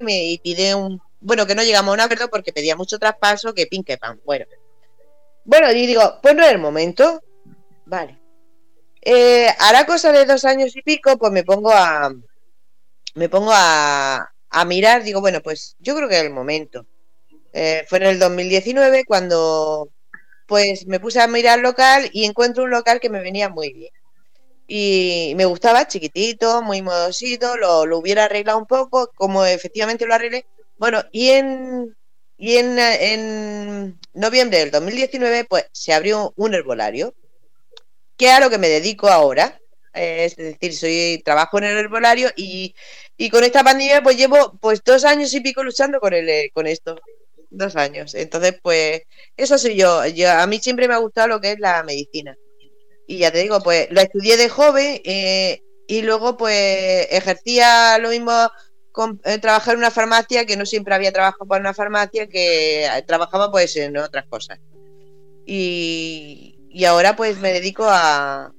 me 0.00 0.40
pide 0.42 0.74
un, 0.74 1.00
bueno, 1.20 1.46
que 1.46 1.54
no 1.54 1.62
llegamos 1.62 1.90
a 1.90 1.94
un 1.94 2.00
acuerdo 2.00 2.28
porque 2.30 2.52
pedía 2.52 2.76
mucho 2.76 2.98
traspaso, 2.98 3.54
que 3.54 3.66
pin, 3.66 3.84
que 3.84 3.98
pan, 3.98 4.20
bueno. 4.24 4.46
Bueno, 5.44 5.70
y 5.70 5.86
digo, 5.86 6.18
pues 6.22 6.34
no 6.34 6.44
es 6.44 6.50
el 6.50 6.58
momento, 6.58 7.22
vale. 7.84 8.18
Eh, 9.02 9.48
hará 9.58 9.84
cosa 9.84 10.12
de 10.12 10.24
dos 10.24 10.44
años 10.44 10.74
y 10.76 10.82
pico, 10.82 11.18
pues 11.18 11.32
me 11.32 11.42
pongo 11.42 11.72
a, 11.72 12.14
me 13.14 13.28
pongo 13.28 13.50
a, 13.52 14.32
a 14.48 14.64
mirar, 14.64 15.02
digo, 15.02 15.20
bueno, 15.20 15.40
pues 15.42 15.76
yo 15.80 15.94
creo 15.94 16.08
que 16.08 16.18
es 16.18 16.24
el 16.24 16.30
momento. 16.30 16.86
Eh, 17.52 17.84
fue 17.88 17.98
en 17.98 18.04
el 18.04 18.18
2019 18.18 19.04
cuando 19.04 19.90
pues 20.46 20.86
me 20.86 21.00
puse 21.00 21.20
a 21.20 21.26
mirar 21.26 21.60
local 21.60 22.08
y 22.12 22.24
encuentro 22.24 22.64
un 22.64 22.70
local 22.70 23.00
que 23.00 23.10
me 23.10 23.20
venía 23.20 23.48
muy 23.48 23.72
bien. 23.72 23.92
Y 24.66 25.34
me 25.36 25.44
gustaba, 25.44 25.86
chiquitito, 25.86 26.62
muy 26.62 26.82
modosito, 26.82 27.56
lo, 27.56 27.82
hubiera 27.98 28.24
arreglado 28.24 28.58
un 28.58 28.66
poco, 28.66 29.10
como 29.14 29.44
efectivamente 29.44 30.06
lo 30.06 30.14
arreglé. 30.14 30.46
Bueno, 30.78 31.02
y 31.12 31.30
en, 31.30 31.96
y 32.38 32.56
en, 32.56 32.78
en 32.78 33.98
noviembre 34.14 34.58
del 34.58 34.70
2019, 34.70 35.44
pues 35.44 35.66
se 35.72 35.92
abrió 35.92 36.32
un 36.36 36.54
herbolario, 36.54 37.14
que 38.16 38.26
es 38.26 38.32
a 38.32 38.40
lo 38.40 38.50
que 38.50 38.58
me 38.58 38.68
dedico 38.68 39.08
ahora. 39.08 39.60
es 39.92 40.36
decir, 40.36 40.74
soy 40.74 41.22
trabajo 41.24 41.58
en 41.58 41.64
el 41.64 41.76
herbolario 41.76 42.30
y, 42.36 42.74
y, 43.16 43.30
con 43.30 43.44
esta 43.44 43.62
pandemia 43.62 44.02
pues 44.02 44.16
llevo 44.16 44.58
pues 44.60 44.82
dos 44.84 45.04
años 45.04 45.34
y 45.34 45.40
pico 45.40 45.62
luchando 45.62 46.00
con, 46.00 46.14
el, 46.14 46.50
con 46.54 46.66
esto 46.66 46.98
dos 47.52 47.76
años. 47.76 48.14
Entonces, 48.14 48.54
pues, 48.62 49.02
eso 49.36 49.58
soy 49.58 49.76
yo. 49.76 50.04
yo. 50.06 50.30
A 50.30 50.46
mí 50.46 50.58
siempre 50.58 50.88
me 50.88 50.94
ha 50.94 50.98
gustado 50.98 51.28
lo 51.28 51.40
que 51.40 51.52
es 51.52 51.60
la 51.60 51.82
medicina. 51.82 52.36
Y 53.06 53.18
ya 53.18 53.30
te 53.30 53.38
digo, 53.38 53.60
pues, 53.62 53.88
lo 53.90 54.00
estudié 54.00 54.36
de 54.36 54.48
joven 54.48 55.00
eh, 55.04 55.62
y 55.86 56.02
luego, 56.02 56.36
pues, 56.36 57.08
ejercía 57.10 57.98
lo 57.98 58.10
mismo 58.10 58.32
con, 58.92 59.20
eh, 59.24 59.38
trabajar 59.38 59.74
en 59.74 59.78
una 59.78 59.90
farmacia, 59.90 60.46
que 60.46 60.56
no 60.56 60.66
siempre 60.66 60.94
había 60.94 61.12
trabajado 61.12 61.46
para 61.46 61.60
una 61.60 61.74
farmacia, 61.74 62.26
que 62.28 62.88
trabajaba, 63.06 63.50
pues, 63.50 63.76
en 63.76 63.96
otras 63.96 64.26
cosas. 64.26 64.58
Y, 65.46 66.58
y 66.70 66.84
ahora, 66.84 67.16
pues, 67.16 67.38
me 67.38 67.52
dedico 67.52 67.84
a, 67.86 68.52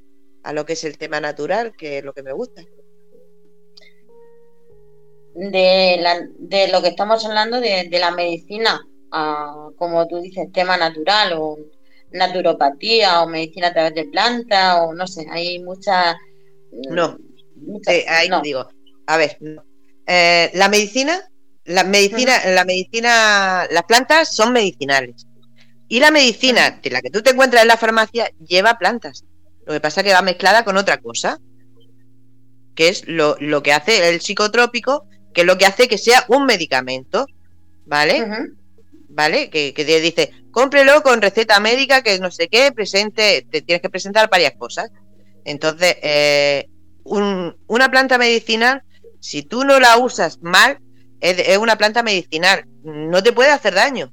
a 0.43 0.53
lo 0.53 0.65
que 0.65 0.73
es 0.73 0.83
el 0.83 0.97
tema 0.97 1.19
natural, 1.19 1.73
que 1.77 1.99
es 1.99 2.03
lo 2.03 2.13
que 2.13 2.23
me 2.23 2.33
gusta 2.33 2.63
de, 5.35 5.97
la, 5.99 6.19
de 6.39 6.67
lo 6.69 6.81
que 6.81 6.89
estamos 6.89 7.25
hablando 7.25 7.59
de, 7.59 7.87
la 7.91 8.11
medicina, 8.11 8.81
como 9.77 10.07
tú 10.07 10.19
dices, 10.19 10.51
tema 10.51 10.77
natural 10.77 11.33
o 11.37 11.57
naturopatía 12.11 13.21
o 13.21 13.27
medicina 13.27 13.67
a 13.67 13.73
través 13.73 13.95
de 13.95 14.05
plantas 14.05 14.77
o 14.81 14.93
no 14.93 15.07
sé, 15.07 15.25
hay 15.29 15.59
muchas... 15.59 16.15
No, 16.89 17.17
ahí 17.85 18.29
digo. 18.43 18.67
A 19.05 19.17
ver, 19.17 19.37
eh, 20.07 20.51
la 20.53 20.69
medicina, 20.69 21.29
la 21.65 21.83
medicina, 21.83 22.33
la 22.45 22.65
medicina, 22.65 23.67
las 23.71 23.83
plantas 23.83 24.33
son 24.33 24.53
medicinales. 24.53 25.27
Y 25.87 25.99
la 25.99 26.11
medicina 26.11 26.79
de 26.81 26.89
la 26.89 27.01
que 27.01 27.09
tú 27.09 27.21
te 27.21 27.31
encuentras 27.31 27.61
en 27.61 27.67
la 27.67 27.77
farmacia 27.77 28.31
lleva 28.47 28.77
plantas. 28.77 29.25
Lo 29.65 29.73
que 29.73 29.79
pasa 29.79 30.01
es 30.01 30.07
que 30.07 30.13
va 30.13 30.21
mezclada 30.21 30.63
con 30.63 30.77
otra 30.77 30.97
cosa, 30.97 31.39
que 32.75 32.89
es 32.89 33.07
lo, 33.07 33.37
que 33.61 33.73
hace 33.73 34.09
el 34.09 34.21
psicotrópico, 34.21 35.05
que 35.33 35.41
es 35.41 35.47
lo 35.47 35.57
que 35.57 35.65
hace 35.65 35.87
que 35.87 35.97
sea 35.97 36.25
un 36.29 36.45
medicamento, 36.45 37.25
¿vale? 37.85 38.25
¿Vale? 39.09 39.49
Que, 39.49 39.73
que, 39.73 39.83
dice, 40.01 40.31
cómprelo 40.51 41.03
con 41.03 41.21
receta 41.21 41.59
médica, 41.59 42.01
que 42.01 42.19
no 42.19 42.31
sé 42.31 42.47
qué, 42.47 42.71
presente, 42.71 43.45
te 43.49 43.61
tienes 43.61 43.81
que 43.81 43.89
presentar 43.89 44.29
varias 44.29 44.53
cosas. 44.53 44.91
Entonces, 45.45 45.97
eh, 46.01 46.69
una 47.03 47.91
planta 47.91 48.17
medicinal, 48.17 48.83
si 49.19 49.43
tú 49.43 49.63
no 49.63 49.79
la 49.79 49.97
usas 49.97 50.41
mal, 50.41 50.79
es, 51.19 51.57
una 51.57 51.77
planta 51.77 52.03
medicinal, 52.03 52.65
no 52.83 53.23
te 53.23 53.33
puede 53.33 53.49
hacer 53.49 53.73
daño. 53.73 54.11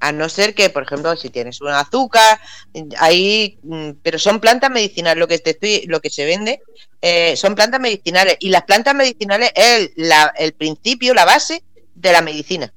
A 0.00 0.12
no 0.12 0.28
ser 0.28 0.54
que, 0.54 0.68
por 0.68 0.82
ejemplo, 0.82 1.16
si 1.16 1.30
tienes 1.30 1.60
un 1.60 1.68
azúcar, 1.68 2.38
ahí, 2.98 3.58
mm, 3.62 3.92
pero 4.02 4.18
son 4.18 4.40
plantas 4.40 4.70
medicinales, 4.70 5.18
lo 5.18 5.28
que 5.28 5.38
te 5.38 5.50
estoy, 5.50 5.86
lo 5.86 6.00
que 6.00 6.10
se 6.10 6.26
vende, 6.26 6.60
eh, 7.00 7.36
son 7.36 7.54
plantas 7.54 7.80
medicinales. 7.80 8.36
Y 8.40 8.50
las 8.50 8.64
plantas 8.64 8.94
medicinales 8.94 9.52
es 9.54 9.90
el, 10.36 10.52
principio, 10.54 11.14
la 11.14 11.24
base 11.24 11.62
de 11.94 12.12
la 12.12 12.22
medicina. 12.22 12.72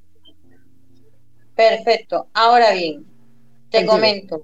Perfecto. 1.56 2.28
Ahora 2.34 2.72
bien, 2.72 3.06
te 3.70 3.86
comento. 3.86 4.44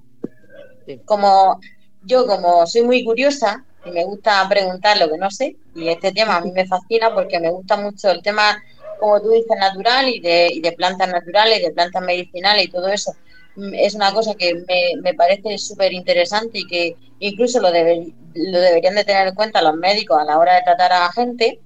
Como 1.06 1.60
yo, 2.04 2.28
como 2.28 2.68
soy 2.68 2.84
muy 2.84 3.04
curiosa, 3.04 3.66
y 3.86 3.92
me 3.92 4.04
gusta 4.04 4.48
preguntar 4.50 4.98
lo 4.98 5.10
que 5.10 5.18
no 5.18 5.30
sé 5.30 5.56
y 5.76 5.90
este 5.90 6.12
tema 6.12 6.38
a 6.38 6.42
mí 6.42 6.52
me 6.52 6.66
fascina 6.66 7.14
porque 7.14 7.40
me 7.40 7.52
gusta 7.52 7.76
mucho 7.78 8.10
el 8.10 8.22
tema, 8.24 8.58
como 9.00 9.22
tú 9.22 9.30
dices, 9.30 9.58
natural 9.60 10.08
y 10.08 10.20
de, 10.20 10.48
y 10.52 10.62
de 10.62 10.72
plantas 10.72 11.10
naturales, 11.10 11.62
de 11.62 11.72
plantas 11.72 12.02
medicinales 12.02 12.66
y 12.66 12.68
todo 12.70 12.88
eso. 12.88 13.14
Mm, 13.56 13.74
es 13.74 13.96
una 13.96 14.14
cosa 14.14 14.36
que 14.36 14.54
me, 14.68 15.02
me 15.02 15.14
parece 15.14 15.58
súper 15.58 15.94
interesante 15.94 16.60
y 16.60 16.68
que 16.68 16.96
incluso 17.20 17.60
lo, 17.60 17.70
lo 17.70 18.60
deberían 18.60 18.96
de 18.96 19.04
tener 19.04 19.28
en 19.28 19.36
cuenta 19.36 19.62
los 19.62 19.76
médicos 19.76 20.18
a 20.20 20.26
la 20.26 20.38
hora 20.38 20.56
de 20.56 20.64
tratar 20.64 20.92
a 20.94 21.00
la 21.02 21.12
gente. 21.12 21.60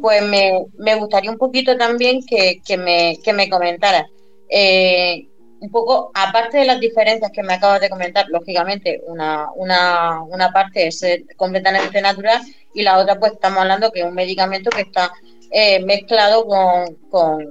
Pues 0.00 0.22
me, 0.22 0.66
me, 0.78 0.94
gustaría 0.96 1.30
un 1.30 1.38
poquito 1.38 1.76
también 1.76 2.24
que, 2.26 2.60
que 2.64 2.76
me, 2.76 3.18
que 3.22 3.32
me 3.32 3.48
comentaras. 3.48 4.06
Eh, 4.48 5.28
un 5.60 5.70
poco, 5.70 6.10
aparte 6.14 6.58
de 6.58 6.64
las 6.64 6.80
diferencias 6.80 7.30
que 7.30 7.42
me 7.42 7.54
acabas 7.54 7.80
de 7.80 7.88
comentar, 7.88 8.26
lógicamente, 8.28 9.00
una, 9.06 9.46
una, 9.54 10.20
una 10.22 10.50
parte 10.52 10.88
es 10.88 11.02
eh, 11.04 11.24
completamente 11.36 12.00
natural 12.02 12.42
y 12.74 12.82
la 12.82 12.98
otra, 12.98 13.18
pues 13.18 13.32
estamos 13.32 13.60
hablando 13.60 13.92
que 13.92 14.00
es 14.00 14.06
un 14.06 14.14
medicamento 14.14 14.70
que 14.70 14.82
está 14.82 15.12
eh, 15.52 15.84
mezclado 15.84 16.46
con, 16.46 16.96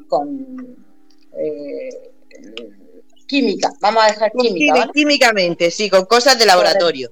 con, 0.09 0.75
eh, 1.37 1.89
química, 3.31 3.71
vamos 3.79 4.03
a 4.03 4.07
dejar 4.07 4.31
química. 4.37 4.89
Químicamente, 4.93 5.71
sí, 5.71 5.89
con 5.89 6.05
cosas 6.05 6.37
de 6.37 6.45
laboratorio. 6.45 7.09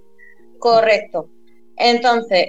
Correcto. 0.60 1.30
Entonces, 1.78 2.48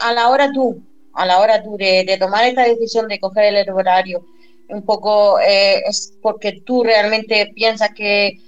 a 0.00 0.12
la 0.12 0.28
hora 0.28 0.50
tú, 0.52 0.82
a 1.14 1.24
la 1.24 1.38
hora 1.38 1.62
tú 1.62 1.76
de, 1.76 2.04
de 2.04 2.18
tomar 2.18 2.44
esta 2.44 2.64
decisión 2.64 3.06
de 3.06 3.20
coger 3.20 3.44
el 3.44 3.56
herbolario, 3.56 4.24
un 4.68 4.84
poco 4.84 5.38
eh, 5.38 5.82
es 5.86 6.18
porque 6.20 6.62
tú 6.64 6.82
realmente 6.82 7.52
piensas 7.54 7.90
que, 7.94 8.38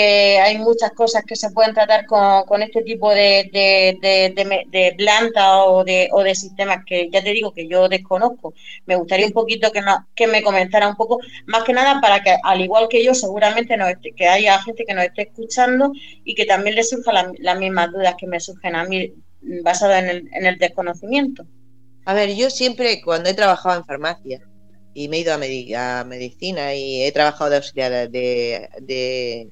hay 0.00 0.58
muchas 0.58 0.92
cosas 0.92 1.24
que 1.24 1.36
se 1.36 1.50
pueden 1.50 1.74
tratar 1.74 2.06
con, 2.06 2.62
este 2.62 2.82
tipo 2.82 3.10
de, 3.10 3.48
de, 3.52 4.94
planta 4.96 5.64
o 5.64 5.84
de, 5.84 6.08
o 6.12 6.22
de 6.22 6.34
sistemas 6.34 6.84
que 6.86 7.08
ya 7.10 7.22
te 7.22 7.32
digo 7.32 7.52
que 7.52 7.68
yo 7.68 7.88
desconozco. 7.88 8.54
Me 8.86 8.96
gustaría 8.96 9.26
un 9.26 9.32
poquito 9.32 9.70
que, 9.72 9.82
que 10.14 10.26
me 10.26 10.42
comentara 10.42 10.88
un 10.88 10.96
poco, 10.96 11.20
más 11.46 11.64
que 11.64 11.72
nada 11.72 12.00
para 12.00 12.22
que, 12.22 12.36
al 12.42 12.60
igual 12.60 12.88
que 12.88 13.04
yo, 13.04 13.14
seguramente 13.14 13.76
no 13.76 13.86
que 14.16 14.28
haya 14.28 14.60
gente 14.62 14.84
que 14.84 14.94
nos 14.94 15.04
esté 15.04 15.22
escuchando 15.22 15.92
y 16.24 16.34
que 16.34 16.46
también 16.46 16.76
le 16.76 16.84
surjan 16.84 17.34
las 17.38 17.58
mismas 17.58 17.92
dudas 17.92 18.14
que 18.18 18.26
me 18.26 18.40
surgen 18.40 18.76
a 18.76 18.84
mí 18.84 19.12
basado 19.62 19.94
en 19.94 20.08
el, 20.08 20.28
en 20.32 20.46
el 20.46 20.58
desconocimiento. 20.58 21.46
A 22.06 22.14
ver, 22.14 22.34
yo 22.34 22.50
siempre 22.50 23.00
cuando 23.02 23.30
he 23.30 23.34
trabajado 23.34 23.78
en 23.78 23.84
farmacia, 23.84 24.40
y 24.94 25.08
me 25.08 25.16
he 25.16 25.20
ido 25.20 25.34
a, 25.34 26.04
medicina 26.04 26.74
y 26.74 27.02
he 27.02 27.12
trabajado 27.12 27.50
de 27.50 27.56
auxiliar 27.56 28.08
de, 28.10 28.68
de, 28.80 29.48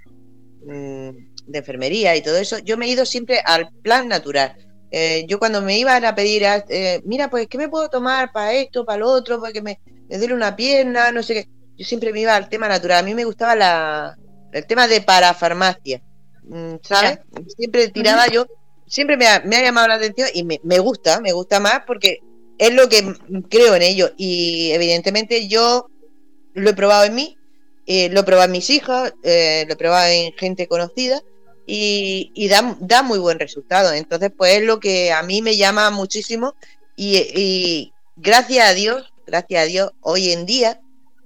de, 0.64 1.58
enfermería 1.58 2.16
y 2.16 2.22
todo 2.22 2.36
eso, 2.36 2.58
yo 2.58 2.76
me 2.76 2.86
he 2.86 2.90
ido 2.90 3.04
siempre 3.04 3.40
al 3.44 3.70
plan 3.82 4.08
natural. 4.08 4.56
Eh, 4.90 5.24
yo 5.26 5.38
cuando 5.38 5.62
me 5.62 5.78
iban 5.78 6.04
a 6.04 6.14
pedir, 6.14 6.42
eh, 6.68 7.00
mira, 7.04 7.30
pues, 7.30 7.46
¿qué 7.48 7.58
me 7.58 7.68
puedo 7.68 7.88
tomar 7.88 8.30
para 8.32 8.52
esto, 8.52 8.84
para 8.84 8.98
lo 8.98 9.10
otro, 9.10 9.40
para 9.40 9.52
que 9.52 9.62
me, 9.62 9.80
me 10.08 10.18
duele 10.18 10.34
una 10.34 10.54
pierna, 10.54 11.10
no 11.12 11.22
sé 11.22 11.34
qué? 11.34 11.48
Yo 11.76 11.86
siempre 11.86 12.12
me 12.12 12.20
iba 12.20 12.36
al 12.36 12.48
tema 12.48 12.68
natural. 12.68 12.98
A 12.98 13.02
mí 13.02 13.14
me 13.14 13.24
gustaba 13.24 13.56
la, 13.56 14.18
el 14.52 14.66
tema 14.66 14.86
de 14.86 15.00
parafarmacia, 15.00 16.02
mm, 16.44 16.74
¿sabes? 16.82 17.20
Siempre 17.56 17.88
tiraba 17.88 18.26
yo, 18.28 18.46
siempre 18.86 19.16
me 19.16 19.26
ha, 19.26 19.40
me 19.40 19.56
ha, 19.56 19.62
llamado 19.62 19.88
la 19.88 19.94
atención 19.94 20.28
y 20.34 20.44
me, 20.44 20.60
me 20.62 20.78
gusta, 20.78 21.20
me 21.20 21.32
gusta 21.32 21.58
más 21.58 21.82
porque 21.86 22.20
es 22.58 22.74
lo 22.74 22.88
que 22.88 23.14
creo 23.48 23.74
en 23.74 23.82
ello. 23.82 24.12
Y 24.16 24.70
evidentemente 24.72 25.48
yo 25.48 25.88
lo 26.54 26.70
he 26.70 26.74
probado 26.74 27.04
en 27.04 27.14
mí, 27.14 27.38
eh, 27.86 28.08
lo 28.10 28.24
probado 28.24 28.46
en 28.46 28.52
mis 28.52 28.70
hijas, 28.70 29.12
eh, 29.22 29.66
lo 29.68 29.76
probado 29.76 30.08
en 30.08 30.32
gente 30.34 30.68
conocida 30.68 31.20
y, 31.66 32.48
da, 32.48 33.02
muy 33.02 33.18
buen 33.18 33.38
resultado. 33.38 33.92
Entonces, 33.92 34.30
pues 34.36 34.58
es 34.58 34.62
lo 34.62 34.80
que 34.80 35.12
a 35.12 35.22
mí 35.22 35.42
me 35.42 35.56
llama 35.56 35.90
muchísimo 35.90 36.54
y, 36.96 37.92
gracias 38.16 38.68
a 38.68 38.74
Dios, 38.74 39.12
gracias 39.26 39.62
a 39.62 39.66
Dios, 39.66 39.90
hoy 40.00 40.30
en 40.30 40.46
día 40.46 40.80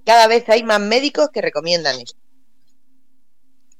cada 0.05 0.27
vez 0.27 0.47
hay 0.47 0.63
más 0.63 0.79
médicos 0.79 1.29
que 1.33 1.41
recomiendan 1.41 1.99
esto. 1.99 2.17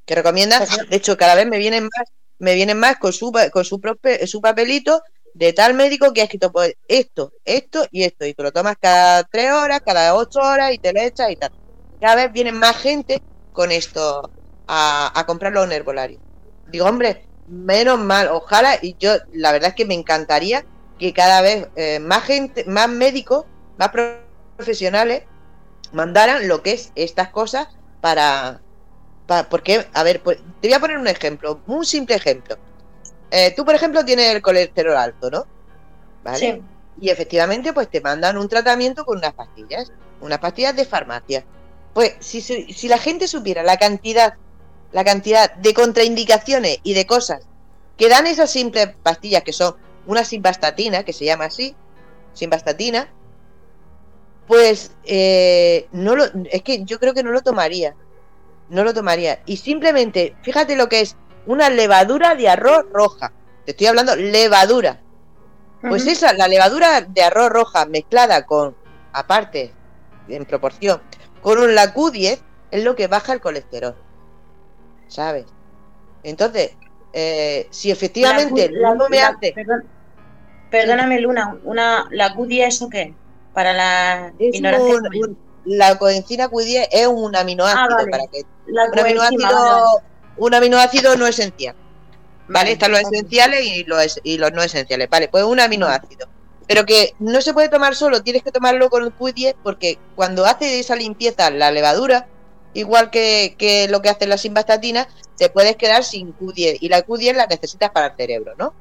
Que 0.06 0.16
recomiendan, 0.16 0.64
de 0.90 0.96
hecho, 0.96 1.18
cada 1.18 1.36
vez 1.36 1.48
me 1.48 1.58
vienen 1.58 1.84
más, 1.84 2.10
me 2.40 2.54
vienen 2.54 2.78
más 2.78 2.98
con 2.98 3.14
su, 3.14 3.32
con 3.52 3.66
su, 3.66 3.82
su 4.26 4.42
papelito 4.42 5.02
de 5.34 5.54
tal 5.54 5.74
médico 5.74 6.14
que 6.14 6.22
ha 6.22 6.26
escrito 6.26 6.52
pues, 6.52 6.74
esto, 6.88 7.32
esto 7.46 7.86
y 7.92 8.04
esto, 8.04 8.26
y 8.26 8.34
te 8.34 8.44
lo 8.44 8.52
tomas 8.52 8.76
cada 8.80 9.24
tres 9.24 9.52
horas, 9.52 9.82
cada 9.86 10.16
ocho 10.16 10.40
horas 10.40 10.74
y 10.74 10.80
te 10.80 10.94
lo 10.94 11.02
echas 11.02 11.32
y 11.32 11.36
tal. 11.36 11.52
Cada 12.00 12.16
vez 12.16 12.32
viene 12.32 12.52
más 12.52 12.78
gente 12.78 13.22
con 13.54 13.72
esto 13.72 14.30
a, 14.68 15.12
a 15.20 15.26
comprarlo 15.26 15.64
en 15.64 15.72
herbolario. 15.72 16.20
Digo, 16.68 16.86
hombre, 16.86 17.26
menos 17.48 18.00
mal, 18.00 18.28
ojalá, 18.28 18.78
y 18.82 18.96
yo 19.00 19.14
la 19.34 19.52
verdad 19.52 19.70
es 19.70 19.76
que 19.76 19.86
me 19.86 19.94
encantaría 19.94 20.66
que 21.00 21.14
cada 21.14 21.42
vez 21.42 21.68
eh, 21.76 22.00
más 22.00 22.24
gente, 22.24 22.66
más 22.66 22.90
médicos, 22.90 23.46
más 23.78 23.92
profesionales 24.56 25.24
mandaran 25.94 26.48
lo 26.48 26.62
que 26.62 26.74
es 26.74 26.92
estas 26.96 27.30
cosas 27.30 27.68
para, 28.02 28.60
para 29.26 29.48
porque, 29.48 29.88
a 29.94 30.04
ver, 30.04 30.22
pues, 30.22 30.38
te 30.62 30.68
voy 30.68 30.74
a 30.74 30.80
poner 30.80 30.98
un 30.98 31.08
ejemplo, 31.08 31.62
un 31.68 31.86
simple 31.86 32.16
ejemplo. 32.16 32.58
Eh, 33.32 33.54
tú, 33.56 33.64
por 33.64 33.76
ejemplo, 33.76 34.04
tienes 34.04 34.34
el 34.34 34.42
colesterol 34.42 34.96
alto, 34.96 35.30
¿no? 35.30 35.46
¿Vale? 36.24 36.38
Sí. 36.38 36.62
Y 37.00 37.10
efectivamente, 37.10 37.74
pues 37.74 37.90
te 37.90 38.02
mandan 38.02 38.38
un 38.38 38.50
tratamiento 38.50 39.06
con 39.06 39.20
unas 39.20 39.34
pastillas, 39.34 39.92
unas 40.20 40.40
pastillas 40.40 40.76
de 40.76 40.86
farmacia. 40.86 41.46
Pues 41.98 42.14
si, 42.20 42.42
si 42.42 42.88
la 42.88 43.00
gente 43.00 43.28
supiera 43.28 43.64
la 43.64 43.78
cantidad, 43.78 44.36
la 44.92 45.04
cantidad 45.04 45.52
de 45.56 45.74
contraindicaciones 45.74 46.78
y 46.84 46.94
de 46.94 47.08
cosas 47.08 47.48
que 47.98 48.08
dan 48.08 48.28
esas 48.28 48.52
simples 48.52 48.90
pastillas 49.02 49.42
que 49.42 49.52
son 49.52 49.76
una 50.06 50.24
simvastatina, 50.24 51.02
que 51.02 51.12
se 51.12 51.26
llama 51.26 51.46
así, 51.46 51.76
simvastatina, 52.34 53.12
pues 54.46 54.92
eh, 55.06 55.88
no 55.92 56.16
lo, 56.16 56.26
es 56.52 56.62
que 56.62 56.84
yo 56.84 57.00
creo 57.00 57.16
que 57.16 57.24
no 57.24 57.32
lo 57.32 57.42
tomaría, 57.42 57.96
no 58.70 58.84
lo 58.84 58.94
tomaría. 58.94 59.42
Y 59.48 59.58
simplemente, 59.58 60.36
fíjate 60.44 60.76
lo 60.76 60.90
que 60.90 61.02
es 61.02 61.16
una 61.48 61.72
levadura 61.72 62.36
de 62.36 62.48
arroz 62.48 62.86
roja. 62.94 63.34
Te 63.66 63.72
estoy 63.72 63.88
hablando 63.88 64.16
levadura. 64.16 65.02
Pues 65.82 66.06
esa, 66.06 66.34
la 66.34 66.48
levadura 66.48 67.02
de 67.02 67.24
arroz 67.24 67.50
roja 67.50 67.88
mezclada 67.88 68.46
con, 68.46 68.76
aparte, 69.14 69.74
en 70.28 70.46
proporción, 70.46 71.02
con 71.42 71.60
un 71.60 71.76
la 71.76 71.94
Q10 71.94 72.40
es 72.72 72.84
lo 72.84 72.96
que 72.96 73.08
baja 73.08 73.34
el 73.34 73.42
colesterol. 73.42 73.96
¿Sabes? 75.08 75.46
Entonces, 76.24 76.72
eh, 77.14 77.68
si 77.70 77.92
efectivamente 77.92 78.70
la, 78.72 78.96
no 78.96 79.08
me 79.10 79.22
hace... 79.22 79.54
perdóname, 80.70 81.22
Luna, 81.22 81.58
una, 81.64 82.08
¿la 82.12 82.36
Q10 82.36 82.68
eso 82.68 82.90
qué? 82.90 83.14
Para 83.54 83.74
la 83.74 84.34
la 85.66 85.98
coenzina 85.98 86.50
Q10 86.50 86.88
es 86.92 87.08
un 87.08 87.36
aminoácido 87.36 87.98
ah, 88.00 88.06
para 88.10 88.28
que 88.28 88.46
un 88.68 89.00
aminoácido 89.00 90.02
un 90.38 90.54
aminoácido 90.54 91.16
no 91.16 91.28
esencial. 91.28 91.76
¿Vale? 92.48 92.72
Están 92.72 92.92
los 92.92 93.02
esenciales 93.02 93.66
y 93.66 93.84
los, 93.84 94.22
y 94.24 94.38
los 94.38 94.54
no 94.54 94.64
esenciales. 94.64 95.10
Vale, 95.10 95.28
pues 95.28 95.44
un 95.44 95.60
aminoácido. 95.60 96.28
Pero 96.68 96.86
que 96.86 97.14
no 97.20 97.42
se 97.42 97.54
puede 97.54 97.70
tomar 97.70 97.96
solo, 97.96 98.24
tienes 98.24 98.44
que 98.44 98.52
tomarlo 98.52 98.90
con 98.90 99.04
el 99.04 99.16
Q10 99.16 99.56
porque 99.64 99.98
cuando 100.16 100.46
hace 100.46 100.80
esa 100.80 100.96
limpieza 100.96 101.50
la 101.50 101.72
levadura, 101.72 102.28
igual 102.74 103.10
que, 103.10 103.88
lo 103.90 104.02
que 104.02 104.10
hace 104.10 104.28
la 104.28 104.38
simvastatina, 104.38 105.08
te 105.38 105.50
puedes 105.50 105.78
quedar 105.78 106.04
sin 106.04 106.38
Q10 106.38 106.78
y 106.82 106.90
la 106.90 107.06
Q10 107.06 107.36
la 107.36 107.48
necesitas 107.48 107.92
para 107.92 108.08
el 108.08 108.18
cerebro, 108.18 108.54
¿no? 108.58 108.74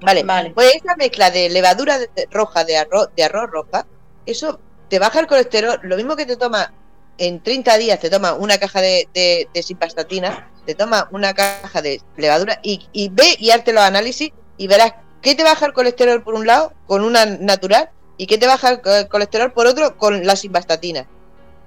Vale, 0.00 0.22
vale. 0.24 0.50
pues 0.50 0.74
esa 0.74 0.96
mezcla 0.96 1.30
de 1.30 1.48
levadura 1.48 1.98
roja 2.30 2.64
de 2.64 2.76
arroz, 2.76 3.08
de 3.16 3.24
arroz 3.24 3.50
roja, 3.50 3.86
eso 4.26 4.58
te 4.88 4.98
baja 4.98 5.20
el 5.20 5.26
colesterol, 5.26 5.78
lo 5.82 5.96
mismo 5.96 6.16
que 6.16 6.26
te 6.26 6.36
toma 6.36 6.72
en 7.18 7.42
30 7.42 7.78
días 7.78 8.00
te 8.00 8.10
toma 8.10 8.34
una 8.34 8.58
caja 8.58 8.80
de, 8.80 9.08
de, 9.14 9.62
simvastatina, 9.62 10.50
te 10.66 10.74
toma 10.74 11.08
una 11.12 11.34
caja 11.34 11.80
de 11.80 12.00
levadura 12.16 12.58
y, 12.62 12.88
y 12.92 13.08
ve 13.08 13.36
y 13.38 13.50
hazte 13.50 13.72
los 13.72 13.82
análisis 13.82 14.32
y 14.56 14.66
verás 14.66 14.94
qué 15.24 15.34
te 15.34 15.42
baja 15.42 15.66
el 15.66 15.72
colesterol 15.72 16.22
por 16.22 16.34
un 16.34 16.46
lado 16.46 16.72
con 16.86 17.02
una 17.02 17.24
natural 17.24 17.90
y 18.16 18.26
qué 18.26 18.38
te 18.38 18.46
baja 18.46 18.80
el 18.84 19.08
colesterol 19.08 19.52
por 19.52 19.66
otro 19.66 19.96
con 19.96 20.24
la 20.24 20.36
simvastatina. 20.36 21.08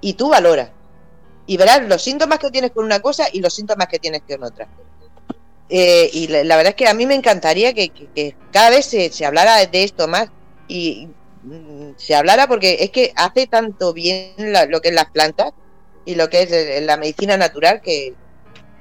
Y 0.00 0.14
tú 0.14 0.30
valoras. 0.30 0.70
Y 1.46 1.56
verás 1.56 1.82
los 1.86 2.02
síntomas 2.02 2.38
que 2.38 2.50
tienes 2.50 2.70
con 2.70 2.84
una 2.84 3.00
cosa 3.00 3.26
y 3.30 3.40
los 3.40 3.52
síntomas 3.52 3.88
que 3.88 3.98
tienes 3.98 4.22
con 4.26 4.44
otra. 4.44 4.68
Eh, 5.68 6.08
y 6.12 6.28
la, 6.28 6.56
verdad 6.56 6.68
es 6.70 6.74
que 6.76 6.88
a 6.88 6.94
mí 6.94 7.04
me 7.04 7.14
encantaría 7.14 7.74
que, 7.74 7.90
cada 8.52 8.70
vez 8.70 8.86
se, 8.86 9.10
se, 9.10 9.26
hablara 9.26 9.66
de 9.66 9.84
esto 9.84 10.08
más 10.08 10.28
y 10.66 11.08
mm, 11.42 11.90
se 11.96 12.14
hablara 12.14 12.46
porque 12.46 12.78
es 12.80 12.90
que 12.90 13.12
hace 13.16 13.46
tanto 13.46 13.92
bien 13.92 14.32
lo 14.68 14.80
que 14.80 14.88
es 14.88 14.94
las 14.94 15.10
plantas 15.10 15.52
y 16.06 16.14
lo 16.14 16.30
que 16.30 16.42
es 16.42 16.82
la 16.84 16.96
medicina 16.96 17.36
natural 17.36 17.82
que, 17.82 18.14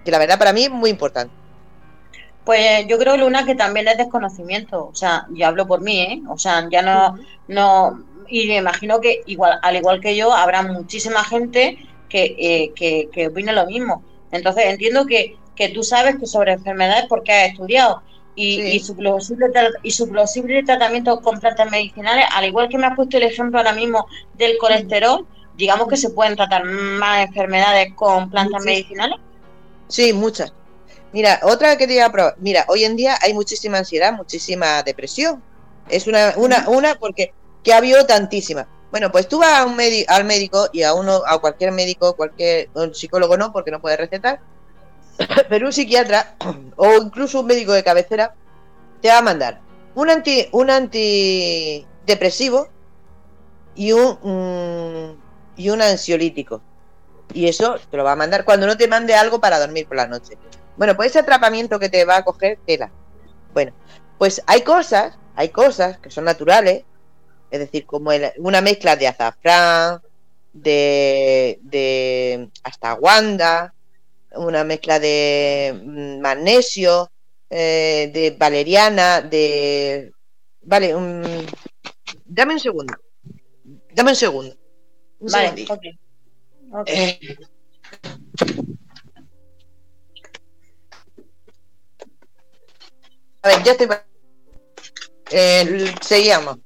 que 0.06 0.12
la 0.12 0.20
verdad 0.20 0.38
para 0.38 0.54
mí 0.54 0.66
es 0.66 0.70
muy 0.70 0.90
importante. 0.90 1.34
Pues 2.48 2.88
yo 2.88 2.98
creo, 2.98 3.18
Luna, 3.18 3.46
que 3.46 3.56
también 3.56 3.90
es 3.90 3.98
desconocimiento. 3.98 4.86
O 4.86 4.96
sea, 4.96 5.28
yo 5.32 5.48
hablo 5.48 5.68
por 5.68 5.82
mí, 5.82 6.00
¿eh? 6.00 6.22
O 6.30 6.38
sea, 6.38 6.66
ya 6.72 6.82
no, 6.82 7.18
no, 7.50 8.02
y 8.30 8.48
me 8.48 8.56
imagino 8.56 9.02
que 9.02 9.22
igual, 9.26 9.60
al 9.62 9.76
igual 9.76 10.00
que 10.00 10.16
yo, 10.16 10.32
habrá 10.32 10.64
muchísima 10.64 11.26
gente 11.26 11.78
que, 12.08 12.38
eh, 12.40 12.72
que, 12.74 13.10
que 13.12 13.28
opine 13.28 13.52
lo 13.52 13.66
mismo. 13.66 14.02
Entonces 14.32 14.64
entiendo 14.68 15.06
que, 15.06 15.36
que 15.58 15.68
tú 15.68 15.84
sabes 15.84 16.16
que 16.20 16.26
sobre 16.26 16.54
enfermedades 16.54 17.08
porque 17.10 17.34
has 17.34 17.50
estudiado 17.50 18.02
y, 18.34 18.62
y, 18.62 18.80
su 18.80 18.96
posible 18.96 19.48
y 19.84 19.92
su 19.92 20.10
posible 20.10 20.64
tratamiento 20.64 21.20
con 21.20 21.42
plantas 21.42 21.70
medicinales, 21.70 22.28
al 22.34 22.46
igual 22.46 22.70
que 22.70 22.78
me 22.78 22.88
has 22.88 22.96
puesto 22.96 23.18
el 23.18 23.24
ejemplo 23.24 23.60
ahora 23.60 23.74
mismo 23.74 24.08
del 24.36 24.58
colesterol, 24.58 25.28
digamos 25.58 25.90
que 25.90 25.98
se 25.98 26.12
pueden 26.12 26.38
tratar 26.38 26.64
más 26.64 27.28
enfermedades 27.28 27.94
con 27.94 28.30
plantas 28.30 28.64
medicinales. 28.64 29.18
Sí, 29.90 30.14
muchas. 30.14 30.54
Mira, 31.14 31.40
otra 31.44 31.78
que 31.78 31.88
te 31.88 31.94
iba 31.94 32.06
a 32.06 32.12
probar. 32.12 32.36
Mira, 32.40 32.66
hoy 32.68 32.84
en 32.84 32.96
día 32.96 33.18
hay 33.22 33.34
muchísima 33.34 33.78
ansiedad, 33.78 34.14
muchísima 34.14 34.84
depresión. 34.84 35.42
Es 35.90 36.08
una, 36.08 36.34
una, 36.36 36.66
una 36.68 36.96
porque 36.96 37.34
que 37.64 37.74
ha 37.74 37.78
habido 37.78 38.06
tantísima. 38.06 38.68
Bueno, 38.92 39.12
pues 39.12 39.28
tú 39.28 39.40
vas 39.40 39.60
a 39.60 39.66
un 39.66 39.78
al 40.08 40.26
médico 40.26 40.70
y 40.72 40.84
a 40.84 40.94
uno, 40.94 41.22
a 41.26 41.40
cualquier 41.40 41.72
médico, 41.72 42.16
cualquier 42.16 42.70
un 42.74 42.96
psicólogo 42.96 43.38
no, 43.38 43.52
porque 43.52 43.72
no 43.72 43.82
puede 43.82 43.98
recetar, 43.98 44.40
pero 45.50 45.68
un 45.68 45.74
psiquiatra 45.74 46.36
o 46.78 46.96
incluso 46.96 47.42
un 47.42 47.48
médico 47.48 47.74
de 47.74 47.84
cabecera 47.84 48.34
te 49.02 49.10
va 49.10 49.20
a 49.20 49.22
mandar 49.22 49.68
un 49.98 50.10
anti, 50.10 50.48
un 50.52 50.70
antidepresivo 50.70 52.70
y 53.76 53.92
un 53.92 55.18
y 55.56 55.70
un 55.70 55.82
ansiolítico. 55.82 56.62
Y 57.34 57.48
eso 57.48 57.78
te 57.90 57.98
lo 57.98 58.04
va 58.04 58.14
a 58.14 58.16
mandar 58.16 58.46
cuando 58.46 58.68
no 58.68 58.78
te 58.78 58.88
mande 58.88 59.16
algo 59.16 59.42
para 59.42 59.60
dormir 59.60 59.88
por 59.88 59.98
la 59.98 60.08
noche. 60.08 60.38
Bueno, 60.78 60.96
pues 60.96 61.10
ese 61.10 61.20
atrapamiento 61.20 61.80
que 61.80 61.90
te 61.90 62.06
va 62.06 62.18
a 62.18 62.24
coger 62.24 62.60
tela. 62.66 62.92
Bueno, 63.54 63.74
pues 64.18 64.42
hay 64.46 64.62
cosas, 64.62 65.18
hay 65.36 65.50
cosas 65.50 65.98
que 66.00 66.12
son 66.12 66.26
naturales, 66.26 66.84
es 67.50 67.60
decir, 67.60 67.86
como 67.86 68.12
una 68.38 68.62
mezcla 68.62 68.96
de 68.96 69.08
azafrán, 69.08 70.02
de, 70.54 71.60
de 71.62 72.50
wanda, 73.00 73.74
una 74.36 74.64
mezcla 74.64 75.00
de 75.00 75.80
mm, 75.84 76.20
magnesio, 76.22 77.12
eh, 77.50 78.12
de 78.14 78.32
valeriana, 78.38 79.22
de... 79.22 80.12
Vale, 80.62 80.94
dame 82.26 82.54
un 82.54 82.60
segundo. 82.60 82.94
Dame 83.94 84.12
un 84.12 84.16
segundo. 84.16 84.56
vale, 85.20 85.66
eh, 86.86 87.20
A 93.42 93.50
ver, 93.50 93.64
ya 93.64 93.72
estoy. 93.74 93.88
Eh, 95.32 95.94
seguíamos. 96.02 96.58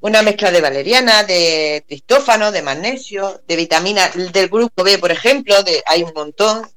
Una 0.00 0.22
mezcla 0.22 0.52
de 0.52 0.60
valeriana, 0.60 1.24
de 1.24 1.84
tristófano, 1.86 2.52
de 2.52 2.62
magnesio, 2.62 3.42
de 3.48 3.56
vitamina 3.56 4.08
del 4.08 4.48
grupo 4.48 4.84
B, 4.84 4.98
por 4.98 5.10
ejemplo, 5.10 5.60
de, 5.64 5.82
hay 5.86 6.04
un 6.04 6.12
montón. 6.14 6.68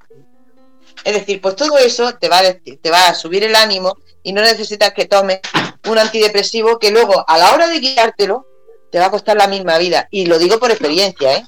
Es 1.04 1.14
decir, 1.14 1.40
pues 1.40 1.56
todo 1.56 1.78
eso 1.78 2.16
te 2.16 2.30
va, 2.30 2.40
a, 2.40 2.54
te 2.54 2.90
va 2.90 3.10
a 3.10 3.14
subir 3.14 3.44
el 3.44 3.56
ánimo 3.56 3.98
y 4.24 4.34
no 4.34 4.42
necesitas 4.42 4.94
que 4.94 5.06
tomes 5.06 5.40
un 5.88 5.98
antidepresivo 5.98 6.80
que 6.80 6.92
luego, 6.92 7.24
a 7.28 7.38
la 7.38 7.54
hora 7.54 7.68
de 7.68 7.80
guiártelo, 7.80 8.48
te 8.92 9.00
va 9.00 9.06
a 9.06 9.12
costar 9.12 9.38
la 9.38 9.48
misma 9.48 9.78
vida. 9.78 10.08
Y 10.12 10.26
lo 10.26 10.38
digo 10.38 10.60
por 10.60 10.72
experiencia, 10.72 11.38
¿eh? 11.38 11.46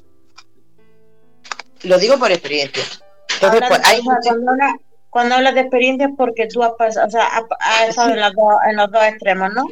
Lo 1.82 1.98
digo 1.98 2.18
por 2.18 2.32
experiencia. 2.32 2.82
Entonces, 3.34 3.62
pues, 3.68 3.80
hay 3.84 4.00
cuando 5.14 5.36
hablas 5.36 5.54
de 5.54 5.60
experiencias 5.60 6.10
porque 6.18 6.48
tú 6.48 6.60
has 6.64 6.72
pasado, 6.72 7.06
o 7.06 7.10
sea, 7.10 7.28
has, 7.60 7.88
estado 7.88 8.10
en, 8.10 8.76
los 8.76 8.90
dos 8.90 9.04
extremos, 9.04 9.52
¿no? 9.54 9.64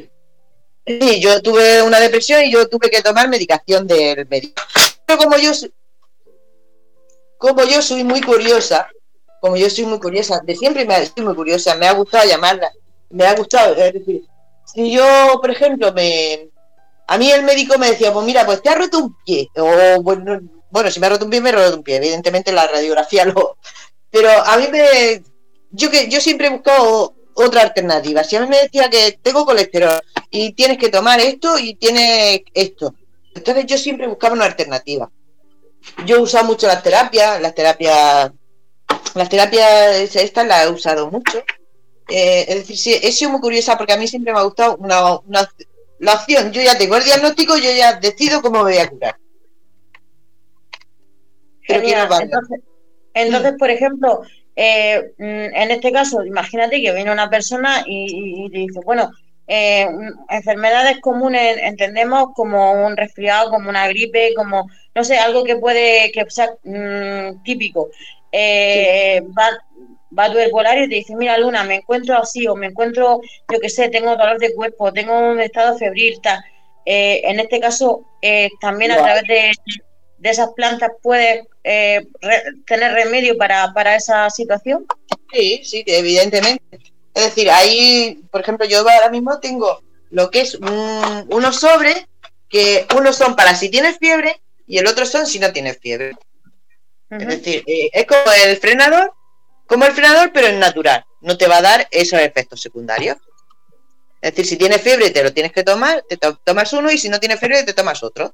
Sí, 0.87 1.19
yo 1.19 1.41
tuve 1.41 1.81
una 1.81 1.99
depresión 1.99 2.45
y 2.45 2.49
yo 2.49 2.69
tuve 2.69 2.89
que 2.89 3.01
tomar 3.01 3.27
medicación 3.27 3.85
del 3.85 4.25
médico. 4.29 4.63
Pero 5.05 5.19
como 5.19 5.35
yo 5.35 5.51
como 7.37 7.65
yo 7.65 7.81
soy 7.81 8.05
muy 8.05 8.21
curiosa, 8.21 8.87
como 9.41 9.57
yo 9.57 9.69
soy 9.69 9.85
muy 9.85 9.99
curiosa, 9.99 10.39
de 10.45 10.55
siempre 10.55 10.85
me 10.85 11.05
soy 11.05 11.25
muy 11.25 11.35
curiosa, 11.35 11.75
me 11.75 11.87
ha 11.87 11.91
gustado 11.91 12.25
llamarla, 12.25 12.71
me 13.09 13.25
ha 13.25 13.35
gustado, 13.35 13.75
es 13.75 13.91
decir, 13.91 14.23
si 14.73 14.93
yo, 14.93 15.03
por 15.41 15.51
ejemplo, 15.51 15.91
me 15.91 16.51
a 17.05 17.17
mí 17.17 17.29
el 17.29 17.43
médico 17.43 17.77
me 17.77 17.89
decía, 17.89 18.13
pues 18.13 18.25
mira, 18.25 18.45
pues 18.45 18.61
te 18.61 18.69
ha 18.69 18.75
roto 18.75 18.99
un 18.99 19.17
pie, 19.25 19.49
o 19.57 20.01
bueno, 20.01 20.39
bueno 20.69 20.89
si 20.89 21.01
me 21.01 21.07
ha 21.07 21.09
roto 21.09 21.25
un 21.25 21.31
pie, 21.31 21.41
me 21.41 21.49
ha 21.49 21.51
roto 21.51 21.75
un 21.75 21.83
pie, 21.83 21.97
evidentemente 21.97 22.53
la 22.53 22.65
radiografía 22.65 23.25
lo, 23.25 23.57
pero 24.09 24.29
a 24.29 24.57
mí 24.57 24.67
me, 24.71 25.21
yo 25.73 25.89
que 25.89 26.07
yo 26.07 26.21
siempre 26.21 26.47
he 26.47 26.51
buscado 26.51 27.15
otra 27.33 27.63
alternativa. 27.63 28.23
Si 28.23 28.35
a 28.35 28.41
mí 28.41 28.47
me 28.47 28.61
decía 28.61 28.89
que 28.89 29.19
tengo 29.21 29.45
colesterol 29.45 30.01
y 30.29 30.53
tienes 30.53 30.77
que 30.77 30.89
tomar 30.89 31.19
esto 31.19 31.57
y 31.57 31.75
tienes 31.75 32.41
esto, 32.53 32.95
entonces 33.33 33.65
yo 33.65 33.77
siempre 33.77 34.07
buscaba 34.07 34.35
una 34.35 34.45
alternativa. 34.45 35.11
Yo 36.05 36.17
he 36.17 36.21
usado 36.21 36.45
mucho 36.45 36.67
las 36.67 36.83
terapias, 36.83 37.41
las 37.41 37.55
terapias, 37.55 38.31
las 39.15 39.29
terapias 39.29 40.15
estas 40.15 40.47
las 40.47 40.67
he 40.67 40.69
usado 40.69 41.09
mucho. 41.09 41.43
Eh, 42.07 42.45
es 42.47 42.55
decir, 42.55 42.77
sí, 42.77 42.93
he 43.01 43.11
sido 43.11 43.31
muy 43.31 43.41
curiosa 43.41 43.77
porque 43.77 43.93
a 43.93 43.97
mí 43.97 44.07
siempre 44.07 44.31
me 44.31 44.39
ha 44.39 44.43
gustado 44.43 44.77
una, 44.77 45.19
la 45.99 46.13
opción. 46.13 46.51
Yo 46.51 46.61
ya 46.61 46.77
tengo 46.77 46.97
el 46.97 47.03
diagnóstico, 47.03 47.57
yo 47.57 47.71
ya 47.71 47.99
decido 47.99 48.41
cómo 48.41 48.63
me 48.63 48.73
voy 48.73 48.77
a 48.77 48.89
curar. 48.89 49.17
entonces, 53.15 53.53
por 53.57 53.69
ejemplo, 53.71 54.21
eh, 54.55 55.13
mm, 55.17 55.55
en 55.55 55.71
este 55.71 55.91
caso, 55.91 56.23
imagínate 56.23 56.81
que 56.81 56.93
viene 56.93 57.11
una 57.11 57.29
persona 57.29 57.83
y, 57.85 58.49
te 58.51 58.59
dice, 58.59 58.79
bueno, 58.85 59.11
eh, 59.47 59.87
mm, 59.89 60.33
enfermedades 60.33 60.99
comunes 61.01 61.57
entendemos 61.61 62.29
como 62.35 62.85
un 62.85 62.95
resfriado, 62.95 63.49
como 63.49 63.69
una 63.69 63.87
gripe, 63.87 64.33
como, 64.35 64.69
no 64.95 65.03
sé, 65.03 65.17
algo 65.17 65.43
que 65.43 65.57
puede, 65.57 66.11
que 66.11 66.25
sea 66.29 66.51
mm, 66.63 67.43
típico. 67.43 67.89
Eh, 68.31 69.21
va, 69.37 69.49
va 70.17 70.25
a 70.25 70.31
tu 70.31 70.37
herbolario 70.39 70.85
y 70.85 70.89
te 70.89 70.95
dice, 70.95 71.15
mira 71.15 71.37
Luna, 71.37 71.63
me 71.63 71.75
encuentro 71.75 72.17
así 72.17 72.47
o 72.47 72.55
me 72.55 72.67
encuentro, 72.67 73.21
yo 73.51 73.59
qué 73.59 73.69
sé, 73.69 73.89
tengo 73.89 74.15
dolor 74.15 74.39
de 74.39 74.53
cuerpo, 74.53 74.93
tengo 74.93 75.17
un 75.31 75.39
estado 75.41 75.77
febril, 75.77 76.19
tal. 76.21 76.43
en 76.85 77.39
este 77.39 77.59
caso, 77.59 78.05
también 78.61 78.91
a 78.91 78.97
través 78.97 79.23
de, 79.23 79.51
de 80.23 80.29
esas 80.29 80.53
plantas 80.55 80.89
puedes 81.01 81.45
eh, 81.65 82.07
tener 82.65 82.93
remedio 82.93 83.37
para, 83.37 83.73
para 83.73 83.97
esa 83.97 84.29
situación? 84.29 84.85
Sí, 85.33 85.61
sí, 85.65 85.83
evidentemente. 85.85 86.63
Es 87.13 87.25
decir, 87.25 87.51
ahí, 87.51 88.23
por 88.31 88.39
ejemplo, 88.39 88.65
yo 88.65 88.79
ahora 88.79 89.09
mismo 89.09 89.41
tengo 89.41 89.83
lo 90.11 90.31
que 90.31 90.39
es 90.39 90.55
unos 90.55 91.57
sobres 91.57 92.05
que 92.47 92.87
unos 92.95 93.17
son 93.17 93.35
para 93.35 93.53
si 93.53 93.69
tienes 93.69 93.97
fiebre 93.97 94.41
y 94.65 94.77
el 94.77 94.87
otro 94.87 95.05
son 95.05 95.27
si 95.27 95.39
no 95.39 95.51
tienes 95.51 95.77
fiebre. 95.79 96.13
Es 97.09 97.27
decir, 97.27 97.61
eh, 97.67 97.89
es 97.91 98.05
como 98.05 98.31
el 98.45 98.55
frenador, 98.57 99.11
como 99.67 99.83
el 99.83 99.91
frenador, 99.91 100.31
pero 100.33 100.47
es 100.47 100.53
natural. 100.53 101.03
No 101.19 101.37
te 101.37 101.47
va 101.47 101.57
a 101.57 101.61
dar 101.61 101.87
esos 101.91 102.21
efectos 102.21 102.61
secundarios. 102.61 103.17
Es 104.21 104.31
decir, 104.31 104.45
si 104.45 104.55
tienes 104.55 104.81
fiebre 104.81 105.09
te 105.09 105.21
lo 105.21 105.33
tienes 105.33 105.51
que 105.51 105.63
tomar, 105.63 106.01
te 106.07 106.17
tomas 106.17 106.71
uno 106.71 106.89
y 106.89 106.97
si 106.97 107.09
no 107.09 107.19
tienes 107.19 107.41
fiebre 107.41 107.63
te 107.63 107.73
tomas 107.73 108.01
otro. 108.03 108.33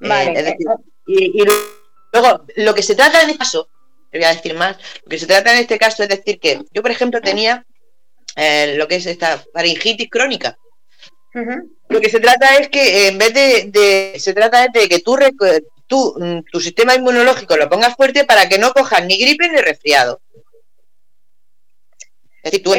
Vale. 0.00 0.40
Eh, 0.40 0.56
y, 1.06 1.42
luego, 2.12 2.44
lo 2.56 2.74
que 2.74 2.82
se 2.82 2.94
trata 2.94 3.22
en 3.22 3.30
este 3.30 3.38
caso, 3.38 3.68
voy 4.12 4.24
a 4.24 4.34
decir 4.34 4.54
más, 4.54 4.76
lo 5.04 5.08
que 5.08 5.18
se 5.18 5.26
trata 5.26 5.52
en 5.52 5.60
este 5.60 5.78
caso 5.78 6.02
es 6.02 6.08
decir 6.08 6.38
que 6.38 6.62
yo, 6.72 6.82
por 6.82 6.90
ejemplo, 6.90 7.20
tenía 7.20 7.64
eh, 8.36 8.74
lo 8.76 8.86
que 8.86 8.96
es 8.96 9.06
esta 9.06 9.42
faringitis 9.52 10.08
crónica. 10.10 10.56
Lo 11.88 12.00
que 12.00 12.10
se 12.10 12.20
trata 12.20 12.56
es 12.56 12.68
que 12.68 13.08
en 13.08 13.18
vez 13.18 13.32
de, 13.32 14.14
se 14.18 14.32
trata 14.32 14.66
de 14.68 14.88
que 14.88 15.00
tú, 15.00 15.16
tú, 15.86 16.16
mm, 16.18 16.40
tu 16.50 16.60
sistema 16.60 16.94
inmunológico 16.94 17.56
lo 17.56 17.68
pongas 17.68 17.94
fuerte 17.94 18.24
para 18.24 18.48
que 18.48 18.58
no 18.58 18.72
cojas 18.72 19.04
ni 19.06 19.18
gripe 19.18 19.48
ni 19.48 19.58
resfriado. 19.58 20.20
Es 22.42 22.52
decir, 22.52 22.62
tú 22.62 22.72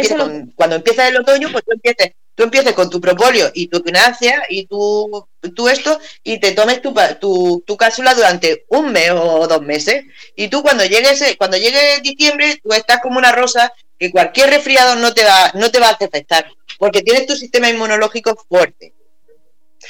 cuando 0.56 0.76
empieza 0.78 1.08
el 1.08 1.18
otoño, 1.18 1.50
pues 1.52 1.64
tú 1.64 1.72
empieces 1.74 2.14
tú 2.40 2.46
empieces 2.46 2.72
con 2.72 2.90
tu 2.90 3.02
propóleo 3.02 3.52
y 3.54 3.68
tu 3.68 3.80
equinacia 3.80 4.44
y 4.48 4.66
tú, 4.66 5.28
tú 5.54 5.68
esto 5.68 6.00
y 6.24 6.40
te 6.40 6.54
tomes 6.54 6.82
tu, 6.82 6.96
tu, 7.20 7.62
tu, 7.68 7.76
cápsula 7.76 8.16
durante 8.16 8.64
un 8.70 8.94
mes 8.94 9.12
o 9.12 9.46
dos 9.46 9.62
meses. 9.62 10.06
Y 10.38 10.48
tú 10.48 10.64
cuando 10.64 10.86
llegues, 10.86 11.36
cuando 11.38 11.58
llegue 11.58 12.00
diciembre, 12.02 12.58
tú 12.64 12.72
estás 12.72 13.02
como 13.02 13.18
una 13.18 13.34
rosa 13.34 13.74
que 14.00 14.10
cualquier 14.10 14.52
resfriado 14.52 14.96
no 14.96 15.14
te 15.14 15.26
va, 15.26 15.52
no 15.56 15.70
te 15.70 15.82
va 15.82 15.90
a 15.90 15.98
afectar, 16.02 16.50
porque 16.78 17.02
tienes 17.02 17.26
tu 17.26 17.36
sistema 17.36 17.70
inmunológico 17.70 18.34
fuerte. 18.48 18.94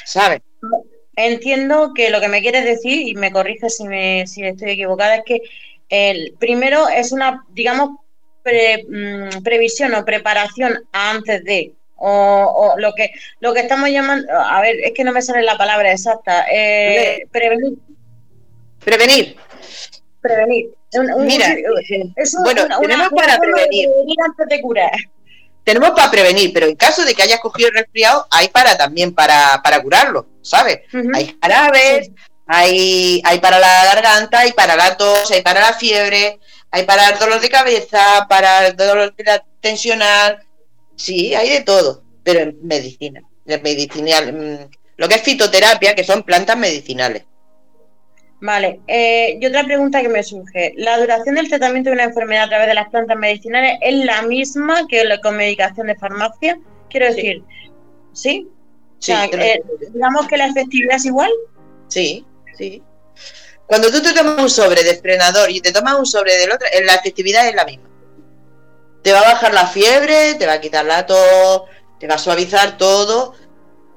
¿Sabes? 0.04 0.40
Entiendo 1.14 1.92
que 1.94 2.10
lo 2.10 2.20
que 2.20 2.26
me 2.26 2.42
quieres 2.42 2.64
decir, 2.64 3.06
y 3.06 3.14
me 3.14 3.30
corriges 3.30 3.76
si, 3.76 3.84
me, 3.84 4.26
si 4.26 4.42
estoy 4.42 4.70
equivocada, 4.70 5.14
es 5.14 5.22
que 5.24 5.40
el 5.88 6.34
primero 6.40 6.88
es 6.88 7.12
una, 7.12 7.44
digamos, 7.50 7.90
mm, 8.44 9.40
previsión 9.44 9.94
o 9.94 10.04
preparación 10.04 10.82
antes 10.90 11.44
de, 11.44 11.74
o, 12.00 12.74
lo 12.78 12.92
que 12.94 13.10
lo 13.40 13.52
que 13.52 13.60
estamos 13.60 13.88
llamando, 13.90 14.26
a 14.32 14.60
ver, 14.60 14.76
es 14.82 14.92
que 14.92 15.04
no 15.04 15.12
me 15.12 15.22
sale 15.22 15.42
la 15.42 15.56
palabra 15.56 15.92
exacta, 15.92 16.46
eh, 16.50 17.26
prevenir. 17.30 17.78
Prevenir. 18.84 19.36
Prevenir. 20.20 20.70
Mira, 21.18 21.56
bueno, 22.42 22.66
tenemos 22.80 23.08
para 23.10 23.38
prevenir. 23.38 23.88
antes 24.24 24.48
de 24.48 24.60
curar. 24.60 24.90
Tenemos 25.62 25.90
para 25.90 26.10
prevenir, 26.10 26.52
pero 26.52 26.66
en 26.66 26.74
caso 26.74 27.04
de 27.04 27.14
que 27.14 27.22
hayas 27.22 27.38
cogido 27.40 27.68
el 27.68 27.74
resfriado, 27.74 28.26
hay 28.30 28.48
para 28.48 28.76
también 28.76 29.14
para, 29.14 29.60
para 29.62 29.80
curarlo, 29.82 30.26
¿sabes? 30.42 30.80
Hay 31.14 31.38
jarabes, 31.40 32.10
hay, 32.46 33.22
hay 33.24 33.38
para 33.40 33.58
la 33.58 33.84
garganta, 33.84 34.40
hay 34.40 34.52
para 34.52 34.74
la 34.74 34.96
tos, 34.96 35.30
hay 35.30 35.42
para 35.42 35.60
la 35.60 35.72
fiebre, 35.74 36.40
hay 36.70 36.84
para 36.84 37.10
el 37.10 37.18
dolor 37.18 37.40
de 37.40 37.50
cabeza, 37.50 38.26
para 38.28 38.68
el 38.68 38.76
dolor 38.76 39.14
tensional. 39.60 40.42
Sí, 41.00 41.34
hay 41.34 41.48
de 41.48 41.62
todo, 41.62 42.02
pero 42.22 42.40
en 42.40 42.58
medicina. 42.62 43.22
En 43.46 43.62
medicinal, 43.62 44.32
mm, 44.34 44.70
lo 44.98 45.08
que 45.08 45.14
es 45.14 45.22
fitoterapia, 45.22 45.94
que 45.94 46.04
son 46.04 46.22
plantas 46.24 46.58
medicinales. 46.58 47.24
Vale, 48.42 48.80
eh, 48.86 49.38
y 49.40 49.46
otra 49.46 49.64
pregunta 49.64 50.02
que 50.02 50.10
me 50.10 50.22
surge. 50.22 50.74
¿La 50.76 50.98
duración 50.98 51.36
del 51.36 51.48
tratamiento 51.48 51.88
de 51.88 51.94
una 51.94 52.04
enfermedad 52.04 52.44
a 52.44 52.48
través 52.50 52.68
de 52.68 52.74
las 52.74 52.90
plantas 52.90 53.16
medicinales 53.16 53.78
es 53.80 53.94
la 54.04 54.20
misma 54.20 54.86
que 54.88 55.02
con 55.22 55.38
medicación 55.38 55.86
de 55.86 55.96
farmacia? 55.96 56.60
Quiero 56.90 57.06
decir, 57.06 57.44
¿sí? 58.12 58.46
sí 58.98 59.12
eh, 59.12 59.62
digamos 59.94 60.28
que 60.28 60.36
la 60.36 60.48
efectividad 60.48 60.96
es 60.96 61.06
igual. 61.06 61.30
Sí, 61.88 62.26
sí. 62.58 62.82
Cuando 63.64 63.90
tú 63.90 64.02
te 64.02 64.12
tomas 64.12 64.42
un 64.42 64.50
sobre 64.50 64.82
de 64.82 64.96
frenador 64.96 65.50
y 65.50 65.62
te 65.62 65.72
tomas 65.72 65.98
un 65.98 66.04
sobre 66.04 66.36
del 66.36 66.52
otro, 66.52 66.66
la 66.84 66.94
efectividad 66.94 67.48
es 67.48 67.54
la 67.54 67.64
misma. 67.64 67.89
Te 69.02 69.12
va 69.12 69.20
a 69.20 69.32
bajar 69.32 69.54
la 69.54 69.66
fiebre, 69.66 70.34
te 70.34 70.46
va 70.46 70.54
a 70.54 70.60
quitar 70.60 70.84
la 70.84 71.06
tos, 71.06 71.62
te 71.98 72.06
va 72.06 72.14
a 72.14 72.18
suavizar 72.18 72.76
todo. 72.76 73.34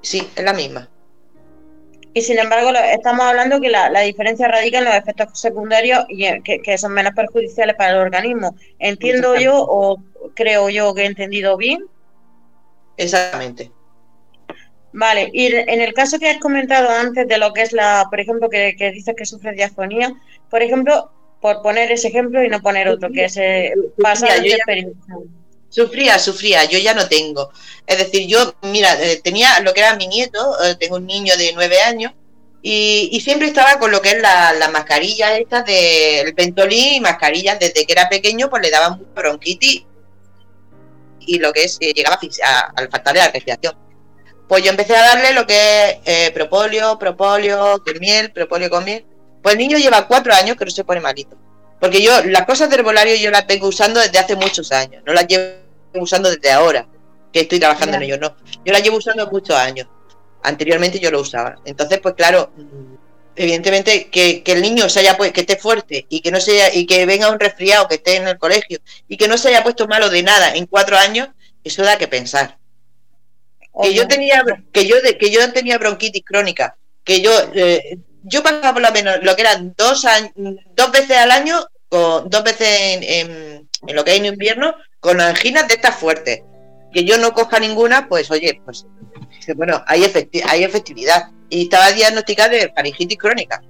Sí, 0.01 0.29
es 0.35 0.43
la 0.43 0.53
misma. 0.53 0.89
Y 2.15 2.21
sin 2.21 2.37
embargo, 2.37 2.69
estamos 2.91 3.25
hablando 3.25 3.59
que 3.59 3.69
la, 3.69 3.89
diferencia 4.01 4.47
radica 4.47 4.77
en 4.77 4.85
los 4.85 4.93
efectos 4.93 5.39
secundarios 5.39 6.05
y 6.09 6.25
que, 6.43 6.77
son 6.77 6.93
menos 6.93 7.13
perjudiciales 7.13 7.75
para 7.75 7.93
el 7.93 7.97
organismo. 7.97 8.55
¿Entiendo 8.77 9.35
yo 9.35 9.55
o 9.57 9.97
creo 10.35 10.69
yo 10.69 10.93
que 10.93 11.03
he 11.03 11.05
entendido 11.07 11.57
bien? 11.57 11.85
Exactamente. 12.97 13.71
Vale, 14.91 15.31
y 15.33 15.47
en 15.47 15.81
el 15.81 15.91
caso 15.93 16.19
que 16.19 16.29
has 16.29 16.37
comentado 16.37 16.87
antes 16.89 17.27
de 17.27 17.39
lo 17.39 17.51
que 17.51 17.63
es 17.63 17.73
la, 17.73 18.05
por 18.11 18.19
ejemplo, 18.19 18.47
que, 18.47 18.75
que 18.77 18.91
dices 18.91 19.15
que 19.17 19.25
sufres 19.25 19.55
diafonía, 19.55 20.13
por 20.51 20.61
ejemplo, 20.61 21.11
por 21.43 21.61
poner 21.61 21.91
ese 21.91 22.07
ejemplo 22.07 22.41
y 22.41 22.47
no 22.47 22.61
poner 22.61 22.87
otro, 22.87 23.11
que 23.11 23.25
es 23.25 23.35
eh, 23.35 23.73
pasar 24.01 24.41
de 24.41 24.47
experiencia. 24.47 25.17
Sufría, 25.67 26.17
sufría, 26.17 26.63
yo 26.63 26.79
ya 26.79 26.93
no 26.93 27.09
tengo. 27.09 27.51
Es 27.85 27.97
decir, 27.97 28.29
yo, 28.29 28.55
mira, 28.61 28.95
eh, 29.03 29.19
tenía 29.21 29.59
lo 29.59 29.73
que 29.73 29.81
era 29.81 29.97
mi 29.97 30.07
nieto, 30.07 30.39
eh, 30.63 30.75
tengo 30.79 30.95
un 30.95 31.05
niño 31.05 31.35
de 31.35 31.51
nueve 31.53 31.81
años, 31.81 32.13
y, 32.61 33.19
siempre 33.19 33.47
estaba 33.47 33.77
con 33.77 33.91
lo 33.91 34.01
que 34.01 34.11
es 34.11 34.21
las 34.21 34.57
la 34.57 34.69
mascarillas 34.69 35.37
estas 35.37 35.65
del 35.65 36.33
pentolín 36.33 36.93
y 36.93 36.99
mascarillas 37.01 37.59
desde 37.59 37.85
que 37.85 37.91
era 37.91 38.07
pequeño, 38.07 38.49
pues 38.49 38.61
le 38.63 38.71
daban 38.71 39.05
bronquitis 39.13 39.83
y 41.19 41.39
lo 41.39 41.51
que 41.51 41.65
es, 41.65 41.77
eh, 41.81 41.91
llegaba 41.93 42.17
al 42.77 42.89
faltarle 42.89 43.19
la 43.19 43.31
respiración. 43.31 43.75
Pues 44.47 44.63
yo 44.63 44.71
empecé 44.71 44.95
a 44.95 45.01
darle 45.01 45.33
lo 45.33 45.45
que 45.45 45.99
es 46.05 46.31
propóleo, 46.31 46.97
propóleo 46.97 47.83
con 47.83 47.99
miel, 47.99 48.31
propóleo 48.31 48.69
con 48.69 48.85
miel. 48.85 49.05
Pues 49.43 49.53
el 49.53 49.59
niño 49.59 49.77
lleva 49.77 50.07
cuatro 50.07 50.33
años 50.33 50.55
que 50.55 50.65
no 50.65 50.71
se 50.71 50.85
pone 50.85 51.01
malito. 51.01 51.37
Porque 51.79 52.01
yo, 52.01 52.23
las 52.23 52.45
cosas 52.45 52.69
de 52.69 52.75
herbolario 52.75 53.15
yo 53.17 53.29
las 53.29 53.45
vengo 53.45 53.67
usando 53.67 53.99
desde 53.99 54.17
hace 54.17 54.37
muchos 54.37 54.71
años, 54.71 55.03
no 55.05 55.13
las 55.13 55.27
llevo 55.27 55.53
usando 55.95 56.29
desde 56.29 56.49
ahora, 56.49 56.87
que 57.33 57.41
estoy 57.41 57.59
trabajando 57.59 57.97
en 57.97 58.03
ello, 58.03 58.17
no. 58.17 58.37
Yo 58.63 58.71
las 58.71 58.81
llevo 58.81 58.97
usando 58.97 59.29
muchos 59.29 59.57
años. 59.57 59.87
Anteriormente 60.43 60.97
yo 60.99 61.11
lo 61.11 61.19
usaba. 61.19 61.55
Entonces, 61.65 61.99
pues 61.99 62.15
claro, 62.15 62.53
evidentemente 63.35 64.09
que, 64.09 64.41
el 64.45 64.61
niño 64.61 64.87
se 64.87 65.01
haya 65.01 65.17
pues, 65.17 65.33
que 65.33 65.41
esté 65.41 65.57
fuerte 65.57 66.05
y 66.07 66.21
que 66.21 66.31
no 66.31 66.39
sea, 66.39 66.73
y 66.73 66.85
que 66.85 67.05
venga 67.05 67.29
un 67.29 67.39
resfriado, 67.39 67.89
que 67.89 67.95
esté 67.95 68.15
en 68.15 68.29
el 68.29 68.37
colegio, 68.37 68.79
y 69.09 69.17
que 69.17 69.27
no 69.27 69.37
se 69.37 69.49
haya 69.49 69.61
puesto 69.61 69.85
malo 69.85 70.09
de 70.09 70.23
nada 70.23 70.55
en 70.55 70.67
cuatro 70.67 70.97
años, 70.97 71.27
eso 71.65 71.83
da 71.83 71.97
que 71.97 72.07
pensar. 72.07 72.57
Que 73.81 73.93
yo 73.93 74.07
tenía, 74.07 74.41
que 74.71 74.87
yo 74.87 74.95
que 75.19 75.31
yo 75.31 75.51
tenía 75.51 75.77
bronquitis 75.77 76.23
crónica, 76.23 76.77
que 77.03 77.21
yo 77.21 77.31
eh, 77.55 77.97
yo 78.23 78.41
pasaba 78.41 78.73
por 78.73 78.81
lo 78.81 78.91
menos 78.91 79.23
lo 79.23 79.35
que 79.35 79.41
eran 79.41 79.73
dos 79.77 80.05
dos 80.75 80.91
veces 80.91 81.17
al 81.17 81.31
año 81.31 81.59
dos 82.25 82.43
veces 82.43 82.67
en, 83.01 83.69
lo 83.93 84.03
que 84.03 84.11
hay 84.11 84.17
en 84.17 84.25
invierno 84.25 84.73
con 84.99 85.21
anginas 85.21 85.67
de 85.67 85.75
estas 85.75 85.95
fuertes. 85.95 86.41
Que 86.91 87.03
yo 87.03 87.17
no 87.17 87.33
coja 87.33 87.59
ninguna, 87.59 88.07
pues 88.07 88.29
oye, 88.29 88.61
pues 88.65 88.85
bueno, 89.55 89.83
hay, 89.87 90.03
hay 90.47 90.63
efectividad. 90.63 91.29
Y 91.49 91.63
estaba 91.63 91.91
diagnosticada 91.91 92.49
de 92.49 92.71
faringitis 92.73 93.17
crónica. 93.17 93.61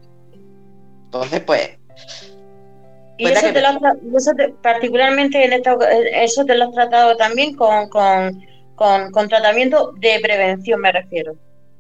Entonces, 1.06 1.42
pues. 1.42 1.78
Y 3.18 3.28
eso, 3.28 3.54
te 3.54 3.62
lo, 3.62 3.80
particularmente 4.62 5.44
en 5.44 5.54
esta, 5.54 5.78
eso 6.14 6.44
te 6.46 6.56
lo 6.56 6.66
has 6.66 6.72
tratado 6.74 7.16
también 7.16 7.56
con, 7.56 7.88
con, 7.90 8.42
con 8.76 9.30
tratamiento 9.30 9.94
de 10.00 10.20
prevención, 10.22 10.82
me 10.82 10.92
refiero. 10.92 11.36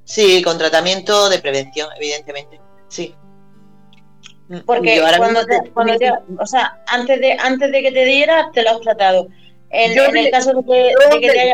Sí, 0.06 0.42
con 0.42 0.58
tratamiento 0.58 1.30
de 1.30 1.40
prevención, 1.40 1.90
evidentemente. 1.98 2.60
Sí. 2.88 3.16
Porque 4.66 5.02
cuando, 5.18 5.46
te, 5.46 5.72
cuando 5.72 5.98
te, 5.98 6.12
o 6.38 6.46
sea, 6.46 6.82
antes 6.88 7.20
de 7.20 7.34
antes 7.40 7.72
de 7.72 7.82
que 7.82 7.92
te 7.92 8.06
diera, 8.06 8.50
te 8.54 8.62
lo 8.62 8.72
has 8.72 8.82
tratado. 8.82 9.28
En, 9.70 9.98
el 9.98 10.30
caso 10.30 10.54
de 10.54 10.64
que, 11.20 11.28
te 11.32 11.40
haya... 11.40 11.54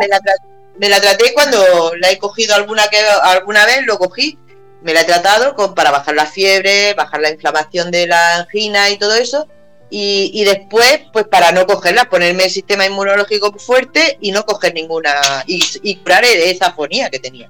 me, 0.78 0.90
la, 0.90 1.00
traté 1.00 1.34
cuando 1.34 1.94
la 1.98 2.12
he 2.12 2.18
cogido 2.18 2.56
alguna 2.56 2.88
que 2.88 3.00
alguna 3.00 3.66
vez, 3.66 3.86
lo 3.86 3.98
cogí, 3.98 4.38
me 4.82 4.94
la 4.94 5.02
he 5.02 5.06
tratado 5.06 5.56
con, 5.56 5.74
para 5.74 5.92
bajar 5.92 6.16
la 6.16 6.26
fiebre, 6.26 6.94
bajar 6.96 7.22
la 7.22 7.30
inflamación 7.30 7.92
de 7.92 8.08
la 8.08 8.38
angina 8.38 8.90
y 8.90 8.98
todo 8.98 9.16
eso. 9.16 9.48
Y, 9.90 10.32
y, 10.34 10.44
después, 10.44 11.02
pues 11.14 11.26
para 11.26 11.52
no 11.52 11.66
cogerla, 11.66 12.10
ponerme 12.10 12.46
el 12.46 12.52
sistema 12.52 12.86
inmunológico 12.86 13.54
fuerte 13.58 14.18
y 14.20 14.32
no 14.32 14.46
coger 14.46 14.74
ninguna, 14.74 15.16
y, 15.48 15.64
y 15.82 15.96
curar 15.96 16.26
esa 16.26 16.68
afonía 16.68 17.10
que 17.10 17.18
tenía, 17.18 17.50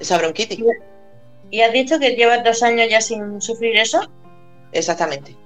esa 0.00 0.18
bronquitis. 0.18 0.64
¿Y 1.50 1.60
has 1.62 1.72
dicho 1.72 1.98
que 1.98 2.16
llevas 2.16 2.44
dos 2.44 2.62
años 2.62 2.88
ya 2.88 3.00
sin 3.00 3.40
sufrir 3.40 3.76
eso? 3.76 4.00
Exactamente. 4.72 5.36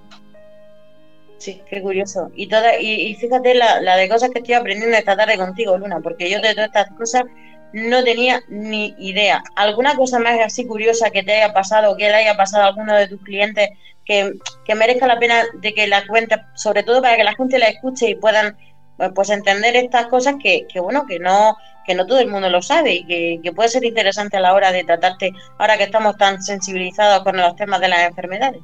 Sí. 1.39 1.61
Qué 1.69 1.83
curioso. 1.83 2.31
Y 2.35 2.47
toda, 2.47 2.79
y, 2.81 3.15
fíjate 3.17 3.55
la, 3.55 3.81
la, 3.81 3.97
de 3.97 4.09
cosas 4.09 4.31
que 4.31 4.39
estoy 4.39 4.55
aprendiendo 4.55 4.97
esta 4.97 5.17
tarde 5.17 5.37
contigo, 5.37 5.77
Luna, 5.77 6.01
porque 6.01 6.31
yo 6.31 6.41
de 6.41 6.55
todas 6.55 6.69
estas 6.69 6.91
cosas 6.97 7.25
no 7.73 8.05
tenía 8.05 8.41
ni 8.49 8.95
idea. 8.99 9.43
¿Alguna 9.57 9.97
cosa 9.97 10.19
más 10.19 10.39
así 10.41 10.65
curiosa 10.67 11.11
que 11.11 11.23
te 11.23 11.35
haya 11.35 11.53
pasado, 11.53 11.97
que 11.97 12.09
le 12.09 12.15
haya 12.15 12.37
pasado 12.37 12.65
a 12.65 12.69
alguno 12.69 12.95
de 12.95 13.09
tus 13.09 13.21
clientes 13.23 13.71
que, 14.05 14.35
que 14.65 14.75
merezca 14.75 15.07
la 15.07 15.19
pena 15.19 15.45
de 15.61 15.75
que 15.75 15.87
la 15.87 16.07
cuentes, 16.07 16.39
sobre 16.55 16.83
todo 16.83 17.03
para 17.03 17.17
que 17.17 17.25
la 17.25 17.35
gente 17.35 17.59
la 17.59 17.69
escuche 17.69 18.11
y 18.11 18.15
puedan 18.15 18.57
pues, 18.97 19.11
pues 19.15 19.31
entender 19.31 19.77
estas 19.77 20.07
cosas 20.07 20.37
que, 20.43 20.67
que 20.73 20.81
bueno, 20.81 21.07
que 21.07 21.19
no, 21.19 21.57
que 21.85 21.95
no 21.95 22.07
todo 22.07 22.19
el 22.19 22.29
mundo 22.29 22.49
lo 22.49 22.63
sabe 22.63 23.05
y 23.07 23.41
que, 23.43 23.53
puede 23.53 23.69
ser 23.69 23.85
interesante 23.85 24.37
a 24.37 24.41
la 24.41 24.55
hora 24.55 24.73
de 24.73 24.85
tratarte, 24.85 25.33
ahora 25.59 25.77
que 25.77 25.85
estamos 25.85 26.17
tan 26.17 26.43
sensibilizados 26.43 27.23
con 27.23 27.37
los 27.37 27.55
temas 27.57 27.81
de 27.81 27.89
las 27.89 28.01
enfermedades. 28.01 28.61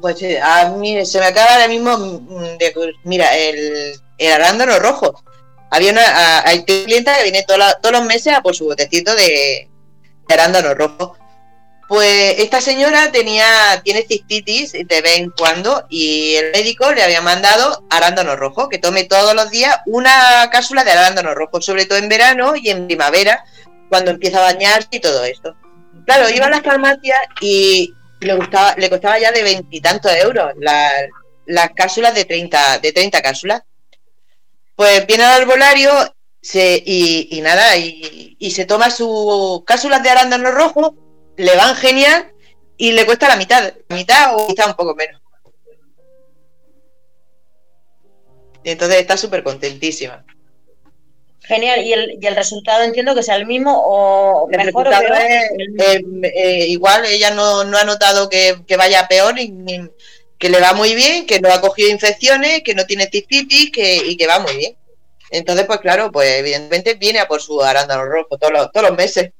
Pues 0.00 0.22
a 0.42 0.70
mí 0.70 1.04
se 1.06 1.18
me 1.18 1.26
acaba 1.26 1.54
ahora 1.54 1.68
mismo, 1.68 1.96
mm, 1.96 2.58
de, 2.58 2.94
mira, 3.04 3.36
el, 3.36 3.94
arándano 4.32 4.78
rojo. 4.78 5.22
Había 5.70 5.92
una, 5.92 6.42
hay 6.44 6.64
clienta 6.64 7.16
que 7.16 7.22
viene 7.24 7.44
todos 7.46 7.92
los 7.92 8.04
meses 8.04 8.34
a 8.34 8.42
por 8.42 8.54
su 8.54 8.66
botecito 8.66 9.14
de, 9.14 9.68
de 10.28 10.34
arándano 10.34 10.74
rojo. 10.74 11.16
Pues 11.90 12.38
esta 12.38 12.60
señora 12.60 13.10
tenía, 13.10 13.80
tiene 13.82 14.02
cistitis 14.02 14.70
de 14.70 15.02
vez 15.02 15.18
en 15.18 15.30
cuando 15.30 15.86
y 15.88 16.36
el 16.36 16.52
médico 16.52 16.92
le 16.92 17.02
había 17.02 17.20
mandado 17.20 17.84
arándano 17.90 18.36
rojo, 18.36 18.68
que 18.68 18.78
tome 18.78 19.02
todos 19.02 19.34
los 19.34 19.50
días 19.50 19.76
una 19.86 20.48
cápsula 20.52 20.84
de 20.84 20.92
arándano 20.92 21.34
rojo, 21.34 21.60
sobre 21.60 21.86
todo 21.86 21.98
en 21.98 22.08
verano 22.08 22.54
y 22.54 22.70
en 22.70 22.86
primavera, 22.86 23.44
cuando 23.88 24.12
empieza 24.12 24.38
a 24.38 24.52
bañarse 24.52 24.86
y 24.92 25.00
todo 25.00 25.24
esto. 25.24 25.56
Claro, 26.06 26.30
iba 26.30 26.46
a 26.46 26.50
las 26.50 26.62
farmacias 26.62 27.18
y 27.40 27.92
le, 28.20 28.38
costaba 28.88 29.18
ya 29.18 29.32
de 29.32 29.42
veintitantos 29.42 30.12
euros 30.14 30.52
las 30.60 31.70
cápsulas 31.74 32.14
de 32.14 32.24
30, 32.24 32.78
de 32.78 32.92
30 32.92 33.20
cápsulas. 33.20 33.62
Pues 34.76 35.04
viene 35.08 35.24
al 35.24 35.40
arbolario 35.42 35.90
y, 36.54 37.40
nada, 37.42 37.76
y, 37.76 38.48
se 38.52 38.64
toma 38.64 38.92
sus 38.92 39.64
cápsulas 39.64 40.04
de 40.04 40.10
arándano 40.10 40.52
rojo, 40.52 41.09
le 41.40 41.56
van 41.56 41.74
genial 41.74 42.30
y 42.76 42.92
le 42.92 43.06
cuesta 43.06 43.28
la 43.28 43.36
mitad, 43.36 43.72
la 43.88 43.96
mitad 43.96 44.36
o 44.36 44.46
quizá 44.46 44.66
un 44.66 44.74
poco 44.74 44.94
menos. 44.94 45.20
Entonces 48.62 49.00
está 49.00 49.16
súper 49.16 49.42
contentísima. 49.42 50.24
Genial, 51.42 51.82
¿Y 51.82 51.92
el, 51.94 52.18
¿y 52.20 52.26
el 52.26 52.36
resultado 52.36 52.84
entiendo 52.84 53.14
que 53.14 53.22
sea 53.22 53.36
el 53.36 53.46
mismo 53.46 53.74
o 53.74 54.48
el 54.50 54.64
mejor 54.64 54.86
o 54.86 54.90
peor? 54.90 55.16
Eh, 55.16 56.04
eh, 56.22 56.66
igual 56.68 57.06
ella 57.06 57.30
no, 57.30 57.60
ha 57.60 57.84
notado 57.84 58.28
que, 58.28 58.62
vaya 58.76 59.08
peor, 59.08 59.34
que 60.38 60.48
le 60.48 60.60
va 60.60 60.74
muy 60.74 60.94
bien, 60.94 61.26
que 61.26 61.40
no 61.40 61.50
ha 61.50 61.60
cogido 61.60 61.88
infecciones, 61.88 62.62
que 62.62 62.74
no 62.74 62.84
tiene 62.84 63.08
cistitis 63.10 63.72
que, 63.72 63.96
y 63.96 64.16
que 64.16 64.26
va 64.26 64.38
muy 64.38 64.56
bien. 64.56 64.76
Entonces, 65.30 65.64
pues 65.64 65.80
claro, 65.80 66.12
pues 66.12 66.38
evidentemente 66.38 66.94
viene 66.94 67.20
a 67.20 67.28
por 67.28 67.40
su 67.40 67.62
arándano 67.62 68.04
rojo 68.04 68.36
todos 68.36 68.52
los, 68.52 68.72
todos 68.72 68.88
los 68.88 68.96
meses. 68.98 69.32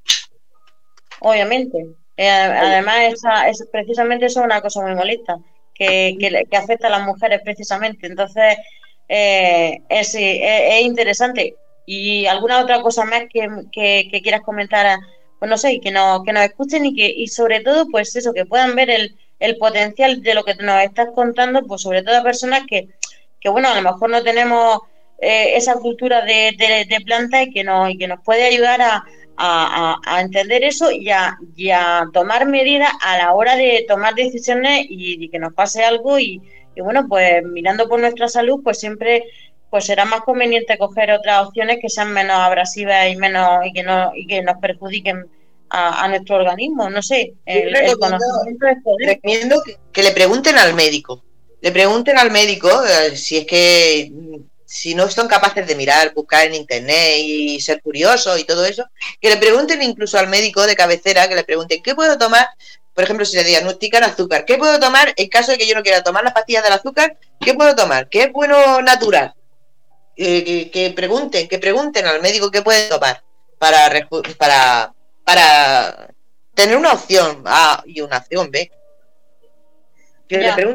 Obviamente. 1.21 1.87
Eh, 2.16 2.29
además, 2.29 3.14
esa, 3.14 3.49
es, 3.49 3.66
precisamente 3.73 4.27
eso 4.27 4.41
es 4.41 4.47
una 4.47 4.61
cosa 4.61 4.83
muy 4.83 4.95
molesta, 4.95 5.39
que, 5.75 6.16
que, 6.18 6.57
afecta 6.57 6.89
a 6.89 6.91
las 6.91 7.07
mujeres 7.07 7.41
precisamente. 7.43 8.07
Entonces, 8.07 8.57
eh, 9.09 9.81
es, 9.89 10.14
es, 10.14 10.83
interesante. 10.83 11.57
¿Y 11.87 12.27
alguna 12.27 12.61
otra 12.61 12.83
cosa 12.83 13.05
más 13.05 13.23
que, 13.33 13.49
que, 13.73 14.21
quieras 14.23 14.43
comentar? 14.43 14.99
Pues 15.39 15.51
no 15.51 15.57
sé, 15.57 15.81
que, 15.81 15.91
no, 15.91 16.23
que 16.23 16.33
nos 16.33 16.45
escuchen 16.45 16.85
y 16.85 16.95
que 16.95 17.09
y 17.09 17.29
sobre 17.29 17.61
todo, 17.61 17.87
pues 17.91 18.14
eso, 18.14 18.35
que 18.35 18.45
puedan 18.45 18.77
ver 18.77 18.91
el, 18.91 19.16
el 19.39 19.57
potencial 19.57 20.23
de 20.23 20.35
lo 20.35 20.45
que 20.45 20.55
nos 20.57 20.83
estás 20.83 21.09
contando, 21.14 21.62
pues 21.66 21.83
sobre 21.83 22.03
todo 22.03 22.18
a 22.18 22.23
personas 22.23 22.64
que, 22.68 22.89
que 23.41 23.49
bueno, 23.49 23.68
a 23.71 23.81
lo 23.81 23.83
mejor 23.83 24.11
no 24.11 24.23
tenemos 24.23 24.81
eh, 25.18 25.57
esa 25.57 25.75
cultura 25.75 26.23
de, 26.25 26.55
de, 26.89 27.01
planta 27.01 27.43
y 27.43 27.51
que, 27.51 27.64
nos, 27.64 27.91
y 27.91 27.99
que 27.99 28.07
nos 28.07 28.21
puede 28.23 28.45
ayudar 28.45 28.83
a, 28.83 29.05
a, 29.41 30.20
entender 30.20 30.62
eso 30.64 30.91
y 30.91 31.11
a, 31.11 31.38
tomar 32.12 32.47
medidas 32.47 32.93
a 33.01 33.18
la 33.18 33.32
hora 33.32 33.57
de 33.57 33.84
tomar 33.88 34.14
decisiones 34.14 34.86
y, 34.88 35.28
que 35.30 35.38
nos 35.38 35.55
pase 35.55 35.82
algo 35.82 36.18
y, 36.18 36.41
bueno, 36.76 37.07
pues 37.09 37.43
mirando 37.45 37.88
por 37.88 38.01
nuestra 38.01 38.28
salud, 38.28 38.61
pues 38.62 38.78
siempre 38.78 39.24
pues 39.70 39.84
será 39.86 40.05
más 40.05 40.22
conveniente 40.22 40.76
coger 40.78 41.12
otras 41.12 41.47
opciones 41.47 41.78
que 41.80 41.88
sean 41.88 42.12
menos 42.12 42.36
abrasivas 42.36 43.09
y 43.09 43.16
menos 43.16 43.64
y 43.64 43.72
que 43.72 43.84
no 43.84 44.11
y 44.16 44.26
que 44.26 44.43
nos 44.43 44.57
perjudiquen 44.59 45.26
a, 45.68 46.09
nuestro 46.09 46.36
organismo, 46.36 46.91
no 46.91 47.01
sé. 47.01 47.34
El, 47.47 47.72
recomiendo, 47.72 49.62
que, 49.93 50.03
le 50.03 50.11
pregunten 50.11 50.59
al 50.59 50.74
médico, 50.74 51.22
le 51.61 51.70
pregunten 51.70 52.18
al 52.18 52.32
médico 52.32 52.68
eh, 52.68 53.16
si 53.16 53.36
es 53.36 53.47
que 53.47 54.11
si 54.71 54.95
no 54.95 55.11
son 55.11 55.27
capaces 55.27 55.66
de 55.66 55.75
mirar, 55.75 56.14
buscar 56.14 56.47
en 56.47 56.55
internet 56.55 57.16
y 57.18 57.61
ser 57.61 57.83
curiosos 57.83 58.39
y 58.39 58.45
todo 58.45 58.64
eso, 58.64 58.85
que 59.21 59.29
le 59.29 59.37
pregunten 59.37 59.83
incluso 59.83 60.16
al 60.16 60.29
médico 60.29 60.64
de 60.64 60.77
cabecera, 60.77 61.29
que 61.29 61.35
le 61.35 61.43
pregunten, 61.43 61.83
¿qué 61.83 61.93
puedo 61.97 62.16
tomar? 62.16 62.49
Por 62.95 63.03
ejemplo, 63.03 63.27
si 63.27 63.37
le 63.37 63.43
diagnostican 63.43 64.05
azúcar, 64.05 64.45
¿qué 64.45 64.59
puedo 64.59 64.79
tomar 64.79 65.12
en 65.16 65.29
caso 65.29 65.51
de 65.51 65.59
que 65.59 65.66
yo 65.66 65.75
no 65.75 65.83
quiera 65.83 66.05
tomar 66.05 66.23
las 66.23 66.35
pastillas 66.35 66.62
del 66.62 66.75
azúcar? 66.75 67.18
¿Qué 67.41 67.53
puedo 67.55 67.75
tomar? 67.75 68.09
¿Qué 68.09 68.23
es 68.23 68.33
bueno 68.33 68.81
natural? 68.81 69.35
Eh, 70.16 70.71
que, 70.71 70.91
pregunten, 70.93 71.49
que 71.49 71.59
pregunten 71.59 72.07
al 72.07 72.23
médico 72.23 72.53
qué 72.53 72.62
puede 72.62 72.89
tomar 72.89 73.25
para, 73.59 74.09
para, 74.39 74.95
para 75.25 76.14
tener 76.55 76.77
una 76.77 76.93
opción 76.93 77.43
A 77.45 77.83
y 77.87 78.03
una 78.03 78.18
opción 78.18 78.53
B 78.53 78.71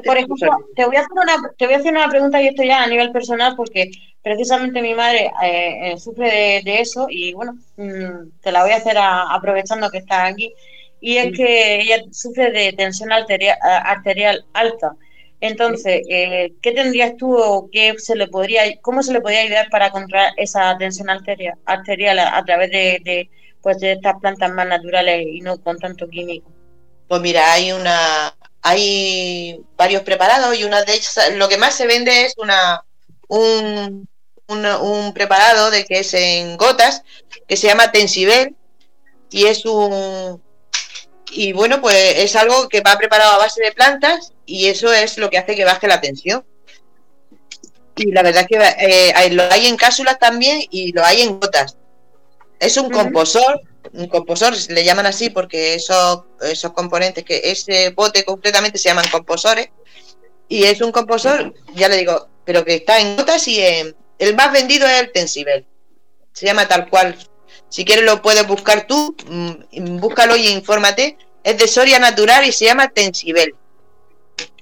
por 0.06 0.18
ejemplo, 0.18 0.58
te 0.76 0.86
voy, 0.86 0.96
a 0.96 1.00
hacer 1.00 1.12
una, 1.12 1.52
te 1.58 1.66
voy 1.66 1.76
a 1.76 1.78
hacer 1.78 1.92
una 1.92 2.10
pregunta 2.10 2.42
y 2.42 2.48
esto 2.48 2.64
ya 2.64 2.84
a 2.84 2.88
nivel 2.88 3.12
personal 3.12 3.56
porque 3.56 3.90
precisamente 4.22 4.82
mi 4.82 4.94
madre 4.94 5.32
eh, 5.44 5.92
eh, 5.92 5.98
sufre 5.98 6.62
de, 6.64 6.80
eso 6.82 7.08
y 7.10 7.34
bueno, 7.34 7.58
mm, 7.78 8.42
te 8.42 8.52
la 8.52 8.64
voy 8.64 8.72
a 8.72 8.78
hacer 8.78 8.98
aprovechando 8.98 9.90
que 9.90 10.00
estás 10.00 10.32
aquí 10.32 10.54
y 11.00 11.18
es 11.18 11.38
que 11.38 11.82
ella 11.82 12.04
sufre 12.12 12.52
de 12.52 12.74
tensión 12.74 13.12
arterial, 13.12 13.58
arterial 13.62 14.46
alta. 14.54 14.96
Entonces, 15.42 16.02
eh, 16.10 16.54
¿qué 16.62 16.72
tendrías 16.72 17.16
tú 17.18 17.38
o 17.38 17.70
qué 17.72 17.94
se 17.98 18.16
le 18.16 18.28
podría, 18.28 18.64
cómo 18.82 19.04
se 19.04 19.14
le 19.14 19.22
podría 19.22 19.42
ayudar 19.42 19.70
para 19.70 19.92
controlar 19.92 20.34
esa 20.38 20.76
tensión 20.78 21.10
arterial, 21.10 21.58
arterial 21.66 22.18
a, 22.20 22.44
través 22.46 22.72
de, 22.72 23.00
de, 23.04 23.30
pues 23.62 23.80
de 23.80 23.92
estas 23.92 24.16
plantas 24.20 24.52
más 24.52 24.68
naturales 24.68 25.28
y 25.30 25.42
no 25.42 25.62
con 25.62 25.78
tanto 25.78 26.08
químico? 26.08 26.50
Pues 27.08 27.22
mira, 27.22 27.54
hay 27.54 27.72
una, 27.72 28.34
hay 28.68 29.62
varios 29.78 30.02
preparados 30.02 30.58
y 30.58 30.64
una 30.64 30.84
de 30.84 30.96
ellas, 30.96 31.20
lo 31.36 31.48
que 31.48 31.60
más 31.60 31.76
se 31.76 31.86
vende 31.86 32.26
es 32.26 32.34
una, 32.38 32.84
un, 33.28 34.10
un, 34.48 35.14
preparado 35.14 35.70
de 35.70 35.86
que 35.86 36.00
es 36.00 36.16
en 36.16 36.58
gotas, 36.58 37.04
que 37.48 37.58
se 37.58 37.68
llama 37.68 37.92
Tensibel, 37.92 38.56
y 39.30 39.46
es 39.46 39.66
un, 39.66 40.42
y 41.30 41.54
bueno, 41.54 41.80
pues 41.80 42.16
es 42.18 42.36
algo 42.36 42.68
que 42.68 42.82
va 42.82 42.98
preparado 42.98 43.34
a 43.34 43.38
base 43.38 43.62
de 43.62 43.72
plantas 43.72 44.34
y 44.48 44.66
eso 44.66 44.92
es 44.92 45.20
lo 45.20 45.30
que 45.30 45.38
hace 45.38 45.56
que 45.56 45.64
baje 45.64 45.88
la 45.88 46.02
tensión. 46.02 46.44
Y 47.96 48.12
la 48.14 48.24
verdad 48.24 48.42
es 48.42 48.48
que 48.48 49.14
eh, 49.14 49.30
lo 49.30 49.44
hay 49.52 49.68
en 49.68 49.78
cápsulas 49.78 50.18
también 50.18 50.64
y 50.72 50.92
lo 50.92 51.06
hay 51.06 51.22
en 51.22 51.40
gotas. 51.40 51.78
Es 52.60 52.78
un 52.78 52.86
un 52.86 52.92
composor, 52.92 53.62
le 54.70 54.84
llaman 54.84 55.06
así 55.06 55.30
porque 55.30 55.76
esos, 55.76 56.24
esos 56.42 56.72
componentes, 56.74 57.24
que 57.24 57.42
ese 57.44 57.90
bote 57.92 58.24
concretamente 58.24 58.78
se 58.78 58.90
llaman 58.90 59.06
composores, 59.12 59.70
y 60.48 60.64
es 60.64 60.82
un 60.82 60.92
composor, 60.92 61.54
ya 61.74 61.90
le 61.90 61.98
digo, 61.98 62.28
pero 62.44 62.64
que 62.64 62.76
está 62.76 63.00
en 63.00 63.16
notas 63.16 63.48
y 63.48 63.62
en, 63.62 63.96
el 64.20 64.36
más 64.36 64.52
vendido 64.52 64.88
es 64.88 65.02
el 65.02 65.12
Tensibel. 65.12 65.66
Se 66.32 66.46
llama 66.46 66.68
tal 66.68 66.90
cual. 66.90 67.16
Si 67.70 67.84
quieres 67.84 68.06
lo 68.06 68.22
puedes 68.22 68.48
buscar 68.48 68.88
tú, 68.88 69.16
mm, 69.28 70.00
búscalo 70.00 70.36
y 70.36 70.48
infórmate. 70.48 71.18
Es 71.44 71.58
de 71.58 71.68
Soria 71.68 72.00
Natural 72.00 72.46
y 72.46 72.52
se 72.52 72.66
llama 72.66 72.90
Tensibel. 72.90 73.56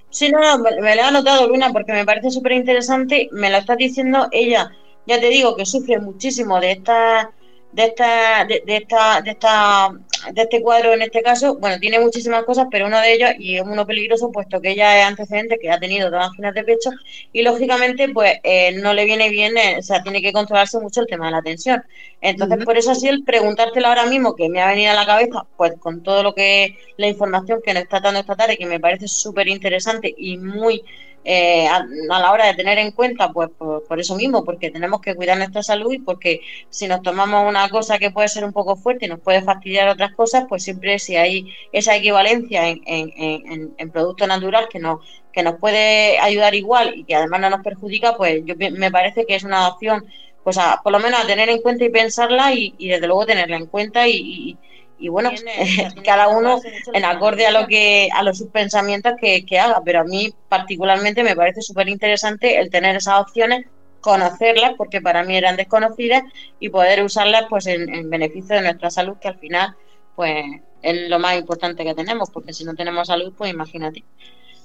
Sí, 0.09 0.29
no, 0.29 0.39
no, 0.39 0.59
me, 0.59 0.71
lo 0.71 1.01
he 1.01 1.01
anotado, 1.01 1.47
Luna, 1.47 1.71
porque 1.71 1.91
me 1.91 2.05
parece 2.05 2.29
súper 2.29 2.53
interesante. 2.53 3.29
Me 3.31 3.49
lo 3.49 3.57
está 3.57 3.75
diciendo 3.75 4.27
ella. 4.31 4.71
Ya 5.05 5.19
te 5.19 5.29
digo 5.29 5.55
que 5.55 5.65
sufre 5.65 5.99
muchísimo 5.99 6.59
de 6.59 6.71
estas 6.71 7.27
de 7.73 7.85
esta, 7.85 8.45
de, 8.45 8.63
esta, 8.67 9.21
de 9.21 9.31
esta, 9.31 9.89
de 10.31 10.41
este 10.43 10.61
cuadro 10.61 10.93
en 10.93 11.01
este 11.01 11.23
caso, 11.23 11.55
bueno, 11.55 11.79
tiene 11.79 11.99
muchísimas 11.99 12.43
cosas, 12.43 12.67
pero 12.69 12.85
uno 12.85 12.99
de 12.99 13.13
ellos, 13.13 13.31
y 13.39 13.57
es 13.57 13.63
uno 13.63 13.85
peligroso, 13.85 14.31
puesto 14.31 14.61
que 14.61 14.71
ella 14.71 15.01
es 15.01 15.05
antecedente, 15.07 15.57
que 15.59 15.71
ha 15.71 15.79
tenido 15.79 16.11
dos 16.11 16.23
anginas 16.23 16.53
de 16.53 16.63
pecho, 16.63 16.91
y 17.31 17.41
lógicamente, 17.41 18.09
pues 18.09 18.35
eh, 18.43 18.73
no 18.73 18.93
le 18.93 19.05
viene 19.05 19.29
bien, 19.29 19.57
eh, 19.57 19.77
o 19.79 19.81
sea, 19.81 20.03
tiene 20.03 20.21
que 20.21 20.31
controlarse 20.31 20.79
mucho 20.79 21.01
el 21.01 21.07
tema 21.07 21.25
de 21.25 21.31
la 21.31 21.41
tensión. 21.41 21.83
Entonces, 22.21 22.63
por 22.63 22.77
eso 22.77 22.91
así 22.91 23.07
el 23.07 23.23
preguntártelo 23.23 23.87
ahora 23.87 24.05
mismo, 24.05 24.35
que 24.35 24.49
me 24.49 24.61
ha 24.61 24.67
venido 24.67 24.91
a 24.91 24.95
la 24.95 25.05
cabeza, 25.05 25.45
pues 25.57 25.73
con 25.79 26.03
todo 26.03 26.21
lo 26.21 26.35
que 26.35 26.77
la 26.97 27.07
información 27.07 27.59
que 27.65 27.73
nos 27.73 27.83
está 27.83 27.99
dando 27.99 28.19
esta 28.19 28.35
tarde, 28.35 28.57
que 28.57 28.67
me 28.67 28.79
parece 28.79 29.07
súper 29.07 29.47
interesante 29.47 30.13
y 30.15 30.37
muy 30.37 30.83
eh, 31.25 31.67
a, 31.67 31.85
la 31.85 32.31
hora 32.31 32.47
de 32.47 32.53
tener 32.53 32.77
en 32.77 32.91
cuenta, 32.91 33.31
pues 33.31 33.49
por, 33.57 33.99
eso 33.99 34.15
mismo, 34.15 34.43
porque 34.43 34.71
tenemos 34.71 35.01
que 35.01 35.15
cuidar 35.15 35.37
nuestra 35.37 35.63
salud 35.63 35.93
y 35.93 35.99
porque 35.99 36.41
si 36.69 36.87
nos 36.87 37.01
tomamos 37.01 37.47
una 37.47 37.69
cosa 37.69 37.97
que 37.97 38.11
puede 38.11 38.27
ser 38.27 38.43
un 38.43 38.53
poco 38.53 38.75
fuerte 38.75 39.05
y 39.05 39.09
nos 39.09 39.19
puede 39.19 39.41
fastidiar 39.41 39.87
otras 39.87 40.13
cosas, 40.13 40.45
pues 40.49 40.63
siempre 40.63 40.99
si 40.99 41.15
hay 41.15 41.53
esa 41.71 41.95
equivalencia 41.95 42.67
en, 42.69 42.81
en, 42.85 43.91
producto 43.91 44.25
natural 44.27 44.67
que 44.69 44.79
nos, 44.79 44.99
que 45.31 45.43
nos 45.43 45.59
puede 45.59 46.17
ayudar 46.19 46.55
igual 46.55 46.93
y 46.95 47.03
que 47.03 47.15
además 47.15 47.41
no 47.41 47.49
nos 47.51 47.61
perjudica, 47.61 48.17
pues 48.17 48.43
yo 48.45 48.55
me 48.57 48.91
parece 48.91 49.25
que 49.25 49.35
es 49.35 49.43
una 49.43 49.67
opción, 49.67 50.05
pues 50.43 50.57
por 50.83 50.91
lo 50.91 50.99
menos 50.99 51.23
a 51.23 51.27
tener 51.27 51.49
en 51.49 51.61
cuenta 51.61 51.85
y 51.85 51.89
pensarla 51.89 52.53
y, 52.53 52.75
desde 52.79 53.07
luego 53.07 53.25
tenerla 53.25 53.57
en 53.57 53.67
cuenta 53.67 54.07
y 54.07 54.17
y 54.17 54.57
bueno, 54.99 55.31
cada 56.05 56.29
uno 56.29 56.61
en 56.93 57.05
acorde 57.05 57.45
a 57.45 57.51
lo 57.51 57.67
que 57.67 58.09
a 58.13 58.23
los 58.23 58.41
pensamientos 58.43 59.13
que, 59.19 59.59
haga, 59.59 59.81
pero 59.83 60.01
a 60.01 60.03
mí 60.03 60.33
particularmente 60.49 61.23
me 61.23 61.35
parece 61.35 61.61
súper 61.61 61.89
interesante 61.89 62.59
el 62.59 62.69
tener 62.69 62.95
esas 62.95 63.19
opciones, 63.19 63.65
conocerlas, 64.01 64.73
porque 64.77 65.01
para 65.01 65.23
mí 65.23 65.35
eran 65.35 65.55
desconocidas, 65.55 66.23
y 66.59 66.69
poder 66.69 67.03
usarlas 67.03 67.45
pues 67.49 67.67
en, 67.67 68.09
beneficio 68.09 68.55
de 68.55 68.61
nuestra 68.61 68.89
salud, 68.89 69.17
que 69.21 69.29
al 69.29 69.39
final 69.39 69.75
pues 70.15 70.45
es 70.81 71.09
lo 71.09 71.19
más 71.19 71.37
importante 71.37 71.83
que 71.83 71.95
tenemos, 71.95 72.29
porque 72.29 72.53
si 72.53 72.63
no 72.65 72.75
tenemos 72.75 73.07
salud, 73.07 73.33
pues 73.37 73.51
imagínate. 73.51 74.03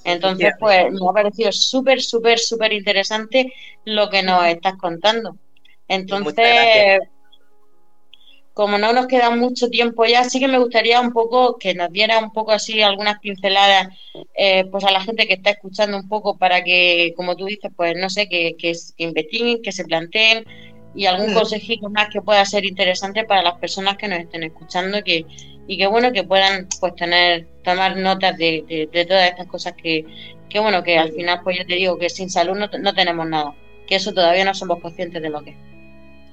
Entonces, 0.05 0.53
pues 0.59 0.91
me 0.93 1.09
ha 1.09 1.12
parecido 1.12 1.53
súper, 1.53 2.01
súper, 2.01 2.39
súper 2.39 2.72
interesante 2.72 3.53
lo 3.85 4.09
que 4.09 4.22
nos 4.22 4.47
estás 4.47 4.76
contando. 4.76 5.37
Entonces, 5.87 7.01
como 8.59 8.77
no 8.77 8.93
nos 8.93 9.07
queda 9.07 9.31
mucho 9.31 9.69
tiempo 9.69 10.05
ya, 10.05 10.25
sí 10.25 10.41
que 10.41 10.49
me 10.49 10.59
gustaría 10.59 11.01
un 11.01 11.13
poco 11.13 11.59
que 11.59 11.75
nos 11.75 11.93
diera 11.93 12.19
un 12.19 12.33
poco 12.33 12.51
así 12.51 12.83
algunas 12.83 13.21
pinceladas 13.21 13.87
eh, 14.35 14.65
pues 14.65 14.83
a 14.83 14.91
la 14.91 15.01
gente 15.01 15.29
que 15.29 15.35
está 15.35 15.51
escuchando 15.51 15.97
un 15.97 16.09
poco 16.09 16.37
para 16.37 16.65
que, 16.65 17.15
como 17.17 17.37
tú 17.37 17.45
dices, 17.45 17.71
pues 17.77 17.95
no 17.97 18.11
sé, 18.11 18.29
que, 18.29 18.57
que, 18.59 18.73
investiguen, 18.97 19.63
que 19.63 19.71
se 19.71 19.85
planteen 19.85 20.45
y 20.93 21.07
algún 21.07 21.31
mm. 21.31 21.35
consejito 21.35 21.89
más 21.89 22.09
que 22.09 22.21
pueda 22.21 22.45
ser 22.45 22.65
interesante 22.65 23.23
para 23.23 23.45
las 23.45 23.61
personas 23.61 23.97
que 23.97 24.09
nos 24.09 24.19
estén 24.19 24.43
escuchando 24.43 25.05
que, 25.05 25.25
y 25.69 25.79
que 25.79 25.87
bueno, 25.87 26.11
que 26.11 26.25
puedan 26.25 26.67
pues 26.81 26.97
tener, 26.97 27.47
tomar 27.63 27.97
notas 27.97 28.37
de, 28.37 28.89
de, 28.93 29.05
todas 29.05 29.31
estas 29.31 29.47
cosas 29.47 29.75
que, 29.81 30.05
que 30.49 30.59
bueno, 30.59 30.83
que 30.83 30.99
al 30.99 31.13
final 31.13 31.43
pues 31.45 31.59
yo 31.59 31.65
te 31.65 31.77
digo 31.77 31.97
que 31.97 32.11
sin 32.11 32.29
salud 32.29 32.57
no, 32.57 32.69
no 32.77 32.93
tenemos 32.93 33.25
nada, 33.29 33.55
que 33.87 33.95
eso 33.95 34.13
todavía 34.13 34.45
no 34.45 34.53
somos 34.53 34.81
conscientes 34.81 35.23
de 35.23 35.31
lo 35.31 35.45
que 35.45 35.51
es. 35.51 35.78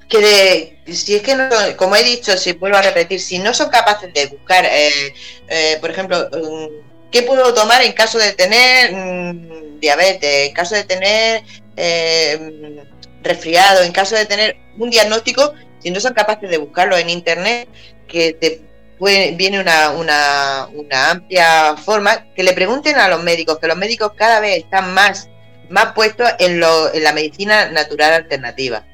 Que 0.10 0.80
si 0.94 1.16
es 1.16 1.22
que 1.22 1.36
no, 1.36 1.50
como 1.78 1.96
he 1.96 2.04
dicho, 2.04 2.38
si 2.38 2.54
vuelvo 2.54 2.78
a 2.78 2.82
repetir, 2.82 3.20
si 3.20 3.40
no 3.40 3.54
son 3.54 3.70
capaces 3.70 4.14
de 4.14 4.28
buscar, 4.28 4.66
eh, 4.66 5.14
eh, 5.48 5.78
por 5.82 5.90
ejemplo, 5.90 6.30
mm, 6.32 7.10
¿qué 7.12 7.24
puedo 7.24 7.54
tomar 7.54 7.82
en 7.82 7.94
caso 7.94 8.18
de 8.20 8.34
tener 8.34 8.94
mm, 8.94 9.80
diabetes, 9.80 10.48
en 10.48 10.54
caso 10.54 10.76
de 10.76 10.84
tener 10.84 11.44
eh, 11.78 12.84
resfriado, 13.24 13.84
en 13.84 13.92
caso 13.92 14.16
de 14.16 14.26
tener 14.26 14.58
un 14.78 14.90
diagnóstico, 14.90 15.54
si 15.80 15.90
no 15.92 16.00
son 16.00 16.14
capaces 16.14 16.50
de 16.50 16.58
buscarlo 16.58 16.98
en 16.98 17.10
internet, 17.10 17.68
que 18.08 18.34
te 18.34 18.62
viene 19.00 19.60
una, 19.60 19.90
una, 19.90 20.70
una 20.74 21.12
amplia 21.12 21.76
forma, 21.78 22.34
que 22.34 22.44
le 22.44 22.54
pregunten 22.54 22.96
a 22.98 23.10
los 23.10 23.24
médicos, 23.24 23.60
que 23.60 23.68
los 23.68 23.78
médicos 23.78 24.14
cada 24.16 24.40
vez 24.40 24.60
están 24.64 24.94
más, 24.94 25.30
más 25.70 25.94
puestos 25.94 26.30
en, 26.40 26.60
lo, 26.60 26.94
en 26.94 27.04
la 27.04 27.12
medicina 27.12 27.70
natural 27.72 28.14
alternativa 28.14 28.86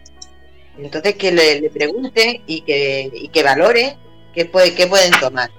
entonces 0.77 1.15
que 1.15 1.31
le, 1.31 1.69
pregunten 1.69 2.43
y 2.47 2.61
que, 2.61 3.09
y 3.13 3.29
que 3.29 3.43
valore 3.43 3.97
qué, 4.33 4.45
puede, 4.45 4.73
qué 4.73 4.87
pueden 4.87 5.11
tomar. 5.19 5.51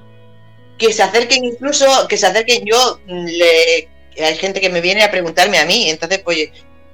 Que 0.79 0.93
se 0.93 1.03
acerquen 1.03 1.45
incluso, 1.45 1.87
que 2.09 2.17
se 2.17 2.27
acerquen 2.27 2.65
yo, 2.65 3.01
mm, 3.07 3.27
le, 3.27 3.89
hay 4.21 4.37
gente 4.37 4.61
que 4.61 4.71
me 4.71 4.81
viene 4.81 5.03
a 5.03 5.11
preguntarme 5.11 5.59
a 5.59 5.67
mí, 5.67 5.89
entonces 5.89 6.19
pues 6.21 6.51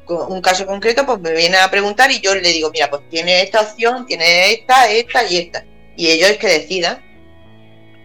un 0.08 0.40
caso 0.40 0.66
concreto 0.66 1.04
pues 1.04 1.20
me 1.20 1.32
viene 1.32 1.58
a 1.58 1.70
preguntar 1.70 2.10
y 2.10 2.20
yo 2.20 2.34
le 2.34 2.52
digo, 2.52 2.70
mira, 2.70 2.88
pues 2.88 3.02
tiene 3.10 3.42
esta 3.42 3.60
opción, 3.60 4.06
tiene 4.06 4.52
esta, 4.52 4.90
esta 4.90 5.24
y 5.24 5.36
esta. 5.36 5.64
Y 5.96 6.08
ellos 6.08 6.32
que 6.38 6.46
decidan. 6.46 7.04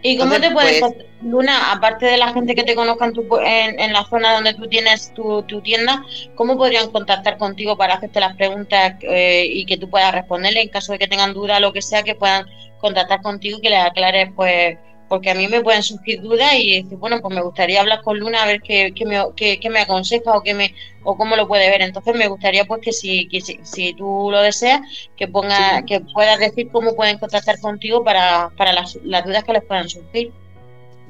¿Y 0.06 0.18
cómo 0.18 0.38
te 0.38 0.50
puedes, 0.50 0.80
pues, 0.80 0.92
Luna, 1.22 1.72
aparte 1.72 2.04
de 2.04 2.18
la 2.18 2.30
gente 2.34 2.54
que 2.54 2.62
te 2.62 2.74
conozca 2.74 3.06
en, 3.06 3.80
en, 3.80 3.92
la 3.94 4.04
zona 4.04 4.34
donde 4.34 4.52
tú 4.52 4.68
tienes 4.68 5.14
tu, 5.14 5.42
tienda, 5.62 6.04
cómo 6.34 6.58
podrían 6.58 6.90
contactar 6.90 7.38
contigo 7.38 7.78
para 7.78 7.94
hacerte 7.94 8.20
las 8.20 8.36
preguntas 8.36 8.96
eh, 9.00 9.46
y 9.48 9.64
que 9.64 9.78
tú 9.78 9.88
puedas 9.88 10.12
responderle 10.12 10.60
en 10.60 10.68
caso 10.68 10.92
de 10.92 10.98
que 10.98 11.08
tengan 11.08 11.32
duda, 11.32 11.58
lo 11.58 11.72
que 11.72 11.80
sea, 11.80 12.02
que 12.02 12.14
puedan 12.14 12.44
contactar 12.80 13.22
contigo, 13.22 13.60
que 13.62 13.70
les 13.70 13.82
aclares, 13.82 14.28
pues, 14.36 14.76
porque 15.14 15.30
a 15.30 15.34
mí 15.36 15.46
me 15.46 15.62
pueden 15.62 15.84
surgir 15.84 16.20
dudas 16.22 16.54
y 16.54 16.82
decir, 16.82 16.98
bueno, 16.98 17.20
pues 17.20 17.32
me 17.32 17.40
gustaría 17.40 17.80
hablar 17.80 18.02
con 18.02 18.18
Luna 18.18 18.42
a 18.42 18.46
ver 18.46 18.60
qué, 18.60 18.92
qué, 18.96 19.06
me, 19.06 19.22
qué, 19.36 19.70
me, 19.70 19.78
aconseja 19.78 20.32
o 20.32 20.42
qué 20.42 20.54
me 20.54 20.74
o 21.04 21.16
cómo 21.16 21.36
lo 21.36 21.46
puede 21.46 21.70
ver. 21.70 21.82
Entonces 21.82 22.16
me 22.16 22.26
gustaría 22.26 22.64
pues 22.64 22.80
que 22.82 22.92
si, 22.92 23.28
si, 23.62 23.94
tú 23.94 24.28
lo 24.32 24.40
deseas, 24.42 24.80
que 25.16 25.28
ponga, 25.28 25.84
que 25.86 26.00
puedas 26.00 26.40
decir 26.40 26.68
cómo 26.72 26.96
pueden 26.96 27.18
contactar 27.18 27.60
contigo 27.60 28.02
para, 28.02 28.50
para 28.56 28.72
las, 28.72 28.98
las 29.04 29.24
dudas 29.24 29.44
que 29.44 29.52
les 29.52 29.62
puedan 29.62 29.88
surgir. 29.88 30.32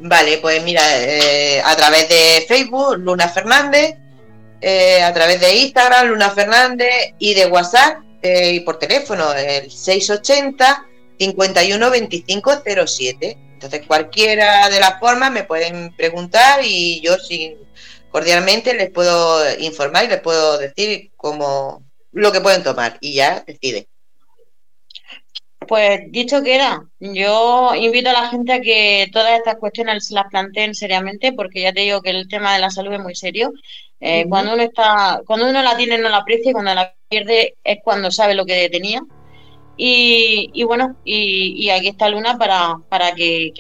Vale, 0.01 0.37
pues 0.37 0.63
mira, 0.63 0.83
eh, 1.03 1.63
a 1.65 1.75
través 1.77 2.07
de 2.11 2.45
Facebook, 2.47 2.99
Luna 2.99 3.27
Fernández, 3.31 3.95
eh, 4.61 5.03
a 5.03 5.15
través 5.15 5.41
de 5.41 5.61
Instagram, 5.61 6.09
Luna 6.09 6.29
Fernández, 6.29 7.15
y 7.19 7.33
de 7.33 7.47
WhatsApp 7.47 8.01
eh, 8.21 8.53
y 8.53 8.61
por 8.61 8.79
teléfono, 8.79 9.33
el 9.33 9.71
680 9.71 10.89
51 11.19 11.91
25 11.91 12.53
07. 12.87 13.39
Entonces, 13.65 13.87
cualquiera 13.87 14.69
de 14.69 14.79
las 14.79 15.01
formas 15.01 15.33
me 15.33 15.45
pueden 15.45 15.95
preguntar 15.97 16.61
y 16.63 17.01
yo 17.01 17.17
sin 17.17 17.57
cordialmente 18.11 18.75
les 18.75 18.91
puedo 18.91 19.43
informar 19.59 20.05
y 20.05 20.09
les 20.09 20.21
puedo 20.21 20.59
decir 20.59 21.13
cómo 21.17 21.83
lo 22.13 22.31
que 22.31 22.43
pueden 22.43 22.63
tomar 22.63 22.99
y 23.01 23.15
ya 23.15 23.43
deciden. 23.47 23.87
Pues 25.67 26.01
dicho 26.11 26.43
queda, 26.43 26.85
yo 27.01 27.75
invito 27.75 28.11
a 28.11 28.13
la 28.13 28.29
gente 28.29 28.53
a 28.53 28.61
que 28.61 29.09
todas 29.11 29.39
estas 29.39 29.57
cuestiones 29.57 30.09
se 30.09 30.15
las 30.15 30.27
planteen 30.27 30.75
seriamente, 30.75 31.33
porque 31.33 31.63
ya 31.63 31.73
te 31.73 31.81
digo 31.81 32.03
que 32.03 32.11
el 32.11 32.29
tema 32.29 32.53
de 32.53 32.61
la 32.61 32.71
salud 32.71 32.93
es 32.93 33.01
muy 33.01 33.15
serio. 33.15 33.51
Eh, 33.99 34.27
cuando 34.29 34.53
uno 34.53 34.63
está, 34.63 35.23
cuando 35.27 35.49
uno 35.49 35.63
la 35.63 35.75
tiene 35.75 35.97
no 35.97 36.11
la 36.11 36.19
aprecia 36.19 36.51
y 36.51 36.53
cuando 36.53 36.75
la 36.75 36.95
pierde 37.09 37.55
es 37.65 37.79
cuando 37.83 38.11
sabe 38.11 38.35
lo 38.35 38.45
que 38.45 38.69
tenía. 38.69 39.01
Y, 39.77 40.63
bueno, 40.65 40.97
y, 41.05 41.69
aquí 41.71 41.89
está 41.89 42.09
Luna 42.09 42.39
para, 42.39 42.77
para 42.89 43.15
que, 43.15 43.53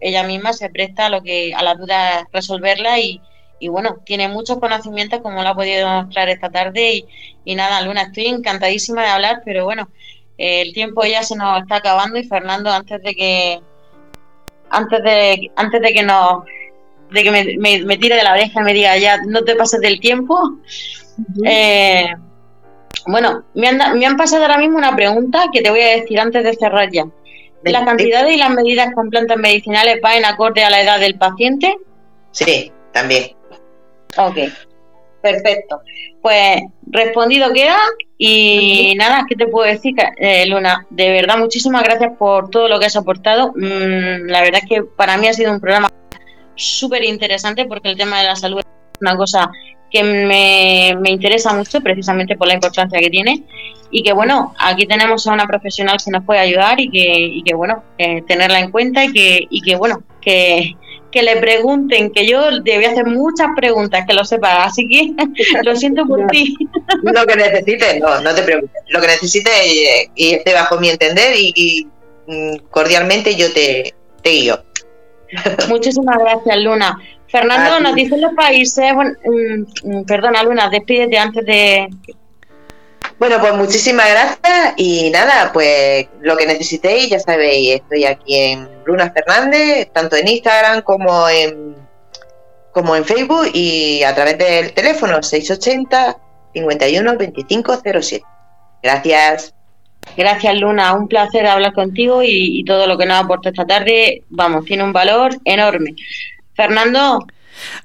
ella 0.00 0.22
misma 0.24 0.52
se 0.52 0.70
presta 0.70 1.06
a 1.06 1.10
lo 1.10 1.22
que 1.22 1.54
a 1.54 1.62
las 1.62 1.78
dudas 1.78 2.24
resolverla 2.32 2.98
y, 2.98 3.20
y 3.58 3.68
bueno, 3.68 3.98
tiene 4.04 4.28
muchos 4.28 4.58
conocimientos 4.58 5.20
como 5.20 5.42
lo 5.42 5.48
ha 5.48 5.54
podido 5.54 5.88
mostrar 5.88 6.28
esta 6.28 6.50
tarde 6.50 6.94
y, 6.94 7.06
y 7.44 7.54
nada, 7.54 7.82
Luna, 7.82 8.02
estoy 8.02 8.26
encantadísima 8.26 9.02
de 9.02 9.08
hablar, 9.08 9.42
pero 9.44 9.64
bueno, 9.64 9.88
el 10.38 10.72
tiempo 10.72 11.04
ya 11.04 11.22
se 11.22 11.36
nos 11.36 11.62
está 11.62 11.76
acabando 11.76 12.18
y 12.18 12.24
Fernando, 12.24 12.70
antes 12.70 13.02
de 13.02 13.14
que 13.14 13.60
antes 14.70 15.02
de 15.04 15.50
antes 15.56 15.80
de 15.80 15.92
que 15.92 16.02
nos 16.02 16.44
de 17.10 17.22
que 17.22 17.30
me, 17.84 17.98
tire 17.98 18.16
de 18.16 18.24
la 18.24 18.32
oreja 18.32 18.60
y 18.60 18.64
me 18.64 18.74
diga 18.74 18.96
ya 18.98 19.18
no 19.18 19.44
te 19.44 19.54
pases 19.54 19.80
del 19.80 20.00
tiempo, 20.00 20.58
eh, 21.44 22.12
bueno, 23.06 23.44
me 23.54 23.68
han, 23.68 23.98
me 23.98 24.06
han 24.06 24.16
pasado 24.16 24.42
ahora 24.42 24.58
mismo 24.58 24.78
una 24.78 24.96
pregunta 24.96 25.46
que 25.52 25.62
te 25.62 25.70
voy 25.70 25.80
a 25.80 25.96
decir 25.96 26.18
antes 26.20 26.44
de 26.44 26.54
cerrar 26.54 26.90
ya. 26.90 27.04
¿Las 27.62 27.84
cantidades 27.84 28.34
y 28.34 28.38
las 28.38 28.50
medidas 28.50 28.92
con 28.94 29.08
plantas 29.08 29.38
medicinales 29.38 30.00
van 30.02 30.18
en 30.18 30.24
acorde 30.26 30.62
a 30.64 30.70
la 30.70 30.82
edad 30.82 31.00
del 31.00 31.16
paciente? 31.16 31.74
Sí, 32.30 32.70
también. 32.92 33.34
Ok. 34.18 34.36
Perfecto. 35.22 35.80
Pues 36.20 36.60
respondido 36.86 37.50
queda 37.54 37.78
y 38.18 38.94
nada, 38.98 39.24
¿qué 39.26 39.34
te 39.36 39.46
puedo 39.46 39.66
decir, 39.66 39.94
eh, 40.18 40.44
Luna? 40.46 40.86
De 40.90 41.10
verdad, 41.10 41.38
muchísimas 41.38 41.82
gracias 41.82 42.12
por 42.18 42.50
todo 42.50 42.68
lo 42.68 42.78
que 42.78 42.86
has 42.86 42.96
aportado. 42.96 43.52
Mm, 43.56 44.26
la 44.26 44.42
verdad 44.42 44.60
es 44.62 44.68
que 44.68 44.82
para 44.82 45.16
mí 45.16 45.26
ha 45.26 45.32
sido 45.32 45.50
un 45.50 45.60
programa 45.60 45.90
súper 46.56 47.04
interesante 47.04 47.64
porque 47.64 47.88
el 47.88 47.96
tema 47.96 48.20
de 48.20 48.26
la 48.26 48.36
salud 48.36 48.58
es 48.58 48.66
una 49.00 49.16
cosa 49.16 49.50
que 49.94 50.02
me, 50.02 50.96
me, 51.00 51.10
interesa 51.10 51.52
mucho 51.52 51.80
precisamente 51.80 52.36
por 52.36 52.48
la 52.48 52.54
importancia 52.54 52.98
que 52.98 53.10
tiene 53.10 53.44
y 53.92 54.02
que 54.02 54.12
bueno, 54.12 54.52
aquí 54.58 54.86
tenemos 54.86 55.24
a 55.28 55.32
una 55.32 55.46
profesional 55.46 55.98
que 56.04 56.10
nos 56.10 56.24
puede 56.24 56.40
ayudar 56.40 56.80
y 56.80 56.90
que, 56.90 57.14
y 57.16 57.44
que 57.44 57.54
bueno, 57.54 57.84
eh, 57.96 58.22
tenerla 58.26 58.58
en 58.58 58.72
cuenta 58.72 59.04
y 59.04 59.12
que, 59.12 59.46
y 59.48 59.60
que 59.60 59.76
bueno, 59.76 60.02
que, 60.20 60.74
que 61.12 61.22
le 61.22 61.36
pregunten, 61.36 62.10
que 62.10 62.26
yo 62.26 62.60
debía 62.62 62.90
hacer 62.90 63.06
muchas 63.06 63.50
preguntas, 63.54 64.04
que 64.04 64.14
lo 64.14 64.24
sepa, 64.24 64.64
así 64.64 64.88
que 64.88 65.12
lo 65.62 65.76
siento 65.76 66.04
por 66.06 66.26
ti. 66.26 66.56
Lo 67.04 67.24
que 67.24 67.36
necesites, 67.36 68.00
no, 68.00 68.20
no 68.20 68.34
te 68.34 68.42
preocupes, 68.42 68.82
lo 68.88 69.00
que 69.00 69.06
necesites 69.06 69.52
y, 70.16 70.34
esté 70.34 70.54
bajo 70.54 70.80
mi 70.80 70.88
entender 70.88 71.34
y, 71.36 71.86
mm, 72.26 72.56
cordialmente 72.68 73.36
yo 73.36 73.52
te, 73.52 73.94
te 74.22 74.30
guío. 74.30 74.60
Muchísimas 75.68 76.18
gracias, 76.18 76.56
Luna. 76.58 76.98
Fernando, 77.34 77.80
nos 77.80 77.96
dicen 77.96 78.20
los 78.20 78.32
países, 78.32 78.94
bueno, 78.94 79.10
mm, 79.24 79.88
mm, 79.88 80.04
perdona, 80.04 80.44
Luna, 80.44 80.70
despídete 80.70 81.18
antes 81.18 81.44
de 81.44 81.88
bueno, 83.18 83.40
pues 83.40 83.54
muchísimas 83.54 84.08
gracias 84.08 84.74
y 84.76 85.10
nada, 85.10 85.52
pues 85.52 86.06
lo 86.20 86.36
que 86.36 86.46
necesitéis, 86.46 87.10
ya 87.10 87.18
sabéis, 87.18 87.76
estoy 87.76 88.04
aquí 88.04 88.36
en 88.36 88.68
Luna 88.84 89.12
Fernández, 89.12 89.88
tanto 89.92 90.16
en 90.16 90.28
Instagram 90.28 90.82
como 90.82 91.28
en 91.28 91.74
como 92.72 92.94
en 92.94 93.04
Facebook 93.04 93.48
y 93.52 94.02
a 94.02 94.14
través 94.14 94.38
del 94.38 94.72
teléfono 94.72 95.22
680 95.22 96.16
51 96.54 97.16
25 97.16 97.80
07. 98.00 98.24
Gracias. 98.82 99.54
Gracias 100.16 100.54
Luna, 100.60 100.94
un 100.94 101.08
placer 101.08 101.46
hablar 101.46 101.72
contigo 101.72 102.22
y, 102.22 102.60
y 102.60 102.64
todo 102.64 102.86
lo 102.86 102.98
que 102.98 103.06
nos 103.06 103.24
aporta 103.24 103.48
esta 103.48 103.64
tarde, 103.64 104.22
vamos, 104.28 104.64
tiene 104.64 104.84
un 104.84 104.92
valor 104.92 105.36
enorme. 105.44 105.94
Fernando. 106.54 107.26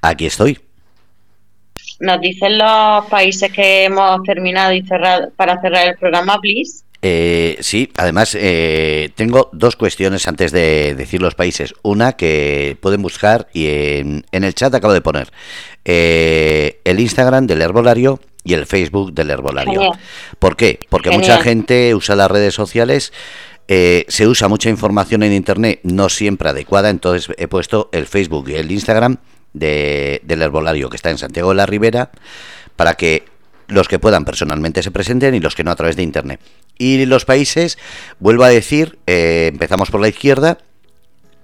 Aquí 0.02 0.26
estoy. 0.26 0.60
¿Nos 2.00 2.22
dicen 2.22 2.58
los 2.58 3.06
países 3.06 3.52
que 3.52 3.86
hemos 3.86 4.24
terminado 4.24 4.72
y 4.74 4.84
cerrado 4.84 5.32
para 5.36 5.60
cerrar 5.62 5.88
el 5.88 5.96
programa, 5.98 6.40
please? 6.40 6.84
Eh, 7.02 7.58
sí, 7.62 7.92
además 7.96 8.36
eh, 8.38 9.12
tengo 9.16 9.50
dos 9.54 9.78
cuestiones 9.78 10.28
antes 10.28 10.52
de 10.52 10.96
decir 10.96 11.22
los 11.22 11.36
países. 11.36 11.74
Una 11.82 12.14
que 12.14 12.78
pueden 12.82 13.02
buscar 13.02 13.48
y 13.54 13.68
en, 13.68 14.26
el 14.32 14.54
chat 14.54 14.74
acabo 14.74 14.94
de 14.94 15.02
poner 15.02 15.32
eh, 15.86 16.82
el 16.84 17.00
Instagram 17.00 17.48
del 17.48 17.62
herbolario 17.62 18.20
y 18.44 18.54
el 18.54 18.66
Facebook 18.66 19.14
del 19.14 19.30
herbolario. 19.30 19.92
¿Por 20.40 20.56
qué? 20.56 20.80
Porque 20.90 21.12
mucha 21.12 21.42
gente 21.42 21.94
usa 21.96 22.16
las 22.16 22.32
redes 22.32 22.54
sociales. 22.54 23.14
Se 23.70 24.28
usa 24.28 24.48
mucha 24.48 24.70
información 24.70 25.22
en 25.22 25.32
Internet, 25.32 25.80
no 25.84 26.10
siempre 26.10 26.50
adecuada, 26.50 26.90
entonces 26.90 27.34
he 27.38 27.48
puesto 27.48 27.90
el 27.92 28.08
Facebook 28.08 28.50
y 28.50 28.56
el 28.56 28.72
Instagram 28.72 29.18
del 29.54 30.42
herbolario 30.42 30.90
que 30.90 30.96
está 30.96 31.10
en 31.12 31.18
Santiago 31.18 31.50
de 31.50 31.56
la 31.56 31.66
Ribera 31.66 32.12
para 32.76 32.96
que 32.96 33.26
los 33.68 33.88
que 33.88 34.00
puedan 34.00 34.26
personalmente 34.26 34.84
se 34.84 34.92
presenten 34.92 35.36
y 35.36 35.40
los 35.40 35.56
que 35.56 35.64
no 35.64 35.72
a 35.72 35.76
través 35.76 35.96
de 35.96 36.04
internet. 36.04 36.40
Y 36.78 37.06
los 37.06 37.26
países, 37.26 37.78
vuelvo 38.20 38.44
a 38.44 38.50
decir, 38.50 39.00
eh, 39.06 39.50
empezamos 39.52 39.92
por 39.92 40.02
la 40.02 40.08
izquierda. 40.08 40.58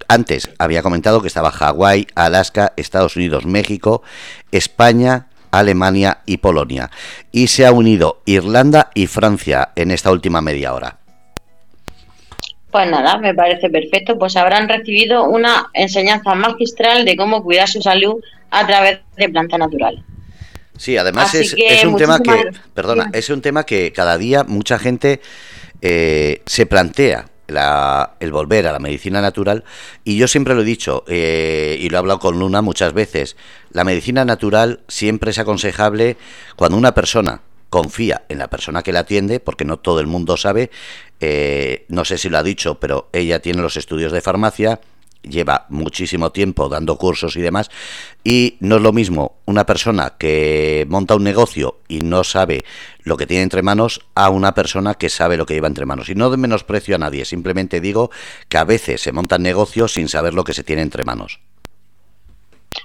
Antes 0.08 0.50
había 0.58 0.82
comentado 0.82 1.20
que 1.20 1.28
estaba 1.28 1.52
Hawái, 1.52 2.08
Alaska, 2.14 2.72
Estados 2.76 3.16
Unidos, 3.16 3.46
México, 3.46 4.02
España, 4.50 5.28
Alemania 5.50 6.22
y 6.26 6.38
Polonia. 6.38 6.90
Y 7.32 7.48
se 7.48 7.66
ha 7.66 7.72
unido 7.72 8.22
Irlanda 8.24 8.90
y 8.94 9.06
Francia 9.06 9.70
en 9.76 9.90
esta 9.90 10.10
última 10.10 10.40
media 10.40 10.74
hora. 10.74 10.98
Pues 12.76 12.90
nada, 12.90 13.16
me 13.16 13.32
parece 13.32 13.70
perfecto. 13.70 14.18
Pues 14.18 14.36
habrán 14.36 14.68
recibido 14.68 15.24
una 15.24 15.70
enseñanza 15.72 16.34
magistral 16.34 17.06
de 17.06 17.16
cómo 17.16 17.42
cuidar 17.42 17.68
su 17.68 17.80
salud 17.80 18.22
a 18.50 18.66
través 18.66 18.98
de 19.16 19.30
plantas 19.30 19.58
naturales. 19.58 20.04
Sí, 20.76 20.98
además 20.98 21.34
es, 21.34 21.54
un 21.86 21.96
tema 21.96 22.20
que, 22.20 22.50
perdona, 22.74 23.08
es 23.14 23.30
un 23.30 23.40
tema 23.40 23.64
que 23.64 23.94
cada 23.94 24.18
día 24.18 24.44
mucha 24.44 24.78
gente 24.78 25.22
eh, 25.80 26.42
se 26.44 26.66
plantea 26.66 27.24
el 28.20 28.30
volver 28.30 28.66
a 28.66 28.72
la 28.72 28.78
medicina 28.78 29.22
natural 29.22 29.64
y 30.04 30.18
yo 30.18 30.28
siempre 30.28 30.54
lo 30.54 30.60
he 30.60 30.66
dicho 30.66 31.02
eh, 31.08 31.78
y 31.80 31.88
lo 31.88 31.96
he 31.96 31.98
hablado 32.00 32.18
con 32.18 32.38
Luna 32.38 32.60
muchas 32.60 32.92
veces, 32.92 33.38
la 33.70 33.84
medicina 33.84 34.26
natural 34.26 34.80
siempre 34.86 35.30
es 35.30 35.38
aconsejable 35.38 36.18
cuando 36.56 36.76
una 36.76 36.92
persona 36.92 37.40
confía 37.70 38.24
en 38.28 38.38
la 38.38 38.48
persona 38.48 38.82
que 38.82 38.92
la 38.92 39.00
atiende, 39.00 39.40
porque 39.40 39.64
no 39.64 39.78
todo 39.78 40.00
el 40.00 40.06
mundo 40.06 40.36
sabe, 40.36 40.70
eh, 41.20 41.84
no 41.88 42.04
sé 42.04 42.18
si 42.18 42.28
lo 42.28 42.38
ha 42.38 42.42
dicho, 42.42 42.78
pero 42.80 43.08
ella 43.12 43.40
tiene 43.40 43.62
los 43.62 43.76
estudios 43.76 44.12
de 44.12 44.20
farmacia, 44.20 44.80
lleva 45.22 45.66
muchísimo 45.68 46.30
tiempo 46.30 46.68
dando 46.68 46.96
cursos 46.96 47.36
y 47.36 47.40
demás, 47.40 47.70
y 48.22 48.56
no 48.60 48.76
es 48.76 48.82
lo 48.82 48.92
mismo 48.92 49.38
una 49.44 49.66
persona 49.66 50.14
que 50.18 50.86
monta 50.88 51.16
un 51.16 51.24
negocio 51.24 51.80
y 51.88 52.00
no 52.00 52.24
sabe 52.24 52.64
lo 53.02 53.16
que 53.16 53.26
tiene 53.26 53.42
entre 53.42 53.62
manos 53.62 54.00
a 54.14 54.30
una 54.30 54.54
persona 54.54 54.94
que 54.94 55.08
sabe 55.08 55.36
lo 55.36 55.46
que 55.46 55.54
lleva 55.54 55.68
entre 55.68 55.86
manos. 55.86 56.08
Y 56.08 56.14
no 56.14 56.30
de 56.30 56.36
menosprecio 56.36 56.94
a 56.94 56.98
nadie, 56.98 57.24
simplemente 57.24 57.80
digo 57.80 58.10
que 58.48 58.58
a 58.58 58.64
veces 58.64 59.00
se 59.00 59.12
montan 59.12 59.42
negocios 59.42 59.94
sin 59.94 60.08
saber 60.08 60.34
lo 60.34 60.44
que 60.44 60.54
se 60.54 60.64
tiene 60.64 60.82
entre 60.82 61.04
manos. 61.04 61.40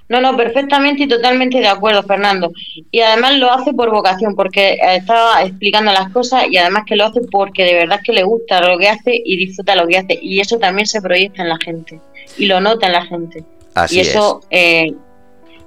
No, 0.09 0.21
no, 0.21 0.35
perfectamente 0.35 1.03
y 1.03 1.07
totalmente 1.07 1.59
de 1.59 1.67
acuerdo, 1.67 2.03
Fernando. 2.03 2.51
Y 2.91 2.99
además 2.99 3.37
lo 3.37 3.51
hace 3.51 3.73
por 3.73 3.91
vocación, 3.91 4.35
porque 4.35 4.77
estaba 4.81 5.43
explicando 5.43 5.91
las 5.91 6.11
cosas 6.11 6.45
y 6.49 6.57
además 6.57 6.83
que 6.85 6.95
lo 6.95 7.05
hace 7.05 7.21
porque 7.31 7.63
de 7.63 7.73
verdad 7.75 8.01
que 8.03 8.13
le 8.13 8.23
gusta 8.23 8.61
lo 8.61 8.77
que 8.77 8.89
hace 8.89 9.21
y 9.23 9.37
disfruta 9.37 9.75
lo 9.75 9.87
que 9.87 9.97
hace. 9.97 10.19
Y 10.21 10.39
eso 10.39 10.57
también 10.57 10.87
se 10.87 11.01
proyecta 11.01 11.43
en 11.43 11.49
la 11.49 11.57
gente 11.63 11.99
y 12.37 12.45
lo 12.45 12.59
nota 12.59 12.87
en 12.87 12.93
la 12.93 13.05
gente. 13.05 13.43
Así 13.73 13.97
y 13.97 13.99
eso 14.01 14.41
es. 14.49 14.89
Eh, 14.89 14.95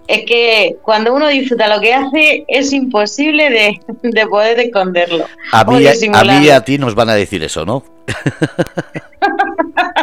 es 0.06 0.24
que 0.26 0.76
cuando 0.82 1.14
uno 1.14 1.28
disfruta 1.28 1.66
lo 1.74 1.80
que 1.80 1.94
hace 1.94 2.44
es 2.46 2.72
imposible 2.72 3.50
de, 4.02 4.26
poder 4.30 4.60
esconderlo. 4.60 5.24
A 5.52 5.64
mí, 5.64 5.86
a 5.86 6.24
mí 6.24 6.46
y 6.46 6.50
a 6.50 6.60
ti 6.60 6.78
nos 6.78 6.94
van 6.94 7.08
a 7.08 7.14
decir 7.14 7.42
eso, 7.42 7.64
¿no? 7.64 7.82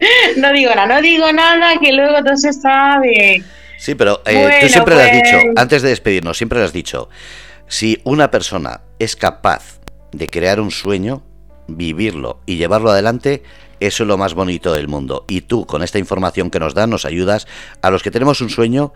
no 0.36 0.52
digo 0.52 0.74
nada, 0.74 0.86
no 0.86 1.02
digo 1.02 1.32
nada 1.32 1.78
que 1.80 1.92
luego 1.92 2.22
todo 2.24 2.36
se 2.36 2.52
sabe. 2.52 3.42
Sí, 3.78 3.94
pero 3.94 4.22
eh, 4.26 4.58
tú 4.60 4.68
siempre 4.68 4.94
lo 4.94 5.00
has 5.00 5.12
dicho, 5.12 5.38
pues- 5.42 5.56
antes 5.56 5.82
de 5.82 5.88
despedirnos, 5.90 6.36
siempre 6.36 6.58
lo 6.58 6.64
has 6.64 6.72
dicho, 6.72 7.08
si 7.68 8.00
una 8.04 8.30
persona 8.30 8.80
es 8.98 9.14
capaz 9.14 9.78
de 10.12 10.28
crear 10.28 10.60
un 10.60 10.70
sueño, 10.70 11.22
vivirlo 11.68 12.40
y 12.46 12.56
llevarlo 12.56 12.90
adelante, 12.90 13.42
eso 13.80 14.02
es 14.02 14.08
lo 14.08 14.18
más 14.18 14.34
bonito 14.34 14.72
del 14.72 14.88
mundo. 14.88 15.24
Y 15.28 15.42
tú, 15.42 15.64
con 15.66 15.82
esta 15.82 15.98
información 15.98 16.50
que 16.50 16.58
nos 16.58 16.74
das, 16.74 16.88
nos 16.88 17.04
ayudas 17.04 17.46
a 17.82 17.90
los 17.90 18.02
que 18.02 18.10
tenemos 18.10 18.40
un 18.40 18.50
sueño, 18.50 18.92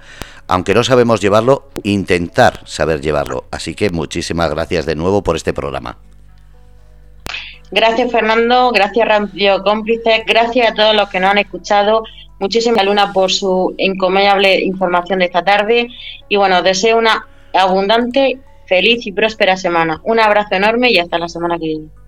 aunque 0.49 0.75
no 0.75 0.83
sabemos 0.83 1.21
llevarlo, 1.21 1.71
intentar 1.85 2.61
saber 2.67 3.01
llevarlo. 3.01 3.45
Así 3.53 3.75
que 3.75 3.91
muchísimas 3.91 4.51
gracias 4.51 4.87
de 4.87 4.97
nuevo 4.97 5.23
por 5.23 5.37
este 5.37 5.53
programa. 5.53 5.99
Gracias 7.75 8.13
Fernando, 8.13 8.71
gracias 8.71 9.09
Radio 9.09 9.63
Cómplices, 9.63 10.25
gracias 10.27 10.71
a 10.71 10.75
todos 10.75 10.95
los 10.95 11.09
que 11.09 11.19
nos 11.19 11.31
han 11.31 11.39
escuchado. 11.39 12.05
Muchísimas 12.39 12.85
Luna 12.85 13.15
por 13.15 13.33
su 13.33 13.75
encomiable 13.79 14.61
información 14.61 15.21
de 15.21 15.25
esta 15.25 15.43
tarde. 15.43 15.89
Y 16.29 16.37
bueno, 16.37 16.61
deseo 16.61 16.99
una 16.99 17.27
abundante, 17.55 18.39
feliz 18.67 19.07
y 19.07 19.13
próspera 19.13 19.57
semana. 19.57 20.03
Un 20.05 20.21
abrazo 20.21 20.55
enorme 20.55 20.91
y 20.91 20.99
hasta 20.99 21.19
la 21.19 21.29
semana 21.29 21.59
que 21.59 21.67
viene. 21.67 22.02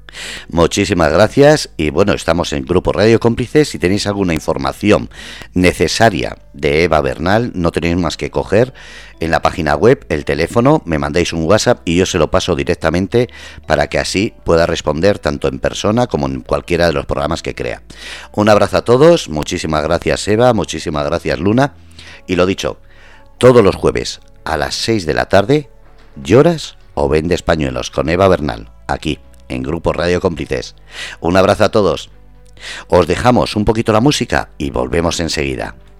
Muchísimas 0.49 1.13
gracias 1.13 1.71
y 1.77 1.91
bueno, 1.91 2.13
estamos 2.13 2.53
en 2.53 2.65
Grupo 2.65 2.93
Radio 2.93 3.21
Cómplices. 3.21 3.69
Si 3.69 3.79
tenéis 3.79 4.07
alguna 4.07 4.35
información 4.35 5.11
necesaria 5.53 6.39
de 6.53 6.85
Eva 6.85 7.01
Bernal, 7.01 7.53
no 7.55 7.71
tenéis 7.71 7.97
más 7.97 8.17
que 8.17 8.31
coger 8.31 8.73
en 9.21 9.31
la 9.31 9.43
página 9.43 9.75
web 9.77 10.05
el 10.09 10.25
teléfono, 10.25 10.83
me 10.85 10.99
mandáis 10.99 11.33
un 11.33 11.45
WhatsApp 11.45 11.81
y 11.85 11.97
yo 11.97 12.07
se 12.07 12.19
lo 12.19 12.31
paso 12.31 12.55
directamente 12.55 13.29
para 13.67 13.89
que 13.89 13.99
así 13.99 14.35
pueda 14.45 14.67
responder 14.67 15.19
tanto 15.19 15.49
en 15.49 15.59
persona 15.59 16.07
como 16.07 16.27
en 16.27 16.41
cualquiera 16.41 16.87
de 16.87 16.93
los 16.93 17.07
programas 17.07 17.43
que 17.43 17.55
crea. 17.55 17.83
Un 18.33 18.49
abrazo 18.49 18.79
a 18.79 18.85
todos, 18.85 19.29
muchísimas 19.29 19.83
gracias 19.83 20.27
Eva, 20.29 20.53
muchísimas 20.53 21.05
gracias 21.07 21.39
Luna 21.39 21.75
y 22.27 22.37
lo 22.37 22.47
dicho, 22.47 22.81
todos 23.39 23.63
los 23.63 23.77
jueves 23.77 24.21
a 24.45 24.57
las 24.57 24.75
6 24.75 25.07
de 25.07 25.15
la 25.15 25.27
tarde, 25.27 25.71
lloras 26.23 26.77
o 26.95 27.09
vendes 27.09 27.43
pañuelos 27.43 27.91
con 27.91 28.09
Eva 28.09 28.29
Bernal, 28.29 28.71
aquí 28.87 29.19
en 29.49 29.63
Grupo 29.63 29.93
Radio 29.93 30.21
Cómplices. 30.21 30.75
Un 31.21 31.37
abrazo 31.37 31.65
a 31.65 31.71
todos. 31.71 32.11
Os 32.89 33.07
dejamos 33.07 33.57
un 33.57 33.65
poquito 33.65 33.93
la 33.93 34.01
música 34.01 34.51
y 34.59 34.71
volvemos 34.71 35.21
enseguida. 35.21 35.77